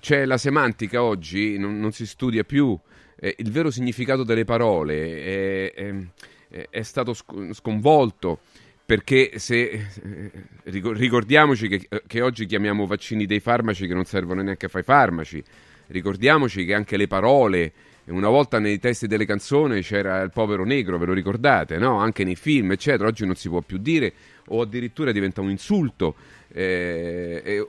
C'è 0.00 0.24
la 0.24 0.38
semantica 0.38 1.02
oggi, 1.02 1.58
non, 1.58 1.78
non 1.78 1.92
si 1.92 2.06
studia 2.06 2.44
più, 2.44 2.78
eh, 3.18 3.34
il 3.38 3.50
vero 3.50 3.70
significato 3.70 4.24
delle 4.24 4.44
parole 4.44 5.72
è, 5.72 5.72
è- 5.72 6.68
è- 6.70 6.82
stato 6.82 7.12
sc- 7.14 7.52
sconvolto 7.52 8.40
perché 8.84 9.38
se 9.38 9.62
eh, 9.70 10.30
ricor- 10.64 10.96
ricordiamoci 10.96 11.66
che, 11.66 11.88
che 12.06 12.20
oggi 12.20 12.46
chiamiamo 12.46 12.86
vaccini 12.86 13.26
dei 13.26 13.40
farmaci 13.40 13.86
che 13.86 13.94
non 13.94 14.04
servono 14.04 14.42
neanche 14.42 14.66
a 14.66 14.68
fare 14.68 14.84
farmaci, 14.84 15.42
ricordiamoci 15.88 16.64
che 16.64 16.74
anche 16.74 16.96
le 16.96 17.06
parole, 17.08 17.72
una 18.04 18.28
volta 18.28 18.60
nei 18.60 18.78
testi 18.78 19.08
delle 19.08 19.24
canzoni 19.24 19.80
c'era 19.80 20.20
il 20.20 20.30
povero 20.30 20.64
negro, 20.64 20.98
ve 20.98 21.06
lo 21.06 21.12
ricordate, 21.12 21.78
no? 21.78 21.98
Anche 21.98 22.22
nei 22.22 22.36
film, 22.36 22.70
eccetera, 22.70 23.08
oggi 23.08 23.26
non 23.26 23.34
si 23.34 23.48
può 23.48 23.60
più 23.62 23.78
dire 23.78 24.12
o 24.48 24.60
addirittura 24.60 25.10
diventa 25.10 25.40
un 25.40 25.50
insulto. 25.50 26.14
Eh, 26.48 27.66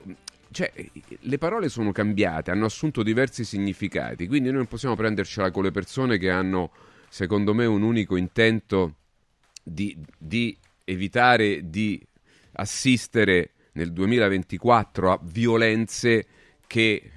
cioè, 0.51 0.71
le 1.19 1.37
parole 1.37 1.69
sono 1.69 1.91
cambiate, 1.91 2.51
hanno 2.51 2.65
assunto 2.65 3.03
diversi 3.03 3.43
significati, 3.43 4.27
quindi 4.27 4.49
noi 4.49 4.57
non 4.57 4.67
possiamo 4.67 4.95
prendercela 4.95 5.51
con 5.51 5.63
le 5.63 5.71
persone 5.71 6.17
che 6.17 6.29
hanno, 6.29 6.71
secondo 7.09 7.53
me, 7.53 7.65
un 7.65 7.81
unico 7.81 8.15
intento 8.15 8.95
di, 9.61 9.95
di 10.17 10.57
evitare 10.85 11.69
di 11.69 12.01
assistere 12.53 13.51
nel 13.73 13.91
2024 13.91 15.11
a 15.11 15.19
violenze 15.21 16.25
che 16.65 16.93
eh, 16.93 17.11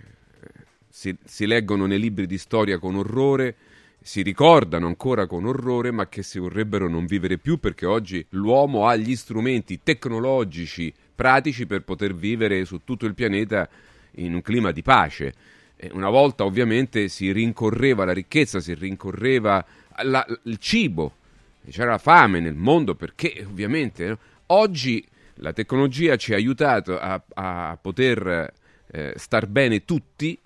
si, 0.88 1.16
si 1.24 1.46
leggono 1.46 1.86
nei 1.86 1.98
libri 1.98 2.26
di 2.26 2.36
storia 2.36 2.78
con 2.78 2.96
orrore, 2.96 3.56
si 4.02 4.22
ricordano 4.22 4.86
ancora 4.86 5.26
con 5.26 5.46
orrore, 5.46 5.90
ma 5.90 6.08
che 6.08 6.22
si 6.22 6.38
vorrebbero 6.38 6.88
non 6.88 7.06
vivere 7.06 7.38
più 7.38 7.58
perché 7.58 7.86
oggi 7.86 8.24
l'uomo 8.30 8.86
ha 8.86 8.96
gli 8.96 9.14
strumenti 9.14 9.80
tecnologici 9.82 10.92
pratici 11.20 11.66
per 11.66 11.82
poter 11.82 12.14
vivere 12.14 12.64
su 12.64 12.80
tutto 12.82 13.04
il 13.04 13.12
pianeta 13.12 13.68
in 14.12 14.32
un 14.32 14.40
clima 14.40 14.70
di 14.70 14.80
pace. 14.80 15.34
Una 15.92 16.08
volta 16.08 16.46
ovviamente 16.46 17.08
si 17.08 17.30
rincorreva 17.30 18.06
la 18.06 18.14
ricchezza, 18.14 18.58
si 18.58 18.72
rincorreva 18.72 19.62
la- 20.04 20.26
il 20.44 20.56
cibo, 20.56 21.12
c'era 21.68 21.98
fame 21.98 22.40
nel 22.40 22.54
mondo 22.54 22.94
perché 22.94 23.44
ovviamente 23.46 24.08
no? 24.08 24.18
oggi 24.46 25.06
la 25.34 25.52
tecnologia 25.52 26.16
ci 26.16 26.32
ha 26.32 26.36
aiutato 26.36 26.98
a, 26.98 27.22
a 27.34 27.78
poter 27.78 28.50
eh, 28.90 29.12
star 29.16 29.46
bene 29.46 29.84
tutti, 29.84 30.38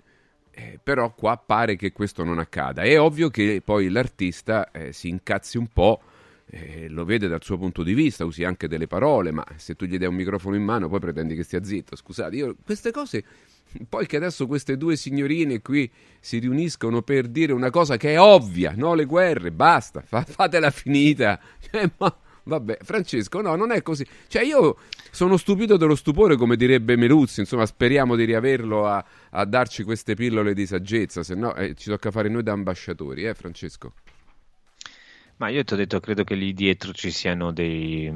eh, 0.51 0.77
però 0.83 1.13
qua 1.13 1.37
pare 1.37 1.77
che 1.77 1.93
questo 1.93 2.25
non 2.25 2.37
accada. 2.37 2.81
È 2.81 2.99
ovvio 2.99 3.29
che 3.29 3.61
poi 3.63 3.87
l'artista 3.87 4.71
eh, 4.71 4.91
si 4.91 5.07
incazzi 5.07 5.57
un 5.57 5.67
po', 5.67 6.01
eh, 6.47 6.87
lo 6.89 7.05
vede 7.05 7.27
dal 7.27 7.43
suo 7.43 7.57
punto 7.57 7.83
di 7.83 7.93
vista, 7.93 8.25
usi 8.25 8.43
anche 8.43 8.67
delle 8.67 8.87
parole, 8.87 9.31
ma 9.31 9.45
se 9.55 9.75
tu 9.75 9.85
gli 9.85 9.97
dai 9.97 10.07
un 10.07 10.15
microfono 10.15 10.55
in 10.55 10.63
mano 10.63 10.87
poi 10.87 10.99
pretendi 10.99 11.35
che 11.35 11.43
stia 11.43 11.63
zitto. 11.63 11.95
Scusate, 11.95 12.35
io 12.35 12.55
queste 12.63 12.91
cose... 12.91 13.23
Poi 13.89 14.05
che 14.05 14.15
adesso 14.15 14.47
queste 14.47 14.77
due 14.77 14.95
signorine 14.95 15.61
qui 15.61 15.91
si 16.21 16.37
riuniscono 16.37 17.01
per 17.01 17.27
dire 17.27 17.51
una 17.51 17.71
cosa 17.71 17.97
che 17.97 18.13
è 18.13 18.19
ovvia, 18.19 18.73
no? 18.73 18.93
Le 18.93 19.03
guerre, 19.03 19.51
basta, 19.51 20.01
fa- 20.01 20.23
fatela 20.23 20.69
finita. 20.69 21.37
Cioè, 21.59 21.89
ma 21.97 22.15
vabbè, 22.43 22.77
Francesco, 22.83 23.41
no, 23.41 23.55
non 23.55 23.71
è 23.71 23.81
così. 23.81 24.05
Cioè, 24.27 24.43
io 24.43 24.77
sono 25.11 25.35
stupito 25.35 25.75
dello 25.75 25.95
stupore, 25.95 26.37
come 26.37 26.55
direbbe 26.55 26.95
Meluzzi. 26.95 27.41
Insomma, 27.41 27.65
speriamo 27.65 28.15
di 28.15 28.23
riaverlo 28.23 28.87
a, 28.87 29.03
a 29.31 29.45
darci 29.45 29.83
queste 29.83 30.13
pillole 30.13 30.53
di 30.53 30.65
saggezza, 30.65 31.21
se 31.23 31.35
no 31.35 31.53
eh, 31.55 31.73
ci 31.75 31.89
tocca 31.89 32.11
fare 32.11 32.29
noi 32.29 32.43
da 32.43 32.53
ambasciatori, 32.53 33.25
eh, 33.25 33.33
Francesco? 33.33 33.93
Ma 35.37 35.49
io 35.49 35.63
ti 35.65 35.73
ho 35.73 35.75
detto, 35.75 35.99
credo 35.99 36.23
che 36.23 36.35
lì 36.35 36.53
dietro 36.53 36.93
ci 36.93 37.11
siano 37.11 37.51
dei, 37.51 38.09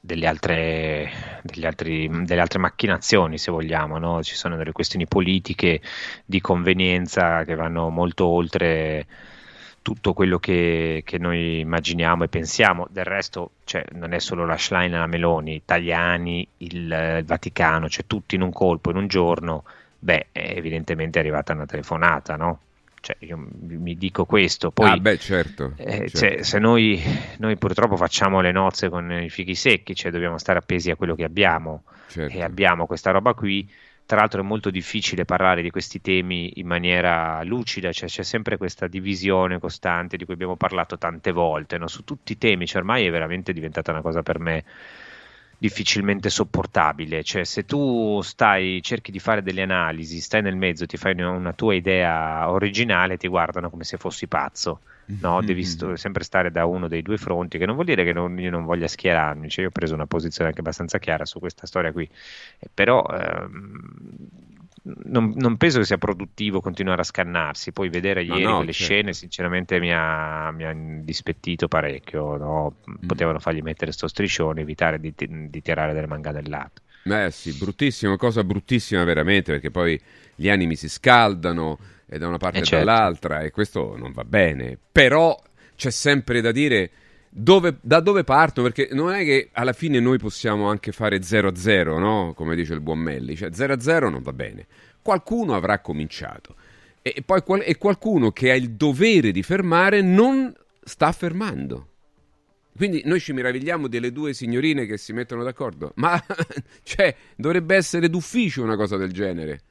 delle, 0.00 0.26
altre, 0.26 1.40
degli 1.42 1.66
altri- 1.66 2.08
delle 2.24 2.40
altre 2.40 2.58
macchinazioni, 2.58 3.36
se 3.38 3.50
vogliamo, 3.50 3.98
no? 3.98 4.22
Ci 4.22 4.34
sono 4.34 4.56
delle 4.56 4.72
questioni 4.72 5.06
politiche 5.06 5.80
di 6.24 6.40
convenienza 6.40 7.44
che 7.44 7.54
vanno 7.54 7.90
molto 7.90 8.26
oltre 8.26 9.06
tutto 9.82 10.12
quello 10.14 10.38
che, 10.38 11.02
che 11.04 11.18
noi 11.18 11.60
immaginiamo 11.60 12.24
e 12.24 12.28
pensiamo. 12.28 12.86
Del 12.90 13.04
resto, 13.04 13.52
cioè, 13.64 13.84
non 13.92 14.12
è 14.14 14.18
solo 14.20 14.46
la 14.46 14.56
Schlein 14.56 14.94
e 14.94 14.98
la 14.98 15.06
Meloni, 15.06 15.54
italiani, 15.54 16.46
il, 16.58 17.16
il 17.18 17.24
Vaticano, 17.26 17.88
cioè 17.90 18.04
tutti 18.06 18.34
in 18.36 18.42
un 18.42 18.52
colpo, 18.52 18.90
in 18.90 18.96
un 18.96 19.06
giorno. 19.06 19.64
Beh, 19.98 20.28
eh, 20.32 20.56
evidentemente 20.56 21.18
è 21.18 21.22
arrivata 21.22 21.52
una 21.52 21.66
telefonata, 21.66 22.36
no? 22.36 22.60
Cioè, 23.00 23.16
io 23.20 23.38
mi 23.38 23.96
dico 23.96 24.26
questo, 24.26 24.70
poi 24.70 24.90
ah, 24.90 24.96
beh, 24.98 25.18
certo. 25.18 25.72
eh, 25.76 26.08
certo. 26.08 26.18
cioè, 26.18 26.42
se 26.42 26.58
noi, 26.58 27.02
noi 27.38 27.56
purtroppo 27.56 27.96
facciamo 27.96 28.40
le 28.40 28.52
nozze 28.52 28.90
con 28.90 29.10
i 29.10 29.30
fichi 29.30 29.54
secchi, 29.54 29.94
cioè 29.94 30.10
dobbiamo 30.10 30.36
stare 30.36 30.58
appesi 30.58 30.90
a 30.90 30.96
quello 30.96 31.14
che 31.14 31.24
abbiamo 31.24 31.84
Certo. 32.08 32.36
e 32.36 32.42
abbiamo 32.42 32.86
questa 32.86 33.10
roba 33.10 33.34
qui. 33.34 33.68
Tra 34.04 34.18
l'altro 34.18 34.40
è 34.40 34.44
molto 34.44 34.70
difficile 34.70 35.24
parlare 35.24 35.62
di 35.62 35.70
questi 35.70 36.00
temi 36.00 36.58
in 36.58 36.66
maniera 36.66 37.44
lucida, 37.44 37.92
cioè 37.92 38.08
c'è 38.08 38.24
sempre 38.24 38.56
questa 38.56 38.88
divisione 38.88 39.60
costante 39.60 40.16
di 40.16 40.24
cui 40.24 40.34
abbiamo 40.34 40.56
parlato 40.56 40.98
tante 40.98 41.30
volte, 41.30 41.78
no? 41.78 41.86
Su 41.86 42.02
tutti 42.02 42.32
i 42.32 42.38
temi, 42.38 42.66
cioè 42.66 42.80
ormai 42.80 43.06
è 43.06 43.10
veramente 43.10 43.52
diventata 43.52 43.92
una 43.92 44.02
cosa 44.02 44.22
per 44.22 44.40
me 44.40 44.64
difficilmente 45.60 46.30
sopportabile. 46.30 47.22
Cioè, 47.22 47.44
se 47.44 47.64
tu 47.66 48.20
stai, 48.22 48.80
cerchi 48.82 49.10
di 49.12 49.18
fare 49.18 49.42
delle 49.42 49.62
analisi, 49.62 50.20
stai 50.20 50.40
nel 50.42 50.56
mezzo, 50.56 50.86
ti 50.86 50.96
fai 50.96 51.12
una- 51.12 51.30
una 51.30 51.52
tua 51.52 51.74
idea 51.74 52.50
originale, 52.50 53.16
ti 53.18 53.28
guardano 53.28 53.68
come 53.70 53.84
se 53.84 53.98
fossi 53.98 54.26
pazzo. 54.26 54.80
No, 55.20 55.42
devi 55.42 55.64
sto- 55.64 55.96
sempre 55.96 56.24
stare 56.24 56.50
da 56.50 56.64
uno 56.64 56.88
dei 56.88 57.02
due 57.02 57.18
fronti, 57.18 57.58
che 57.58 57.66
non 57.66 57.74
vuol 57.74 57.86
dire 57.86 58.04
che 58.04 58.12
non- 58.14 58.38
io 58.38 58.50
non 58.50 58.64
voglia 58.64 58.88
schierarmi. 58.88 59.50
Cioè, 59.50 59.62
io 59.64 59.68
ho 59.68 59.72
preso 59.72 59.92
una 59.94 60.06
posizione 60.06 60.48
anche 60.48 60.60
abbastanza 60.60 60.98
chiara 60.98 61.26
su 61.26 61.38
questa 61.40 61.66
storia 61.66 61.92
qui, 61.92 62.08
Eh, 62.58 62.70
però 62.72 63.04
ehm, 63.06 64.59
non, 64.82 65.32
non 65.36 65.56
penso 65.56 65.78
che 65.78 65.84
sia 65.84 65.98
produttivo 65.98 66.60
continuare 66.60 67.00
a 67.02 67.04
scannarsi. 67.04 67.72
Poi 67.72 67.88
vedere 67.88 68.22
No, 68.28 68.38
ieri 68.38 68.38
no, 68.38 68.54
quelle 68.54 68.72
certo. 68.72 68.94
scene, 68.94 69.12
sinceramente, 69.12 69.78
mi 69.80 69.92
ha, 69.92 70.50
mi 70.52 70.64
ha 70.64 70.72
dispettito 71.02 71.68
parecchio. 71.68 72.36
no? 72.36 72.76
Mm. 72.90 73.06
Potevano 73.06 73.38
fargli 73.40 73.62
mettere 73.62 73.92
sto 73.92 74.08
striscione, 74.08 74.62
evitare 74.62 74.98
di, 75.00 75.14
di 75.16 75.62
tirare 75.62 75.92
delle 75.92 76.06
manganellate. 76.06 76.82
Eh 77.02 77.30
sì, 77.30 77.54
bruttissima, 77.54 78.16
cosa 78.16 78.44
bruttissima 78.44 79.04
veramente, 79.04 79.52
perché 79.52 79.70
poi 79.70 79.98
gli 80.34 80.48
animi 80.50 80.76
si 80.76 80.88
scaldano 80.88 81.78
e 82.06 82.18
da 82.18 82.28
una 82.28 82.36
parte 82.38 82.60
Eh, 82.60 82.62
e 82.62 82.66
certo. 82.66 82.76
dall'altra 82.76 83.40
e 83.40 83.50
questo 83.50 83.96
non 83.96 84.12
va 84.12 84.24
bene. 84.24 84.78
Però 84.92 85.34
c'è 85.76 85.90
sempre 85.90 86.40
da 86.42 86.52
dire 86.52 86.90
dove- 87.30 87.78
da 87.80 88.00
dove 88.00 88.24
parto, 88.24 88.62
perché 88.62 88.88
non 88.92 89.12
è 89.12 89.24
che 89.24 89.48
alla 89.52 89.72
fine 89.72 90.00
noi 90.00 90.18
possiamo 90.18 90.68
anche 90.68 90.90
fare 90.92 91.22
0-0, 91.22 91.98
no? 91.98 92.32
Come 92.34 92.56
dice 92.56 92.74
il 92.74 92.80
buon 92.80 92.98
Melli, 92.98 93.36
cioè 93.36 93.50
0-0 93.50 94.10
non 94.10 94.20
va 94.22 94.32
bene. 94.32 94.66
Qualcuno 95.00 95.54
avrà 95.54 95.78
cominciato 95.80 96.56
e 97.02 97.12
e 97.16 97.22
poi 97.22 97.42
qual- 97.42 97.62
e 97.64 97.78
qualcuno 97.78 98.30
che 98.30 98.50
ha 98.50 98.54
il 98.54 98.72
dovere 98.72 99.30
di 99.30 99.42
fermare 99.42 100.02
non 100.02 100.52
sta 100.82 101.12
fermando. 101.12 101.86
Quindi 102.76 103.02
noi 103.04 103.20
ci 103.20 103.32
meravigliamo 103.32 103.88
delle 103.88 104.12
due 104.12 104.32
signorine 104.34 104.86
che 104.86 104.96
si 104.96 105.12
mettono 105.12 105.42
d'accordo, 105.42 105.92
ma 105.96 106.22
cioè, 106.82 107.14
dovrebbe 107.36 107.76
essere 107.76 108.08
d'ufficio 108.08 108.62
una 108.62 108.76
cosa 108.76 108.96
del 108.96 109.12
genere. 109.12 109.62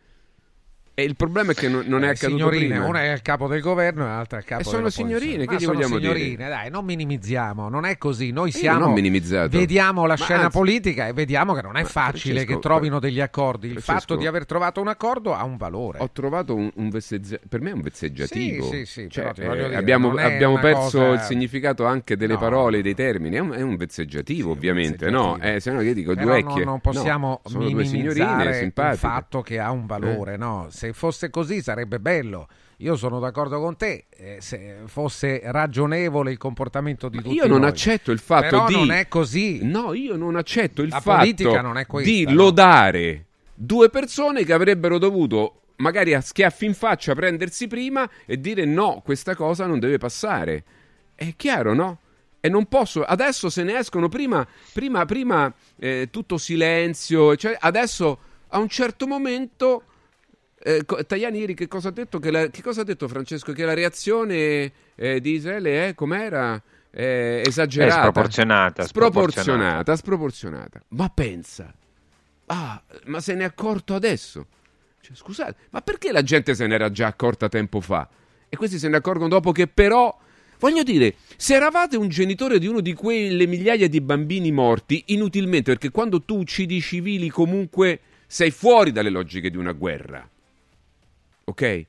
E 1.00 1.04
il 1.04 1.16
problema 1.16 1.52
è 1.52 1.56
che 1.56 1.70
non, 1.70 1.84
non 1.88 2.04
è 2.04 2.08
Eh, 2.08 2.10
accaduto 2.12 2.38
signorine, 2.52 2.68
prima. 2.76 2.86
una 2.88 3.04
è 3.04 3.12
il 3.14 3.22
capo 3.22 3.48
del 3.48 3.62
governo 3.62 4.04
e 4.04 4.08
l'altra 4.08 4.38
è 4.38 4.42
il 4.42 4.46
capo 4.48 4.62
E 4.62 4.64
sono 4.66 4.90
signorine, 4.90 5.46
che 5.46 5.56
gli 5.56 5.60
sono 5.60 5.74
vogliamo 5.74 5.98
dire? 5.98 6.14
signorine, 6.18 6.50
dai, 6.50 6.70
non 6.70 6.84
minimizziamo, 6.86 7.70
non 7.70 7.86
è 7.86 7.98
così. 7.98 8.32
Noi 8.32 8.50
Io 8.50 8.58
siamo. 8.58 8.94
Vediamo 8.94 10.06
la 10.06 10.16
Ma 10.18 10.24
scena 10.24 10.44
anzi- 10.46 10.58
politica 10.58 11.08
e 11.08 11.14
vediamo 11.14 11.54
che 11.54 11.62
non 11.62 11.78
è 11.78 11.84
facile 11.84 12.34
Francesco, 12.42 12.54
che 12.54 12.60
trovino 12.60 13.00
degli 13.00 13.22
accordi. 13.22 13.68
Il 13.68 13.82
Francesco, 13.82 14.00
fatto 14.00 14.16
di 14.18 14.28
aver 14.28 14.46
trovato 14.46 14.82
un 14.82 14.88
accordo 14.88 15.34
ha 15.34 15.44
un 15.44 15.58
valore. 15.58 16.00
Ho 16.00 16.10
trovato 16.12 16.56
un, 16.56 16.70
un 16.76 16.90
vezzeggia- 16.90 17.40
per 17.48 17.62
me 17.62 17.70
è 17.70 17.74
un 17.74 17.82
vezzeggiativo. 17.82 18.66
Sì, 18.66 18.86
sì, 18.86 19.02
sì, 19.04 19.08
Cioè, 19.10 19.28
eh, 19.30 19.34
dire, 19.34 19.76
abbiamo, 19.76 20.10
abbiamo 20.16 20.58
perso 20.60 21.00
cosa- 21.00 21.14
il 21.14 21.20
significato 21.22 21.86
anche 21.86 22.18
delle 22.18 22.34
No. 22.34 22.40
parole 22.40 22.82
dei 22.82 22.96
termini. 22.96 23.36
È 23.36 23.40
un, 23.40 23.52
è 23.52 23.62
un 23.62 23.76
vezzeggiativo, 23.78 24.52
ovviamente, 24.52 25.10
no? 25.10 25.34
vezzeggiativo. 25.34 25.56
Eh, 25.56 25.60
se 25.60 25.72
no 25.72 25.82
io 25.82 25.94
dico 25.94 26.14
Però 26.14 26.26
due 26.26 26.42
non, 26.42 26.48
vecchie. 26.50 26.66
non 26.66 26.80
possiamo 26.82 27.42
No, 27.52 27.60
minimizzare 27.60 28.60
il 28.60 28.98
fatto 28.98 29.42
che 29.42 29.60
ha 29.60 29.72
un 29.72 29.86
valore, 29.86 30.34
Eh. 30.34 30.38
no? 30.38 30.68
Se 30.70 30.89
fosse 30.94 31.30
così 31.30 31.62
sarebbe 31.62 32.00
bello. 32.00 32.48
Io 32.78 32.96
sono 32.96 33.20
d'accordo 33.20 33.60
con 33.60 33.76
te, 33.76 34.06
eh, 34.10 34.38
se 34.40 34.84
fosse 34.86 35.42
ragionevole 35.44 36.32
il 36.32 36.38
comportamento 36.38 37.10
di 37.10 37.18
tutti 37.18 37.36
Io 37.36 37.46
non 37.46 37.62
noi. 37.62 37.70
accetto 37.70 38.12
il 38.12 38.20
fatto 38.20 38.50
Però 38.50 38.68
di 38.68 38.74
non 38.74 38.92
è 38.92 39.08
così. 39.10 39.66
No, 39.66 39.94
io 39.94 40.16
non 40.16 40.36
accetto 40.38 40.82
il 40.82 40.90
La 40.90 41.02
fatto 41.02 41.46
questa, 41.88 42.10
di 42.10 42.24
no? 42.24 42.34
lodare 42.34 43.26
due 43.54 43.90
persone 43.90 44.46
che 44.46 44.54
avrebbero 44.54 44.98
dovuto 44.98 45.56
magari 45.78 46.14
a 46.14 46.22
schiaffi 46.22 46.66
in 46.66 46.74
faccia 46.74 47.14
prendersi 47.14 47.68
prima 47.68 48.10
e 48.26 48.40
dire 48.40 48.64
no, 48.66 49.02
questa 49.04 49.36
cosa 49.36 49.66
non 49.66 49.80
deve 49.80 49.98
passare. 49.98 50.64
È 51.16 51.34
chiaro, 51.36 51.74
no? 51.74 52.00
E 52.40 52.48
non 52.48 52.68
posso, 52.68 53.04
adesso 53.04 53.50
se 53.50 53.64
ne 53.64 53.78
escono 53.78 54.08
prima, 54.08 54.48
prima, 54.72 55.04
prima 55.06 55.54
eh, 55.78 56.08
tutto 56.10 56.38
silenzio, 56.38 57.36
cioè 57.36 57.58
adesso 57.60 58.20
a 58.48 58.60
un 58.60 58.70
certo 58.70 59.06
momento 59.08 59.84
eh, 60.62 60.84
Tajani 61.06 61.40
ieri 61.40 61.54
che 61.54 61.68
cosa 61.68 61.90
ha 61.90 61.92
detto? 61.92 62.20
Che, 62.20 62.32
la- 62.32 62.50
che 62.50 62.62
cosa 62.62 62.82
ha 62.82 62.84
detto 62.84 63.08
Francesco? 63.08 63.54
Che 63.54 63.66
la 63.66 63.74
reazione 63.74 64.72
eh, 64.96 65.20
di 65.22 65.32
Israele 65.34 65.90
è 65.90 65.94
com'era? 65.96 66.62
Eh, 66.92 67.44
esagerata, 67.46 67.96
È 67.98 68.00
sproporzionata, 68.02 68.84
sproporzionata, 68.84 69.96
sproporzionata. 69.96 70.82
Ma 70.90 71.08
pensa, 71.10 71.72
ah, 72.48 72.82
ma 73.06 73.20
se 73.20 73.36
ne 73.36 73.42
è 73.42 73.46
accorto 73.46 73.94
adesso? 73.94 74.48
Cioè, 75.00 75.16
scusate, 75.16 75.56
ma 75.70 75.82
perché 75.82 76.12
la 76.12 76.24
gente 76.24 76.56
se 76.56 76.66
n'era 76.66 76.90
già 76.90 77.08
accorta 77.08 77.48
tempo 77.48 77.80
fa? 77.80 78.10
E 78.50 78.58
questi 78.58 78.80
se 78.80 78.88
ne 78.88 78.98
accorgono 78.98 79.28
dopo 79.30 79.52
che 79.52 79.68
però 79.68 80.18
Voglio 80.60 80.84
dire, 80.84 81.16
se 81.38 81.56
eravate 81.56 81.96
un 81.96 82.10
genitore 82.10 82.60
di 82.60 82.68
uno 82.68 82.82
di 82.82 82.94
quelle 82.94 83.48
migliaia 83.48 83.88
di 83.88 84.02
bambini 84.02 84.52
morti, 84.52 85.06
inutilmente, 85.08 85.72
perché 85.72 85.90
quando 85.90 86.22
tu 86.24 86.38
uccidi 86.40 86.76
i 86.76 86.82
civili 86.82 87.30
comunque 87.30 88.02
sei 88.28 88.52
fuori 88.52 88.92
dalle 88.92 89.10
logiche 89.10 89.50
di 89.50 89.56
una 89.56 89.72
guerra. 89.72 90.30
Ok? 91.50 91.86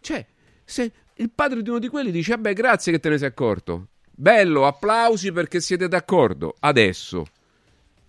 Cioè, 0.00 0.26
se 0.64 0.92
il 1.14 1.30
padre 1.30 1.62
di 1.62 1.68
uno 1.68 1.78
di 1.78 1.88
quelli 1.88 2.10
dice, 2.10 2.32
vabbè, 2.34 2.52
grazie 2.52 2.92
che 2.92 3.00
te 3.00 3.08
ne 3.08 3.18
sei 3.18 3.28
accorto. 3.28 3.88
Bello, 4.10 4.66
applausi 4.66 5.32
perché 5.32 5.60
siete 5.60 5.88
d'accordo. 5.88 6.54
Adesso. 6.60 7.26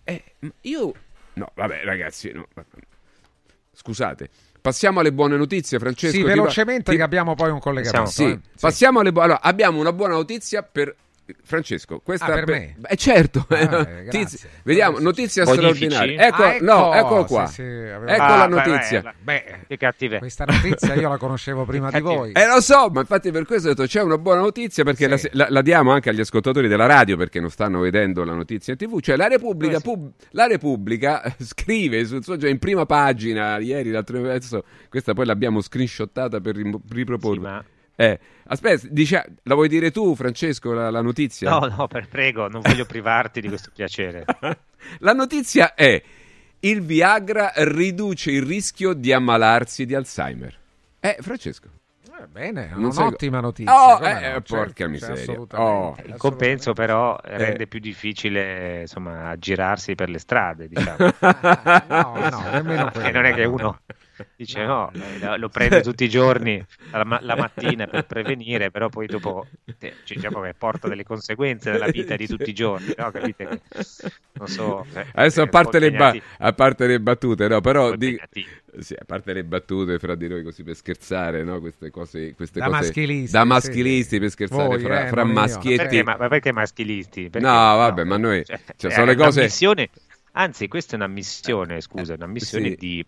Eh, 0.04 0.24
io... 0.62 0.94
No, 1.34 1.52
vabbè, 1.54 1.82
ragazzi, 1.84 2.32
no. 2.32 2.48
Scusate. 3.72 4.30
Passiamo 4.62 5.00
alle 5.00 5.14
buone 5.14 5.38
notizie, 5.38 5.78
Francesco. 5.78 6.16
Sì, 6.16 6.24
velocemente 6.24 6.92
ti- 6.92 6.98
che 6.98 7.04
abbiamo 7.04 7.36
poi 7.36 7.52
un 7.52 7.60
collegamento. 7.60 8.10
sì, 8.10 8.24
eh. 8.24 8.40
passiamo 8.60 9.00
alle 9.00 9.12
buone. 9.12 9.28
Allora, 9.28 9.42
abbiamo 9.44 9.80
una 9.80 9.94
buona 9.94 10.16
notizia 10.16 10.64
per 10.64 10.96
Francesco. 11.44 12.00
Questa 12.04 12.26
Ah, 12.26 12.34
per 12.34 12.48
me? 12.48 12.76
Eh, 12.88 12.96
certo. 12.96 13.46
Ah, 13.50 13.56
eh, 13.60 13.66
Notizie- 13.68 14.04
grazie. 14.12 14.50
Vediamo, 14.64 15.00
notizia 15.00 15.44
Bonifici? 15.44 15.86
straordinaria. 15.86 16.28
Ecco, 16.28 16.44
Ah, 16.44 16.54
ecco, 16.54 16.64
no, 16.66 16.94
eccolo 16.94 17.26
qua. 17.26 17.46
sì, 17.48 17.54
sì, 17.56 17.62
avevo- 17.62 18.06
ecco 18.08 18.22
Ah, 18.24 18.38
la 18.38 18.48
notizia. 18.48 19.02
beh, 19.02 19.14
Beh, 19.24 19.60
Che 19.68 19.78
cattive. 19.78 20.18
questa 20.20 20.46
notizia 20.46 20.94
io 20.94 21.10
la 21.10 21.18
conoscevo 21.18 21.66
prima 21.66 21.90
di 21.90 22.00
voi. 22.00 22.32
Eh 22.34 22.46
lo 22.48 22.62
so, 22.62 22.90
ma 22.92 23.00
infatti 23.02 23.32
per 23.32 23.46
questo 23.46 23.70
ho 23.70 23.74
detto 23.74 23.88
c'è 23.88 24.02
una 24.02 24.18
buona 24.18 24.42
notizia 24.42 24.84
perché 24.84 25.08
la, 25.08 25.20
la- 25.32 25.48
la 25.50 25.62
diamo 25.62 25.92
anche 25.92 26.10
agli 26.10 26.20
ascoltatori 26.20 26.68
della 26.68 26.86
radio 26.86 27.18
perché 27.18 27.40
non 27.40 27.50
stanno 27.50 27.80
vedendo 27.80 28.24
la 28.24 28.34
notizia 28.34 28.74
in 28.74 28.80
tv. 28.80 29.00
Cioè 29.00 29.16
la 29.16 29.28
Repubblica, 29.28 29.80
pub- 29.80 30.12
la 30.32 30.48
Repubblica 30.48 31.24
scrive 31.40 32.06
sul 32.06 32.24
suo, 32.24 32.38
cioè 32.38 32.50
in 32.50 32.60
prima 32.60 32.86
pagina 32.86 33.58
ieri, 33.58 33.90
l'altro 33.92 34.20
adesso 34.20 34.64
questa 34.90 35.14
poi 35.14 35.26
l'abbiamo 35.26 35.62
screenshottata 35.62 36.40
per 36.40 36.56
rim- 36.56 36.80
riproporre. 36.90 37.36
Sì, 37.36 37.42
ma- 37.42 37.66
Eh, 37.96 38.20
aspetta, 38.48 38.88
dice, 38.90 39.36
la 39.44 39.54
vuoi 39.56 39.68
dire 39.70 39.92
tu 39.92 40.16
Francesco 40.16 40.74
la, 40.74 40.90
la 40.90 41.02
notizia? 41.02 41.50
No, 41.50 41.60
no, 41.66 41.88
per 41.88 42.08
prego, 42.08 42.48
non 42.50 42.62
voglio 42.62 42.86
privarti 42.86 43.42
di 43.42 43.48
questo 43.48 43.72
piacere. 43.74 44.26
La 45.00 45.14
notizia 45.14 45.74
è 45.74 46.00
il 46.60 46.82
Viagra 46.82 47.52
riduce 47.56 48.30
il 48.32 48.44
rischio 48.44 48.94
di 48.94 49.12
ammalarsi 49.12 49.86
di 49.86 49.96
Alzheimer. 49.96 50.56
Eh, 51.00 51.18
Francesco. 51.22 51.70
Eh, 52.20 52.28
bene, 52.28 52.70
è 52.70 52.76
Non 52.76 52.92
un'ottima 52.96 53.40
notizia. 53.40 53.74
Oh, 53.74 53.98
eh, 54.06 54.14
no, 54.14 54.20
certo, 54.20 54.56
porca 54.56 54.88
miseria. 54.88 55.22
assolutamente, 55.22 56.02
Il 56.08 56.16
compenso 56.18 56.74
però 56.74 57.18
Eh. 57.24 57.38
rende 57.38 57.68
più 57.68 57.80
difficile 57.80 58.82
insomma 58.82 59.30
aggirarsi 59.30 59.96
per 59.96 60.10
le 60.10 60.20
strade, 60.20 60.68
diciamo. 60.68 60.98
no, 61.88 62.30
no, 62.30 62.50
nemmeno 62.52 62.92
Perché 62.92 63.12
non 63.12 63.26
è 63.26 63.34
che 63.34 63.46
uno 63.46 63.80
dice 64.36 64.64
no, 64.64 64.92
eh, 64.94 65.38
lo 65.38 65.50
prende 65.50 65.82
tutti 65.82 66.04
i 66.06 66.10
giorni 66.10 66.64
la, 66.92 67.04
ma- 67.04 67.20
la 67.22 67.36
mattina 67.36 67.86
per 67.88 68.06
prevenire, 68.06 68.72
però 68.72 68.90
poi 68.90 69.08
dopo 69.08 69.48
eh, 69.80 69.94
diciamo 70.06 70.42
che 70.42 70.54
porta 70.58 70.88
delle 70.88 71.04
conseguenze 71.04 71.72
nella 71.72 71.88
vita 71.88 72.16
di 72.16 72.28
tutti 72.28 72.50
i 72.50 72.54
giorni, 72.54 72.94
no? 72.98 73.12
Capite 73.12 73.62
non 74.34 74.48
so. 74.48 74.86
eh, 74.94 75.06
Adesso 75.14 75.42
a 75.42 75.48
parte, 75.48 75.80
le 75.80 75.92
ba- 75.92 76.16
a 76.40 76.54
parte 76.54 76.88
le 76.88 77.00
battute, 77.00 77.48
no, 77.48 77.62
però 77.62 77.96
di- 77.96 78.20
sì, 78.80 78.94
a 78.94 79.06
parte 79.06 79.32
le 79.34 79.44
battute 79.46 79.98
fra 80.00 80.16
di 80.16 80.28
noi 80.28 80.44
così 80.44 80.64
per 80.64 80.76
scherzare, 80.76 81.44
no? 81.44 81.60
queste 81.62 81.90
cose, 81.92 82.34
queste 82.36 82.60
Da 82.60 82.66
cose 82.66 82.78
maschilisti, 82.80 83.32
da 83.32 83.42
sì, 83.42 83.48
maschilisti 83.48 84.20
per 84.20 84.30
scherzare 84.30 84.68
Voi, 84.68 84.80
fra, 84.82 85.06
eh, 85.06 85.08
fra 85.08 85.24
maschietti. 85.24 85.76
Perché, 85.78 86.04
ma, 86.04 86.18
ma 86.18 86.28
perché 86.28 86.52
maschilisti? 86.52 87.30
Perché- 87.30 87.48
No, 87.48 87.54
vabbè, 87.54 88.04
ma 88.04 88.18
noi 88.18 88.44
cioè, 88.44 88.60
cioè, 88.76 88.92
sono 88.92 89.06
le 89.06 89.16
cose 89.16 89.40
un'ammissione- 89.40 89.90
anzi, 90.34 90.68
questa 90.68 90.94
è 90.94 90.96
un'ammissione, 90.98 91.80
scusa, 91.80 92.14
è 92.14 92.16
un'ammissione 92.18 92.70
sì. 92.72 92.76
di, 92.76 93.06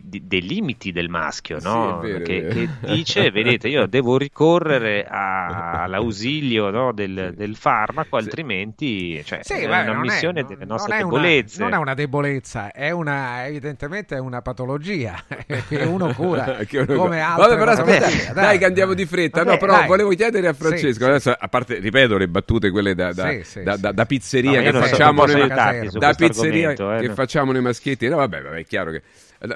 di- 0.00 0.02
di- 0.20 0.22
dei 0.26 0.42
limiti 0.42 0.90
del 0.92 1.08
maschio, 1.08 1.60
Sì, 1.60 1.66
no? 1.66 2.00
è 2.00 2.06
vero, 2.06 2.24
che, 2.24 2.46
che 2.48 2.68
dice, 2.80 3.30
vedete, 3.30 3.68
io 3.68 3.86
devo 3.86 4.16
ricorrere 4.18 5.04
a- 5.08 5.82
all'ausilio 5.84 6.70
no, 6.70 6.92
del, 6.92 7.32
del 7.36 7.56
farmaco, 7.56 8.16
altrimenti 8.16 9.22
cioè, 9.24 9.40
Sì, 9.42 9.54
è 9.54 9.68
beh, 9.68 9.84
non 9.84 9.96
un'ammissione 9.96 10.40
è- 10.40 10.44
delle 10.44 10.64
non 10.64 10.68
nostre 10.76 10.94
una- 10.96 11.04
debolezze. 11.04 11.62
non 11.62 11.72
è 11.74 11.76
una 11.76 11.94
debolezza, 11.94 12.72
è 12.72 12.90
una, 12.90 13.46
evidentemente 13.46 14.16
è 14.16 14.18
una 14.18 14.42
patologia 14.42 15.22
che 15.68 15.82
uno 15.84 16.12
cura 16.14 16.42
Che 16.66 16.78
uno- 16.78 16.94
come 16.96 17.20
altre 17.20 17.42
Vabbè, 17.48 17.58
però 17.58 17.70
aspetta, 17.72 18.04
patologie, 18.06 18.32
dai, 18.32 18.58
che 18.58 18.64
andiamo 18.64 18.94
di 18.94 19.06
fretta. 19.06 19.38
Vabbè, 19.44 19.50
no, 19.52 19.58
però 19.58 19.72
dai. 19.78 19.86
volevo 19.86 20.10
chiedere 20.10 20.48
a 20.48 20.52
Sì, 20.52 20.58
Francesco, 20.60 21.04
sì. 21.04 21.10
adesso, 21.10 21.34
a 21.38 21.48
parte, 21.48 21.78
ripeto, 21.78 22.16
le 22.16 22.28
battute, 22.28 22.70
quelle 22.70 22.94
da, 22.94 23.12
da, 23.12 23.30
Sì, 23.30 23.42
sì, 23.44 23.62
da- 23.62 23.74
sì. 23.76 23.80
da- 23.92 24.06
pizzeria 24.06 24.62
che 24.62 24.70
non 24.70 24.82
facciamo 24.82 25.24
non 25.26 25.36
noi, 25.38 25.48
da 25.48 26.14
pizzeria 26.16 26.70
eh, 26.72 27.00
che 27.00 27.14
facciamo 27.14 27.52
noi 27.52 27.62
maschietti. 27.62 28.08
No, 28.08 28.16
vabbè, 28.16 28.42
vabbè, 28.42 28.56
è 28.58 28.64
chiaro 28.64 28.90
che. 28.92 29.02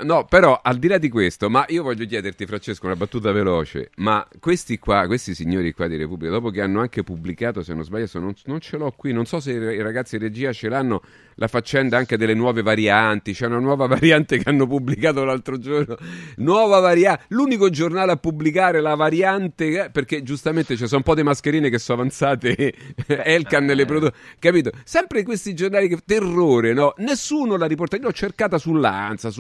No, 0.03 0.24
però 0.24 0.61
al 0.62 0.78
di 0.78 0.86
là 0.86 0.99
di 0.99 1.09
questo, 1.09 1.49
ma 1.49 1.64
io 1.68 1.82
voglio 1.82 2.05
chiederti, 2.05 2.45
Francesco, 2.45 2.86
una 2.86 2.97
battuta 2.97 3.32
veloce. 3.32 3.91
Ma 3.97 4.26
questi 4.39 4.78
qua, 4.78 5.07
questi 5.07 5.34
signori 5.34 5.72
qua 5.72 5.86
di 5.86 5.97
Repubblica, 5.97 6.32
dopo 6.32 6.51
che 6.51 6.61
hanno 6.61 6.80
anche 6.80 7.03
pubblicato, 7.03 7.62
se 7.62 7.72
non 7.72 7.84
sbaglio, 7.84 8.07
non, 8.14 8.34
non 8.45 8.61
ce 8.61 8.76
l'ho 8.76 8.93
qui, 8.95 9.12
non 9.12 9.24
so 9.24 9.41
se 9.41 9.53
i 9.53 9.80
ragazzi 9.80 10.18
di 10.18 10.24
regia 10.24 10.53
ce 10.53 10.68
l'hanno, 10.68 11.01
la 11.36 11.49
faccenda 11.49 11.97
anche 11.97 12.18
delle 12.18 12.34
nuove 12.34 12.62
varianti. 12.62 13.32
C'è 13.32 13.47
una 13.47 13.61
nuova 13.61 13.86
variante 13.89 14.36
che 14.36 14.51
hanno 14.51 14.66
pubblicato 14.66 15.24
l'altro 15.24 15.59
giorno. 15.59 15.97
Nuova 16.36 16.80
variante, 16.80 17.24
l'unico 17.28 17.70
giornale 17.70 18.12
a 18.12 18.16
pubblicare 18.16 18.82
la 18.82 18.95
variante, 18.95 19.84
eh, 19.84 19.91
perché 19.91 20.22
giustamente 20.22 20.76
ci 20.76 20.86
sono 20.86 20.99
un 20.99 21.03
po' 21.03 21.14
di 21.14 21.22
mascherine 21.22 21.70
che 21.70 21.78
sono 21.78 22.01
avanzate, 22.01 22.74
Elkan 23.07 23.64
nelle 23.64 23.86
prodotte, 23.86 24.16
capito? 24.39 24.70
Sempre 24.84 25.22
questi 25.22 25.55
giornali 25.55 25.89
che 25.89 25.99
terrore, 26.05 26.74
no? 26.74 26.93
Nessuno 26.99 27.57
la 27.57 27.66
riporta. 27.66 27.97
Io 27.97 28.03
l'ho 28.03 28.12
cercata 28.12 28.59
su 28.59 28.72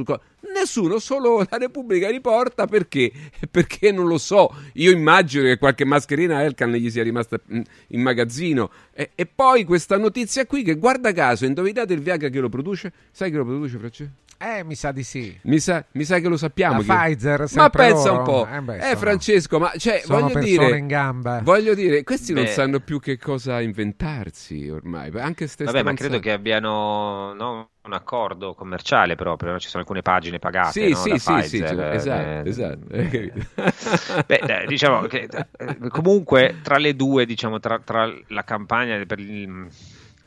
co- 0.04 0.20
Nessuno, 0.58 0.98
solo 0.98 1.38
la 1.48 1.56
Repubblica 1.56 2.10
riporta 2.10 2.66
perché? 2.66 3.12
Perché 3.50 3.92
non 3.92 4.06
lo 4.06 4.18
so. 4.18 4.52
Io 4.74 4.90
immagino 4.90 5.44
che 5.44 5.56
qualche 5.56 5.84
mascherina 5.84 6.42
Elkan 6.42 6.72
gli 6.72 6.90
sia 6.90 7.02
rimasta 7.04 7.40
in 7.46 8.02
magazzino. 8.02 8.70
E, 8.92 9.10
e 9.14 9.26
poi 9.26 9.64
questa 9.64 9.96
notizia 9.96 10.46
qui 10.46 10.64
che 10.64 10.74
guarda 10.74 11.12
caso, 11.12 11.44
indovinate 11.44 11.92
il 11.94 12.00
Viagra 12.00 12.28
che 12.28 12.40
lo 12.40 12.48
produce? 12.48 12.92
Sai 13.12 13.30
che 13.30 13.36
lo 13.36 13.44
produce, 13.44 13.78
Francesco? 13.78 14.27
Eh, 14.40 14.62
mi 14.62 14.76
sa 14.76 14.92
di 14.92 15.02
sì. 15.02 15.36
Mi 15.42 15.58
sa, 15.58 15.84
mi 15.92 16.04
sa 16.04 16.20
che 16.20 16.28
lo 16.28 16.36
sappiamo. 16.36 16.74
La 16.76 16.82
chi- 16.82 16.86
Pfizer, 17.14 17.46
Ma 17.56 17.70
pensa 17.70 18.10
loro. 18.10 18.18
un 18.18 18.24
po'. 18.24 18.48
Eh, 18.48 18.60
beh, 18.60 18.76
Eh, 18.76 18.80
sono- 18.82 18.96
Francesco, 18.96 19.58
ma 19.58 19.72
cioè, 19.76 20.02
sono 20.04 20.20
voglio 20.28 20.38
dire, 20.38 20.78
in 20.78 20.86
gamba. 20.86 21.40
voglio 21.42 21.74
dire, 21.74 22.04
questi 22.04 22.32
non 22.32 22.44
Beh. 22.44 22.50
sanno 22.50 22.78
più 22.78 23.00
che 23.00 23.18
cosa 23.18 23.60
inventarsi 23.60 24.68
ormai. 24.68 25.10
Anche 25.18 25.48
ste 25.48 25.64
Vabbè, 25.64 25.82
ma 25.82 25.92
credo 25.94 26.20
che 26.20 26.30
abbiano 26.30 27.32
no, 27.34 27.70
un 27.82 27.92
accordo 27.92 28.54
commerciale 28.54 29.16
proprio, 29.16 29.50
no? 29.52 29.58
ci 29.58 29.66
sono 29.68 29.82
alcune 29.82 30.02
pagine 30.02 30.38
pagate 30.38 30.70
Sì, 30.70 30.90
no, 30.90 30.96
sì, 30.96 31.08
da 31.10 31.18
sì, 31.18 31.20
sì, 31.20 31.32
Pfizer, 31.32 31.68
cioè, 31.68 31.90
eh, 31.90 31.94
esatto, 31.96 32.28
eh, 32.28 32.48
esatto. 32.48 32.94
hai 32.94 33.08
capito? 33.10 34.24
Beh, 34.26 34.64
diciamo 34.68 35.00
che 35.08 35.26
eh, 35.58 35.88
comunque 35.88 36.60
tra 36.62 36.76
le 36.78 36.94
due, 36.94 37.26
diciamo, 37.26 37.58
tra, 37.58 37.80
tra 37.80 38.08
la 38.28 38.44
campagna 38.44 39.02
per 39.04 39.18
il- 39.18 39.66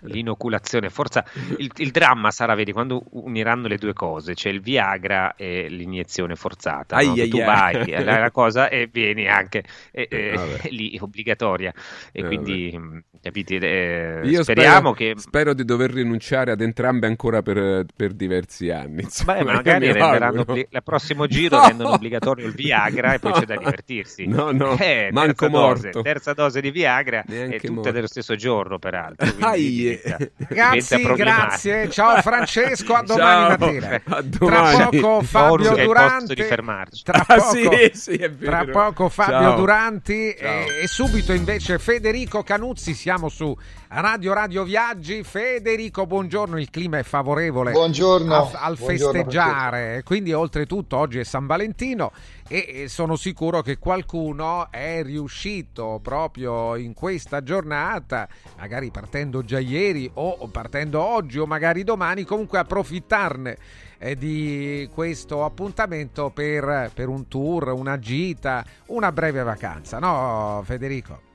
l'inoculazione, 0.01 0.89
forse 0.89 1.23
il, 1.55 1.69
il 1.75 1.91
dramma 1.91 2.31
sarà, 2.31 2.55
vedi, 2.55 2.71
quando 2.71 3.03
uniranno 3.11 3.67
le 3.67 3.77
due 3.77 3.93
cose, 3.93 4.35
cioè 4.35 4.51
il 4.51 4.61
Viagra 4.61 5.35
e 5.35 5.67
l'iniezione 5.69 6.35
forzata, 6.35 6.99
no? 6.99 7.15
Ai, 7.15 7.17
Che 7.17 7.27
ai, 7.27 7.29
tu 7.29 7.41
ai. 7.41 7.61
vai 7.81 7.93
alla 7.95 8.19
la 8.19 8.31
cosa 8.31 8.69
e 8.69 8.87
vieni 8.91 9.27
anche 9.27 9.63
e- 9.91 10.07
e- 10.09 10.37
Vabbè. 10.37 10.57
lì 10.69 10.97
obbligatoria 10.99 11.73
e 12.11 12.23
Eh, 12.23 12.23
quindi 12.23 12.77
mh, 12.77 13.03
capite, 13.21 13.55
eh, 13.57 14.31
Io 14.31 14.43
speriamo 14.43 14.93
spero, 14.93 14.93
che 14.93 15.15
spero 15.15 15.53
di 15.53 15.65
dover 15.65 15.91
rinunciare 15.91 16.51
ad 16.51 16.61
entrambe 16.61 17.07
ancora 17.07 17.41
per, 17.41 17.85
per 17.95 18.13
diversi 18.13 18.69
anni. 18.69 19.01
insomma, 19.03 19.33
Beh, 19.33 19.43
magari 19.45 19.91
renderanno 19.91 20.41
obbli- 20.41 20.67
il 20.69 20.83
prossimo 20.83 21.27
giro 21.27 21.59
No! 21.59 21.59
rendono 21.59 21.91
obbligatorio 21.91 22.45
il 22.47 22.53
Viagra 22.53 23.13
e 23.13 23.19
poi 23.19 23.33
c'è 23.33 23.45
da 23.45 23.55
divertirsi. 23.55 24.27
No, 24.33 24.51
no, 24.51 24.71
Eh, 24.73 25.13
manco 25.17 25.17
terza 25.17 25.49
dose, 25.49 25.97
morto. 25.97 26.01
terza 26.01 26.33
dose 26.33 26.59
di 26.59 26.71
Viagra 26.71 27.23
Neanche 27.27 27.45
e 27.45 27.61
tutte 27.61 27.91
morto. 27.91 27.91
dello 27.91 28.07
stesso 28.07 28.35
giorno, 28.35 28.79
peraltro. 28.79 29.31
quindi 29.33 29.90
diventa- 30.01 30.31
Ragazzi, 30.47 31.01
grazie. 31.13 31.89
Ciao 31.89 32.21
Francesco, 32.21 32.93
a 32.93 33.01
domani 33.03 33.47
Ciao. 33.49 33.57
mattina. 33.57 33.87
A 33.95 33.99
Tra 33.99 34.21
domani. 34.21 34.99
poco 34.99 35.21
Fabio 35.23 35.55
posto 35.69 35.81
Duranti. 35.83 36.35
di 36.35 36.43
fermarci. 36.43 37.03
Tra 37.03 37.23
Ah, 37.27 37.35
poco, 37.35 37.51
sì, 37.51 37.91
sì, 37.93 38.17
vero. 38.17 38.35
tra 38.39 38.65
poco 38.65 39.09
Fabio 39.09 39.39
Ciao. 39.39 39.55
Duranti 39.55 40.31
e, 40.31 40.65
e 40.83 40.87
subito 40.87 41.33
invece 41.33 41.77
Federico 41.79 42.43
Canuzzi. 42.43 42.93
Siamo 42.93 43.29
su 43.29 43.55
Radio 43.93 44.31
Radio 44.31 44.63
Viaggi. 44.63 45.21
Federico, 45.21 46.05
buongiorno. 46.05 46.57
Il 46.57 46.69
clima 46.69 46.97
è 46.99 47.03
favorevole 47.03 47.73
Buongiorno. 47.73 48.33
a- 48.33 48.59
al 48.61 48.77
Buongiorno, 48.77 49.11
festeggiare. 49.11 50.01
Quindi, 50.05 50.31
oltretutto, 50.31 50.95
oggi 50.95 51.19
è 51.19 51.25
San 51.25 51.45
Valentino 51.45 52.13
e 52.47 52.85
sono 52.87 53.17
sicuro 53.17 53.61
che 53.61 53.77
qualcuno 53.79 54.71
è 54.71 55.03
riuscito 55.03 55.99
proprio 56.01 56.77
in 56.77 56.93
questa 56.93 57.43
giornata, 57.43 58.29
magari 58.57 58.91
partendo 58.91 59.43
già 59.43 59.59
ieri 59.59 60.09
o 60.13 60.47
partendo 60.47 61.01
oggi 61.01 61.39
o 61.39 61.45
magari 61.45 61.83
domani, 61.83 62.23
comunque 62.23 62.59
approfittarne 62.59 63.57
eh, 63.97 64.15
di 64.15 64.89
questo 64.93 65.43
appuntamento 65.43 66.29
per, 66.29 66.91
per 66.93 67.09
un 67.09 67.27
tour, 67.27 67.73
una 67.73 67.99
gita, 67.99 68.63
una 68.85 69.11
breve 69.11 69.43
vacanza, 69.43 69.99
no 69.99 70.61
Federico? 70.65 71.30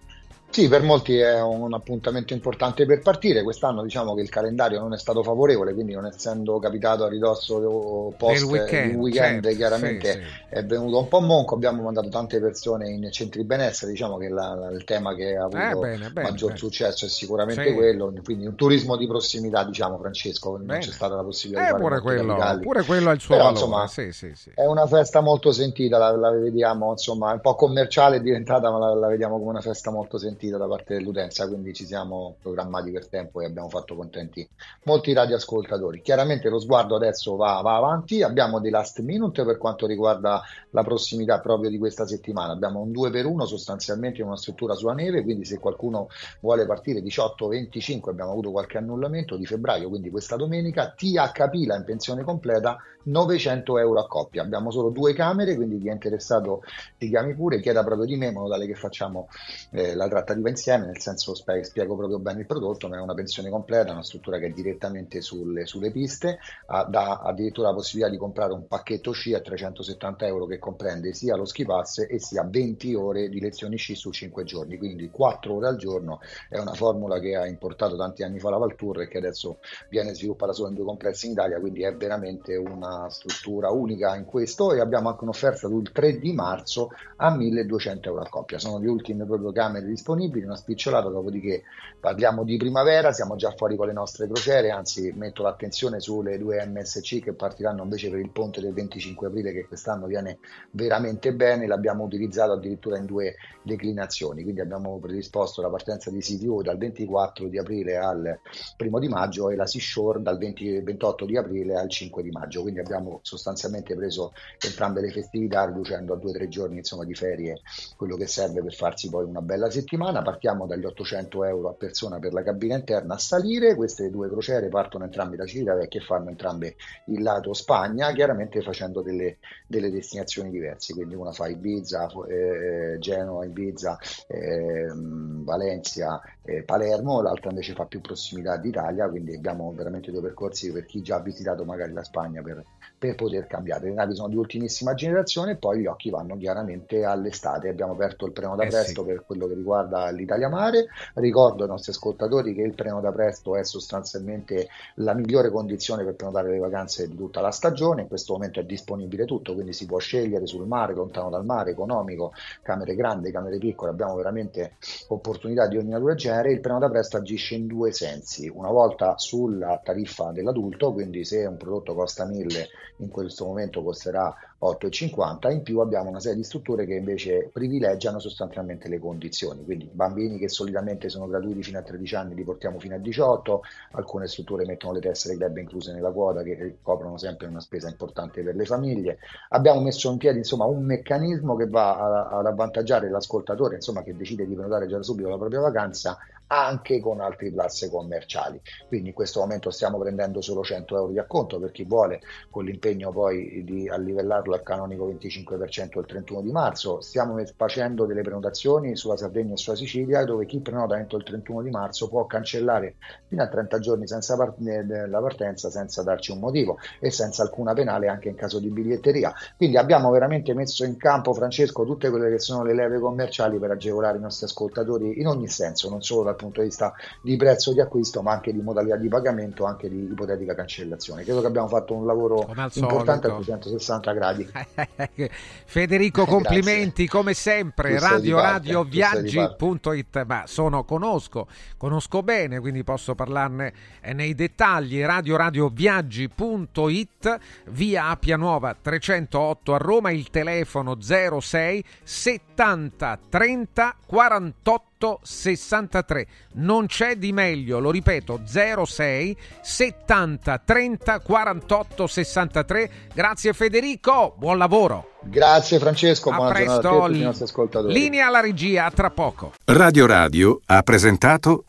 Sì, 0.56 0.68
per 0.68 0.82
molti 0.82 1.18
è 1.18 1.38
un 1.42 1.74
appuntamento 1.74 2.32
importante 2.32 2.86
per 2.86 3.02
partire. 3.02 3.42
Quest'anno 3.42 3.82
diciamo 3.82 4.14
che 4.14 4.22
il 4.22 4.30
calendario 4.30 4.80
non 4.80 4.94
è 4.94 4.96
stato 4.96 5.22
favorevole, 5.22 5.74
quindi 5.74 5.92
non 5.92 6.06
essendo 6.06 6.58
capitato 6.58 7.04
a 7.04 7.08
ridosso 7.10 8.14
post 8.16 8.40
Del 8.40 8.50
weekend, 8.50 8.90
il 8.92 8.96
weekend, 8.96 9.42
certo, 9.42 9.56
chiaramente 9.58 10.12
sì, 10.12 10.20
è 10.48 10.64
venuto 10.64 10.98
un 10.98 11.08
po' 11.08 11.20
monco. 11.20 11.54
Abbiamo 11.56 11.82
mandato 11.82 12.08
tante 12.08 12.40
persone 12.40 12.88
in 12.88 13.06
centri 13.12 13.44
benessere, 13.44 13.90
diciamo 13.92 14.16
che 14.16 14.30
la- 14.30 14.54
la- 14.54 14.70
il 14.70 14.84
tema 14.84 15.14
che 15.14 15.36
ha 15.36 15.44
avuto 15.44 15.58
Eh, 15.58 15.74
bene, 15.74 16.08
bene, 16.10 16.28
maggior 16.30 16.46
bene. 16.46 16.58
successo 16.58 17.04
è 17.04 17.08
sicuramente 17.08 17.68
Sì. 17.68 17.74
quello. 17.74 18.10
Quindi 18.24 18.46
un 18.46 18.54
turismo 18.54 18.96
di 18.96 19.06
prossimità, 19.06 19.62
diciamo, 19.64 19.98
Francesco, 19.98 20.56
non 20.56 20.78
c'è 20.78 20.90
stata 20.90 21.16
la 21.16 21.22
possibilità 21.22 21.60
Eh, 21.60 21.64
di 21.64 21.70
fare 21.72 21.82
pure 21.82 22.00
quello, 22.00 22.58
pure 22.62 22.82
quello 22.84 23.10
ha 23.10 23.12
il 23.12 23.20
suo 23.20 23.34
Però, 23.34 23.50
valore. 23.50 23.60
insomma, 23.60 23.86
sì, 23.88 24.12
sì, 24.12 24.32
sì. 24.34 24.50
è 24.54 24.64
una 24.64 24.86
festa 24.86 25.20
molto 25.20 25.52
sentita, 25.52 25.98
la, 25.98 26.16
la 26.16 26.30
vediamo, 26.30 26.90
insomma, 26.92 27.32
un 27.32 27.40
po' 27.40 27.54
commerciale 27.56 28.16
è 28.16 28.20
diventata, 28.20 28.70
ma 28.70 28.94
la 28.94 29.08
vediamo 29.08 29.36
come 29.38 29.50
una 29.50 29.60
festa 29.60 29.90
molto 29.90 30.16
sentita 30.18 30.44
da 30.50 30.66
parte 30.66 30.94
dell'utenza, 30.94 31.46
quindi 31.46 31.72
ci 31.74 31.84
siamo 31.84 32.36
programmati 32.40 32.90
per 32.90 33.08
tempo 33.08 33.40
e 33.40 33.46
abbiamo 33.46 33.68
fatto 33.68 33.94
contenti 33.94 34.48
molti 34.84 35.12
radioascoltatori. 35.12 36.00
Chiaramente 36.00 36.48
lo 36.48 36.58
sguardo 36.58 36.96
adesso 36.96 37.36
va, 37.36 37.60
va 37.62 37.76
avanti, 37.76 38.22
abbiamo 38.22 38.60
dei 38.60 38.70
last 38.70 39.00
minute 39.00 39.44
per 39.44 39.58
quanto 39.58 39.86
riguarda 39.86 40.42
la 40.70 40.82
prossimità 40.82 41.40
proprio 41.40 41.70
di 41.70 41.78
questa 41.78 42.06
settimana, 42.06 42.52
abbiamo 42.52 42.80
un 42.80 42.92
2 42.92 43.10
per 43.10 43.26
1 43.26 43.44
sostanzialmente 43.46 44.20
in 44.20 44.26
una 44.26 44.36
struttura 44.36 44.74
sulla 44.74 44.94
neve, 44.94 45.22
quindi 45.22 45.44
se 45.44 45.58
qualcuno 45.58 46.08
vuole 46.40 46.66
partire 46.66 47.00
18-25 47.00 48.10
abbiamo 48.10 48.30
avuto 48.30 48.50
qualche 48.50 48.78
annullamento 48.78 49.36
di 49.36 49.46
febbraio, 49.46 49.88
quindi 49.88 50.10
questa 50.10 50.36
domenica 50.36 50.92
THP 50.96 51.66
la 51.66 51.76
in 51.76 51.84
pensione 51.84 52.22
completa 52.22 52.76
900 53.06 53.78
euro 53.78 54.00
a 54.00 54.06
coppia. 54.06 54.42
Abbiamo 54.42 54.70
solo 54.70 54.90
due 54.90 55.12
camere, 55.12 55.54
quindi 55.54 55.78
chi 55.78 55.88
è 55.88 55.92
interessato 55.92 56.62
ti 56.98 57.08
chiami 57.08 57.34
pure, 57.34 57.60
chieda 57.60 57.84
proprio 57.84 58.06
di 58.06 58.16
me 58.16 58.26
in 58.26 58.34
modo 58.34 58.50
tale 58.50 58.66
che 58.66 58.74
facciamo 58.74 59.28
eh, 59.72 59.94
la 59.94 60.08
trattativa 60.08 60.35
insieme, 60.44 60.86
nel 60.86 61.00
senso 61.00 61.34
spie- 61.34 61.64
spiego 61.64 61.96
proprio 61.96 62.18
bene 62.18 62.40
il 62.40 62.46
prodotto, 62.46 62.88
ma 62.88 62.96
è 62.96 63.00
una 63.00 63.14
pensione 63.14 63.50
completa, 63.50 63.92
una 63.92 64.02
struttura 64.02 64.38
che 64.38 64.46
è 64.46 64.50
direttamente 64.50 65.20
sulle, 65.20 65.66
sulle 65.66 65.90
piste, 65.90 66.38
ha, 66.66 66.84
dà 66.84 67.20
addirittura 67.20 67.68
la 67.68 67.74
possibilità 67.74 68.10
di 68.10 68.18
comprare 68.18 68.52
un 68.52 68.66
pacchetto 68.66 69.12
sci 69.12 69.34
a 69.34 69.40
370 69.40 70.26
euro 70.26 70.46
che 70.46 70.58
comprende 70.58 71.12
sia 71.12 71.36
lo 71.36 71.44
ski 71.44 71.64
pass 71.64 72.06
e 72.08 72.18
sia 72.18 72.44
20 72.44 72.94
ore 72.94 73.28
di 73.28 73.40
lezioni 73.40 73.76
sci 73.76 73.94
su 73.94 74.10
5 74.10 74.44
giorni, 74.44 74.78
quindi 74.78 75.10
4 75.10 75.54
ore 75.54 75.68
al 75.68 75.76
giorno, 75.76 76.20
è 76.48 76.58
una 76.58 76.74
formula 76.74 77.18
che 77.18 77.36
ha 77.36 77.46
importato 77.46 77.96
tanti 77.96 78.22
anni 78.22 78.38
fa 78.38 78.50
la 78.50 78.58
Valtour 78.58 79.02
e 79.02 79.08
che 79.08 79.18
adesso 79.18 79.58
viene 79.88 80.14
sviluppata 80.14 80.52
solo 80.52 80.68
in 80.68 80.74
due 80.74 80.84
complessi 80.84 81.26
in 81.26 81.32
Italia, 81.32 81.60
quindi 81.60 81.82
è 81.82 81.94
veramente 81.94 82.56
una 82.56 83.08
struttura 83.10 83.70
unica 83.70 84.16
in 84.16 84.24
questo 84.24 84.72
e 84.72 84.80
abbiamo 84.80 85.08
anche 85.08 85.24
un'offerta 85.24 85.68
sul 85.68 85.90
3 85.92 86.18
di 86.18 86.32
marzo 86.32 86.90
a 87.16 87.34
1200 87.34 88.08
euro 88.08 88.22
a 88.22 88.28
coppia. 88.28 88.58
Sono 88.58 88.78
le 88.78 88.88
ultime 88.88 89.24
proprio 89.24 89.52
camere 89.52 89.86
disponibili, 89.86 90.15
una 90.24 90.56
spicciolata, 90.56 91.08
dopodiché 91.08 91.62
parliamo 92.00 92.44
di 92.44 92.56
primavera, 92.56 93.12
siamo 93.12 93.36
già 93.36 93.52
fuori 93.52 93.76
con 93.76 93.86
le 93.86 93.92
nostre 93.92 94.26
crociere, 94.26 94.70
anzi 94.70 95.12
metto 95.14 95.42
l'attenzione 95.42 96.00
sulle 96.00 96.38
due 96.38 96.64
MSC 96.66 97.20
che 97.20 97.32
partiranno 97.32 97.82
invece 97.82 98.10
per 98.10 98.18
il 98.20 98.30
ponte 98.30 98.60
del 98.60 98.72
25 98.72 99.26
aprile 99.26 99.52
che 99.52 99.66
quest'anno 99.66 100.06
viene 100.06 100.38
veramente 100.70 101.32
bene, 101.34 101.66
l'abbiamo 101.66 102.04
utilizzato 102.04 102.52
addirittura 102.52 102.98
in 102.98 103.06
due 103.06 103.36
declinazioni, 103.62 104.42
quindi 104.42 104.60
abbiamo 104.60 104.98
predisposto 104.98 105.60
la 105.62 105.68
partenza 105.68 106.10
di 106.10 106.20
CTO 106.20 106.62
dal 106.62 106.78
24 106.78 107.48
di 107.48 107.58
aprile 107.58 107.96
al 107.96 108.40
primo 108.76 108.98
di 108.98 109.08
maggio 109.08 109.50
e 109.50 109.56
la 109.56 109.66
Seashore 109.66 110.22
dal 110.22 110.38
20 110.38 110.80
28 110.80 111.24
di 111.24 111.36
aprile 111.36 111.74
al 111.74 111.88
5 111.88 112.22
di 112.22 112.30
maggio, 112.30 112.62
quindi 112.62 112.80
abbiamo 112.80 113.20
sostanzialmente 113.22 113.94
preso 113.94 114.32
entrambe 114.64 115.00
le 115.00 115.10
festività 115.10 115.64
riducendo 115.64 116.14
a 116.14 116.16
due 116.16 116.30
o 116.30 116.32
tre 116.32 116.48
giorni 116.48 116.78
insomma, 116.78 117.04
di 117.04 117.14
ferie 117.14 117.60
quello 117.96 118.16
che 118.16 118.26
serve 118.26 118.62
per 118.62 118.74
farsi 118.74 119.08
poi 119.08 119.24
una 119.24 119.42
bella 119.42 119.70
settimana. 119.70 120.05
Partiamo 120.22 120.66
dagli 120.66 120.84
800 120.84 121.44
euro 121.44 121.68
a 121.70 121.74
persona 121.74 122.18
per 122.18 122.32
la 122.32 122.42
cabina 122.42 122.76
interna 122.76 123.14
a 123.14 123.18
salire, 123.18 123.74
queste 123.74 124.10
due 124.10 124.28
crociere 124.28 124.68
partono 124.68 125.04
entrambe 125.04 125.36
da 125.36 125.46
Civitavecchia 125.46 126.00
e 126.00 126.04
fanno 126.04 126.30
entrambe 126.30 126.76
il 127.06 127.22
lato 127.22 127.52
Spagna, 127.52 128.12
chiaramente 128.12 128.60
facendo 128.62 129.02
delle, 129.02 129.38
delle 129.66 129.90
destinazioni 129.90 130.50
diverse, 130.50 130.94
quindi 130.94 131.14
una 131.14 131.32
fa 131.32 131.48
Ibiza, 131.48 132.08
eh, 132.28 132.96
Genova, 132.98 133.44
Ibiza, 133.44 133.98
ehm, 134.28 135.44
Valencia, 135.44 136.20
eh, 136.42 136.62
Palermo, 136.62 137.20
l'altra 137.20 137.50
invece 137.50 137.74
fa 137.74 137.84
più 137.84 138.00
prossimità 138.00 138.56
d'Italia, 138.56 139.08
quindi 139.08 139.34
abbiamo 139.34 139.72
veramente 139.74 140.10
due 140.10 140.22
percorsi 140.22 140.72
per 140.72 140.86
chi 140.86 141.02
già 141.02 141.16
ha 141.16 141.20
visitato 141.20 141.64
magari 141.64 141.92
la 141.92 142.04
Spagna 142.04 142.42
per, 142.42 142.62
per 142.98 143.14
poter 143.14 143.46
cambiare. 143.46 143.88
Le 143.88 143.94
navi 143.94 144.14
sono 144.14 144.28
di 144.28 144.36
ultimissima 144.36 144.94
generazione 144.94 145.52
e 145.52 145.56
poi 145.56 145.80
gli 145.80 145.86
occhi 145.86 146.10
vanno 146.10 146.36
chiaramente 146.36 147.04
all'estate. 147.04 147.68
Abbiamo 147.68 147.92
aperto 147.92 148.26
il 148.26 148.32
preno 148.32 148.56
da 148.56 148.64
Eh 148.64 148.68
presto 148.68 149.02
sì. 149.02 149.06
per 149.06 149.24
quello 149.24 149.46
che 149.46 149.54
riguarda 149.54 149.95
l'Italia 150.10 150.48
Mare. 150.48 150.86
Ricordo 151.14 151.62
ai 151.62 151.68
nostri 151.68 151.92
ascoltatori 151.92 152.54
che 152.54 152.62
il 152.62 152.74
preno 152.74 153.00
da 153.00 153.12
presto 153.12 153.56
è 153.56 153.64
sostanzialmente 153.64 154.68
la 154.96 155.14
migliore 155.14 155.50
condizione 155.50 156.04
per 156.04 156.14
prenotare 156.14 156.50
le 156.50 156.58
vacanze 156.58 157.08
di 157.08 157.16
tutta 157.16 157.40
la 157.40 157.50
stagione. 157.50 158.02
In 158.02 158.08
questo 158.08 158.34
momento 158.34 158.60
è 158.60 158.64
disponibile 158.64 159.24
tutto, 159.24 159.54
quindi 159.54 159.72
si 159.72 159.86
può 159.86 159.98
scegliere 159.98 160.46
sul 160.46 160.66
mare, 160.66 160.94
lontano 160.94 161.30
dal 161.30 161.44
mare, 161.44 161.70
economico, 161.70 162.32
camere 162.62 162.94
grandi, 162.94 163.30
camere 163.30 163.58
piccole. 163.58 163.90
Abbiamo 163.90 164.14
veramente 164.14 164.76
opportunità 165.08 165.66
di 165.66 165.76
ogni 165.76 165.90
natura 165.90 166.12
e 166.12 166.16
genere. 166.16 166.52
Il 166.52 166.60
preno 166.60 166.78
da 166.78 166.88
presto 166.88 167.16
agisce 167.16 167.54
in 167.54 167.66
due 167.66 167.92
sensi. 167.92 168.48
Una 168.48 168.70
volta 168.70 169.18
sulla 169.18 169.80
tariffa 169.82 170.30
dell'adulto, 170.32 170.92
quindi 170.92 171.24
se 171.24 171.44
un 171.44 171.56
prodotto 171.56 171.94
costa 171.94 172.24
1000 172.24 172.68
in 172.98 173.08
questo 173.08 173.44
momento 173.44 173.82
costerà 173.82 174.34
8,50 174.60 175.52
in 175.52 175.62
più 175.62 175.80
abbiamo 175.80 176.08
una 176.08 176.20
serie 176.20 176.38
di 176.38 176.44
strutture 176.44 176.86
che 176.86 176.94
invece 176.94 177.50
privilegiano 177.52 178.18
sostanzialmente 178.18 178.88
le 178.88 178.98
condizioni. 178.98 179.64
Quindi 179.64 179.88
bambini 179.92 180.38
che 180.38 180.48
solitamente 180.48 181.08
sono 181.10 181.26
gratuiti 181.26 181.62
fino 181.62 181.78
a 181.78 181.82
13 181.82 182.14
anni 182.14 182.34
li 182.34 182.42
portiamo 182.42 182.78
fino 182.78 182.94
a 182.94 182.98
18 182.98 183.62
alcune 183.92 184.26
strutture 184.26 184.64
mettono 184.64 184.94
le 184.94 185.00
tessere 185.00 185.36
club 185.36 185.56
incluse 185.58 185.92
nella 185.92 186.10
quota 186.10 186.42
che 186.42 186.78
coprono 186.82 187.18
sempre 187.18 187.46
una 187.48 187.60
spesa 187.60 187.88
importante 187.88 188.42
per 188.42 188.56
le 188.56 188.64
famiglie. 188.64 189.18
Abbiamo 189.50 189.80
messo 189.80 190.10
in 190.10 190.16
piedi 190.16 190.38
insomma 190.38 190.64
un 190.64 190.82
meccanismo 190.84 191.54
che 191.56 191.68
va 191.68 192.28
ad 192.30 192.46
avvantaggiare 192.46 193.10
l'ascoltatore 193.10 193.74
insomma 193.74 194.02
che 194.02 194.16
decide 194.16 194.46
di 194.46 194.54
prenotare 194.54 194.86
già 194.86 195.02
subito 195.02 195.28
la 195.28 195.36
propria 195.36 195.60
vacanza 195.60 196.16
anche 196.48 197.00
con 197.00 197.20
altri 197.20 197.50
plus 197.50 197.88
commerciali 197.90 198.60
quindi 198.88 199.08
in 199.08 199.14
questo 199.14 199.40
momento 199.40 199.70
stiamo 199.70 199.98
prendendo 199.98 200.40
solo 200.40 200.62
100 200.62 200.96
euro 200.96 201.12
di 201.12 201.18
acconto 201.18 201.58
per 201.58 201.72
chi 201.72 201.84
vuole 201.84 202.20
con 202.50 202.64
l'impegno 202.64 203.10
poi 203.10 203.62
di 203.64 203.88
allivellarlo 203.88 204.54
al 204.54 204.62
canonico 204.62 205.08
25% 205.08 205.98
il 205.98 206.06
31 206.06 206.40
di 206.42 206.52
marzo. 206.52 207.00
Stiamo 207.00 207.36
facendo 207.56 208.06
delle 208.06 208.22
prenotazioni 208.22 208.96
sulla 208.96 209.16
Sardegna 209.16 209.54
e 209.54 209.56
sulla 209.56 209.76
Sicilia 209.76 210.24
dove 210.24 210.46
chi 210.46 210.60
prenota 210.60 210.98
entro 210.98 211.18
il 211.18 211.24
31 211.24 211.62
di 211.62 211.70
marzo 211.70 212.08
può 212.08 212.26
cancellare 212.26 212.96
fino 213.28 213.42
a 213.42 213.48
30 213.48 213.78
giorni 213.78 214.06
senza 214.06 214.36
par- 214.36 214.54
eh, 214.64 215.08
la 215.08 215.20
partenza 215.20 215.70
senza 215.70 216.02
darci 216.02 216.30
un 216.30 216.38
motivo 216.38 216.78
e 217.00 217.10
senza 217.10 217.42
alcuna 217.42 217.72
penale 217.74 218.08
anche 218.08 218.28
in 218.28 218.34
caso 218.36 218.58
di 218.58 218.70
biglietteria. 218.70 219.32
Quindi 219.56 219.76
abbiamo 219.76 220.10
veramente 220.10 220.54
messo 220.54 220.84
in 220.84 220.96
campo, 220.96 221.34
Francesco, 221.34 221.84
tutte 221.84 222.10
quelle 222.10 222.30
che 222.30 222.38
sono 222.38 222.62
le 222.62 222.74
leve 222.74 222.98
commerciali 222.98 223.58
per 223.58 223.70
agevolare 223.70 224.18
i 224.18 224.20
nostri 224.20 224.46
ascoltatori 224.46 225.20
in 225.20 225.26
ogni 225.26 225.48
senso, 225.48 225.88
non 225.88 226.02
solo 226.02 226.22
dal 226.22 226.35
punto 226.36 226.60
di 226.60 226.66
vista 226.66 226.94
di 227.20 227.36
prezzo 227.36 227.72
di 227.72 227.80
acquisto, 227.80 228.22
ma 228.22 228.32
anche 228.32 228.52
di 228.52 228.60
modalità 228.60 228.96
di 228.96 229.08
pagamento, 229.08 229.64
anche 229.64 229.88
di 229.88 230.10
ipotetica 230.10 230.54
cancellazione. 230.54 231.24
Credo 231.24 231.40
che 231.40 231.46
abbiamo 231.46 231.68
fatto 231.68 231.94
un 231.94 232.06
lavoro 232.06 232.46
importante 232.74 233.26
a 233.26 233.30
solito. 233.30 233.58
360 233.58 234.12
gradi. 234.12 234.48
Federico, 235.64 236.22
Grazie. 236.24 236.34
complimenti 236.34 237.08
come 237.08 237.34
sempre. 237.34 237.90
Di 237.90 237.98
Radio 237.98 238.40
Radio 238.40 238.84
Viaggi.it. 238.84 240.24
Ma 240.24 240.44
sono, 240.46 240.84
conosco, 240.84 241.46
conosco 241.76 242.22
bene, 242.22 242.60
quindi 242.60 242.84
posso 242.84 243.14
parlarne 243.14 243.72
eh, 244.00 244.12
nei 244.12 244.34
dettagli. 244.34 245.02
Radio 245.02 245.36
Radio 245.36 245.68
Viaggi.it, 245.68 247.38
via 247.66 248.06
Appia 248.06 248.36
Nuova 248.36 248.76
308 248.80 249.74
a 249.74 249.78
Roma, 249.78 250.10
il 250.10 250.30
telefono 250.30 251.00
06 251.00 251.84
70 252.02 253.18
30 253.28 253.96
48 254.06 254.95
63. 255.22 256.26
Non 256.54 256.86
c'è 256.86 257.16
di 257.16 257.32
meglio, 257.32 257.78
lo 257.78 257.90
ripeto, 257.90 258.40
06 258.44 259.36
70 259.60 260.58
30 260.64 261.20
48 261.20 262.06
63. 262.06 262.90
Grazie 263.14 263.52
Federico, 263.52 264.34
buon 264.38 264.58
lavoro. 264.58 265.10
Grazie 265.22 265.78
Francesco, 265.78 266.30
A 266.30 266.36
buona 266.36 266.52
giornata 266.54 266.72
a 266.72 266.80
presto. 266.80 267.06
tutti 267.06 267.18
i 267.18 267.22
nostri 267.22 267.44
ascoltatori. 267.44 267.92
Linea 267.92 268.26
alla 268.28 268.40
regia, 268.40 268.84
a 268.86 268.90
tra 268.90 269.10
poco. 269.10 269.52
Radio 269.64 270.06
Radio 270.06 270.60
ha 270.66 270.82
presentato 270.82 271.64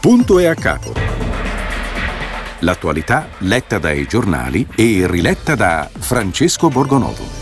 Punto 0.00 0.38
e 0.38 0.46
a 0.46 0.54
capo. 0.54 0.92
L'attualità 2.60 3.28
letta 3.38 3.78
dai 3.78 4.06
giornali 4.06 4.66
e 4.74 5.06
riletta 5.06 5.54
da 5.54 5.88
Francesco 5.92 6.68
Borgonovo. 6.68 7.39